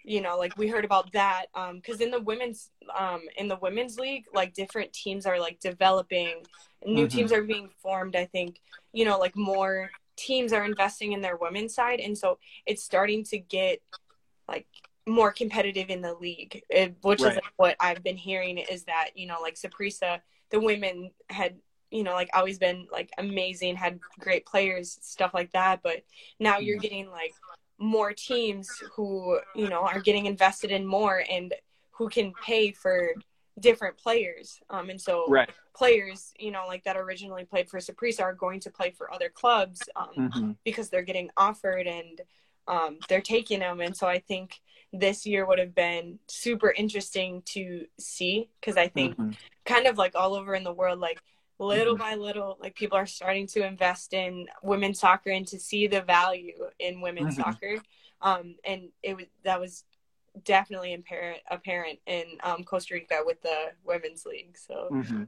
you 0.05 0.20
know, 0.20 0.36
like 0.36 0.57
we 0.57 0.68
heard 0.68 0.84
about 0.84 1.12
that 1.12 1.46
because 1.74 2.01
um, 2.01 2.03
in 2.03 2.11
the 2.11 2.20
women's 2.20 2.70
um, 2.98 3.22
in 3.36 3.48
the 3.48 3.59
women's 3.61 3.98
league, 3.98 4.24
like 4.34 4.55
different 4.55 4.92
teams 4.92 5.26
are 5.26 5.38
like 5.38 5.61
developing, 5.61 6.42
new 6.84 7.07
mm-hmm. 7.07 7.16
teams 7.16 7.32
are 7.32 7.42
being 7.42 7.68
formed. 7.82 8.16
I 8.16 8.26
think 8.26 8.61
you 8.92 9.05
know, 9.05 9.18
like 9.18 9.36
more 9.36 9.90
teams 10.16 10.53
are 10.53 10.64
investing 10.64 11.12
in 11.12 11.20
their 11.20 11.36
women's 11.36 11.74
side, 11.74 12.01
and 12.01 12.16
so 12.16 12.38
it's 12.66 12.82
starting 12.82 13.24
to 13.24 13.38
get 13.38 13.80
like 14.48 14.66
more 15.07 15.32
competitive 15.32 15.90
in 15.90 16.01
the 16.01 16.14
league, 16.14 16.62
it, 16.70 16.96
which 17.03 17.20
right. 17.20 17.32
is 17.32 17.36
like 17.36 17.53
what 17.57 17.76
I've 17.80 18.03
been 18.03 18.16
hearing 18.16 18.59
is 18.59 18.84
that, 18.84 19.11
you 19.14 19.26
know, 19.26 19.38
like 19.40 19.57
Saprissa, 19.57 20.20
the 20.51 20.61
women 20.61 21.11
had, 21.28 21.57
you 21.90 22.03
know, 22.03 22.12
like 22.12 22.30
always 22.32 22.59
been 22.59 22.86
like 22.92 23.11
amazing, 23.18 23.76
had 23.76 23.98
great 24.18 24.46
players, 24.46 24.98
stuff 25.03 25.32
like 25.34 25.53
that. 25.53 25.80
But 25.82 26.05
now 26.38 26.59
you're 26.59 26.76
mm-hmm. 26.76 26.82
getting 26.82 27.11
like 27.11 27.32
more 27.80 28.12
teams 28.12 28.68
who, 28.94 29.40
you 29.56 29.68
know, 29.68 29.80
are 29.80 30.00
getting 30.00 30.26
invested 30.26 30.70
in 30.70 30.86
more 30.86 31.24
and 31.28 31.54
who 31.90 32.08
can 32.08 32.32
pay 32.44 32.72
for 32.72 33.14
different 33.58 33.96
players. 33.96 34.60
Um, 34.70 34.90
and 34.90 35.00
so 35.00 35.26
right. 35.28 35.50
players, 35.74 36.32
you 36.38 36.50
know, 36.50 36.64
like 36.68 36.84
that 36.84 36.96
originally 36.96 37.44
played 37.44 37.68
for 37.68 37.78
Saprissa 37.78 38.22
are 38.22 38.34
going 38.34 38.60
to 38.60 38.70
play 38.70 38.90
for 38.90 39.12
other 39.12 39.28
clubs 39.28 39.80
um, 39.96 40.08
mm-hmm. 40.16 40.50
because 40.64 40.90
they're 40.90 41.02
getting 41.02 41.30
offered 41.36 41.86
and 41.86 42.20
um, 42.68 42.98
they're 43.08 43.20
taking 43.20 43.60
them. 43.60 43.80
And 43.80 43.96
so 43.96 44.06
I 44.06 44.18
think 44.18 44.60
this 44.92 45.26
year 45.26 45.46
would 45.46 45.58
have 45.58 45.74
been 45.74 46.18
super 46.26 46.70
interesting 46.70 47.42
to 47.46 47.86
see 47.98 48.50
because 48.60 48.76
I 48.76 48.88
think 48.88 49.14
mm-hmm. 49.14 49.30
kind 49.64 49.86
of 49.86 49.98
like 49.98 50.14
all 50.14 50.34
over 50.34 50.54
in 50.54 50.64
the 50.64 50.72
world, 50.72 50.98
like 50.98 51.20
little 51.64 51.94
mm-hmm. 51.94 52.02
by 52.02 52.14
little, 52.14 52.56
like 52.61 52.74
people 52.74 52.96
are 52.96 53.06
starting 53.06 53.46
to 53.48 53.66
invest 53.66 54.12
in 54.14 54.46
women's 54.62 55.00
soccer 55.00 55.30
and 55.30 55.46
to 55.48 55.58
see 55.58 55.86
the 55.86 56.02
value 56.02 56.54
in 56.78 57.00
women's 57.00 57.36
mm-hmm. 57.36 57.50
soccer. 57.50 57.76
Um, 58.22 58.56
and 58.64 58.88
it 59.02 59.16
was 59.16 59.26
that 59.44 59.61
was 59.61 59.84
definitely 60.44 60.94
apparent 60.94 61.40
apparent 61.50 61.98
in 62.06 62.24
um, 62.42 62.64
Costa 62.64 62.94
Rica 62.94 63.20
with 63.24 63.40
the 63.42 63.72
women's 63.84 64.24
league. 64.26 64.56
So. 64.56 64.88
Mm-hmm. 64.90 65.24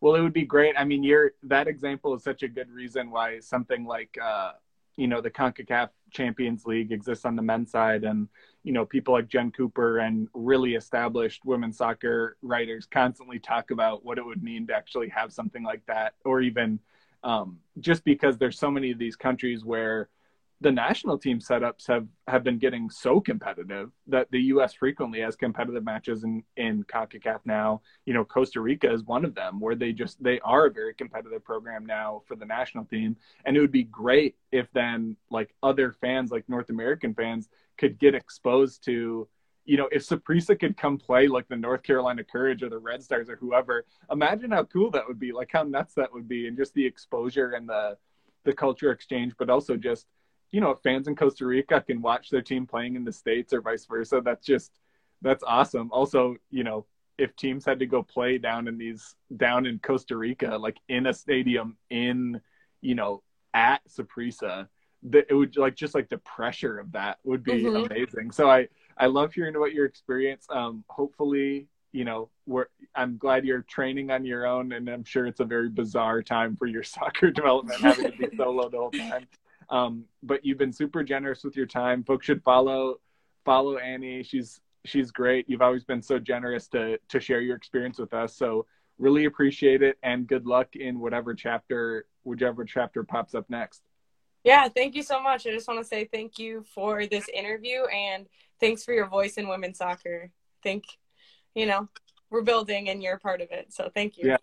Well, 0.00 0.16
it 0.16 0.20
would 0.20 0.32
be 0.32 0.44
great. 0.44 0.74
I 0.76 0.84
mean, 0.84 1.04
you're 1.04 1.32
that 1.44 1.68
example 1.68 2.12
is 2.14 2.24
such 2.24 2.42
a 2.42 2.48
good 2.48 2.68
reason 2.68 3.12
why 3.12 3.38
something 3.38 3.84
like 3.84 4.18
uh, 4.20 4.52
you 4.96 5.06
know 5.06 5.20
the 5.20 5.30
CONCACAF 5.30 5.90
Champions 6.10 6.66
League 6.66 6.90
exists 6.90 7.24
on 7.24 7.36
the 7.36 7.42
men's 7.42 7.70
side, 7.70 8.02
and 8.02 8.28
you 8.64 8.72
know 8.72 8.84
people 8.84 9.14
like 9.14 9.28
Jen 9.28 9.50
Cooper 9.50 9.98
and 9.98 10.28
really 10.34 10.74
established 10.74 11.44
women's 11.44 11.76
soccer 11.76 12.36
writers 12.42 12.86
constantly 12.90 13.38
talk 13.38 13.70
about 13.70 14.04
what 14.04 14.18
it 14.18 14.24
would 14.24 14.42
mean 14.42 14.66
to 14.68 14.74
actually 14.74 15.08
have 15.08 15.32
something 15.32 15.62
like 15.62 15.84
that, 15.86 16.14
or 16.24 16.40
even 16.40 16.78
um, 17.24 17.58
just 17.80 18.04
because 18.04 18.38
there's 18.38 18.58
so 18.58 18.70
many 18.70 18.90
of 18.90 18.98
these 18.98 19.16
countries 19.16 19.64
where 19.64 20.08
the 20.62 20.70
national 20.70 21.18
team 21.18 21.40
setups 21.40 21.88
have 21.88 22.06
have 22.28 22.44
been 22.44 22.58
getting 22.58 22.88
so 22.88 23.20
competitive 23.20 23.90
that 24.06 24.30
the 24.30 24.40
U.S. 24.54 24.72
frequently 24.72 25.20
has 25.20 25.34
competitive 25.34 25.82
matches 25.82 26.22
in 26.22 26.44
in 26.56 26.84
Concacaf 26.84 27.40
now. 27.44 27.82
You 28.06 28.14
know, 28.14 28.24
Costa 28.24 28.60
Rica 28.60 28.90
is 28.90 29.02
one 29.02 29.24
of 29.24 29.34
them 29.34 29.58
where 29.58 29.74
they 29.74 29.92
just 29.92 30.22
they 30.22 30.38
are 30.40 30.66
a 30.66 30.70
very 30.70 30.94
competitive 30.94 31.44
program 31.44 31.84
now 31.84 32.22
for 32.26 32.36
the 32.36 32.46
national 32.46 32.84
team, 32.84 33.16
and 33.44 33.56
it 33.56 33.60
would 33.60 33.72
be 33.72 33.84
great 33.84 34.36
if 34.52 34.68
then 34.72 35.16
like 35.30 35.52
other 35.62 35.92
fans, 36.00 36.30
like 36.30 36.48
North 36.48 36.70
American 36.70 37.12
fans, 37.12 37.48
could 37.76 37.98
get 37.98 38.14
exposed 38.14 38.84
to. 38.84 39.28
You 39.64 39.76
know, 39.76 39.88
if 39.92 40.04
Saprissa 40.04 40.58
could 40.58 40.76
come 40.76 40.98
play 40.98 41.28
like 41.28 41.48
the 41.48 41.56
North 41.56 41.84
Carolina 41.84 42.24
Courage 42.24 42.64
or 42.64 42.68
the 42.68 42.78
Red 42.78 43.02
Stars 43.02 43.28
or 43.28 43.36
whoever, 43.36 43.84
imagine 44.10 44.50
how 44.50 44.64
cool 44.64 44.90
that 44.90 45.06
would 45.06 45.20
be. 45.20 45.32
Like 45.32 45.50
how 45.52 45.62
nuts 45.62 45.94
that 45.94 46.12
would 46.12 46.28
be, 46.28 46.46
and 46.46 46.56
just 46.56 46.74
the 46.74 46.86
exposure 46.86 47.52
and 47.52 47.68
the 47.68 47.96
the 48.44 48.52
culture 48.52 48.90
exchange, 48.90 49.34
but 49.38 49.50
also 49.50 49.76
just 49.76 50.06
you 50.52 50.60
know, 50.60 50.78
fans 50.84 51.08
in 51.08 51.16
Costa 51.16 51.46
Rica 51.46 51.80
can 51.80 52.02
watch 52.02 52.30
their 52.30 52.42
team 52.42 52.66
playing 52.66 52.94
in 52.94 53.04
the 53.04 53.12
States 53.12 53.52
or 53.52 53.62
vice 53.62 53.86
versa. 53.86 54.20
That's 54.22 54.46
just, 54.46 54.70
that's 55.22 55.42
awesome. 55.42 55.90
Also, 55.90 56.36
you 56.50 56.62
know, 56.62 56.84
if 57.18 57.34
teams 57.36 57.64
had 57.64 57.78
to 57.78 57.86
go 57.86 58.02
play 58.02 58.36
down 58.38 58.68
in 58.68 58.76
these, 58.76 59.16
down 59.36 59.64
in 59.64 59.78
Costa 59.78 60.16
Rica, 60.16 60.56
like 60.56 60.76
in 60.88 61.06
a 61.06 61.14
stadium 61.14 61.76
in, 61.88 62.40
you 62.82 62.94
know, 62.94 63.22
at 63.54 63.80
Saprissa, 63.88 64.68
that 65.04 65.26
it 65.30 65.34
would 65.34 65.56
like, 65.56 65.74
just 65.74 65.94
like 65.94 66.10
the 66.10 66.18
pressure 66.18 66.78
of 66.78 66.92
that 66.92 67.18
would 67.24 67.42
be 67.42 67.64
mm-hmm. 67.64 67.90
amazing. 67.90 68.30
So 68.30 68.50
I, 68.50 68.68
I 68.98 69.06
love 69.06 69.32
hearing 69.32 69.56
about 69.56 69.72
your 69.72 69.86
experience. 69.86 70.46
Um, 70.50 70.84
hopefully, 70.88 71.66
you 71.92 72.04
know, 72.04 72.28
we're, 72.46 72.66
I'm 72.94 73.16
glad 73.16 73.44
you're 73.44 73.62
training 73.62 74.10
on 74.10 74.24
your 74.24 74.46
own, 74.46 74.72
and 74.72 74.88
I'm 74.88 75.04
sure 75.04 75.26
it's 75.26 75.40
a 75.40 75.44
very 75.44 75.70
bizarre 75.70 76.22
time 76.22 76.56
for 76.56 76.66
your 76.66 76.82
soccer 76.82 77.30
development 77.30 77.80
having 77.80 78.12
to 78.12 78.18
be 78.18 78.28
solo 78.36 78.68
the 78.68 78.76
whole 78.76 78.90
time. 78.90 79.26
Um, 79.72 80.04
but 80.22 80.44
you've 80.44 80.58
been 80.58 80.72
super 80.72 81.02
generous 81.02 81.42
with 81.42 81.56
your 81.56 81.66
time. 81.66 82.04
Folks 82.04 82.26
should 82.26 82.42
follow 82.44 83.00
follow 83.44 83.78
Annie. 83.78 84.22
She's 84.22 84.60
she's 84.84 85.10
great. 85.10 85.48
You've 85.48 85.62
always 85.62 85.82
been 85.82 86.02
so 86.02 86.18
generous 86.18 86.68
to 86.68 86.98
to 87.08 87.18
share 87.18 87.40
your 87.40 87.56
experience 87.56 87.98
with 87.98 88.12
us. 88.12 88.36
So 88.36 88.66
really 88.98 89.24
appreciate 89.24 89.82
it 89.82 89.96
and 90.02 90.26
good 90.26 90.46
luck 90.46 90.76
in 90.76 91.00
whatever 91.00 91.34
chapter 91.34 92.04
whichever 92.22 92.64
chapter 92.64 93.02
pops 93.02 93.34
up 93.34 93.48
next. 93.48 93.82
Yeah, 94.44 94.68
thank 94.68 94.94
you 94.94 95.02
so 95.02 95.22
much. 95.22 95.46
I 95.46 95.50
just 95.50 95.68
want 95.68 95.80
to 95.80 95.84
say 95.84 96.04
thank 96.04 96.38
you 96.38 96.64
for 96.74 97.06
this 97.06 97.28
interview 97.32 97.84
and 97.86 98.26
thanks 98.60 98.84
for 98.84 98.92
your 98.92 99.06
voice 99.06 99.34
in 99.34 99.48
women's 99.48 99.78
soccer. 99.78 100.30
think, 100.62 100.84
you 101.54 101.64
know, 101.66 101.88
we're 102.28 102.42
building 102.42 102.88
and 102.88 103.02
you're 103.02 103.18
part 103.18 103.40
of 103.40 103.50
it. 103.52 103.72
So 103.72 103.90
thank 103.94 104.18
you. 104.18 104.28
Yeah. 104.28 104.36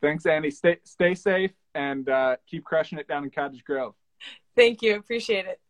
Thanks, 0.00 0.26
Annie. 0.26 0.50
Stay 0.50 0.78
stay 0.84 1.14
safe 1.14 1.52
and 1.74 2.08
uh, 2.08 2.36
keep 2.46 2.64
crushing 2.64 2.98
it 2.98 3.08
down 3.08 3.24
in 3.24 3.30
Cottage 3.30 3.64
Grove. 3.64 3.94
Thank 4.58 4.82
you. 4.82 4.96
Appreciate 4.96 5.46
it. 5.46 5.60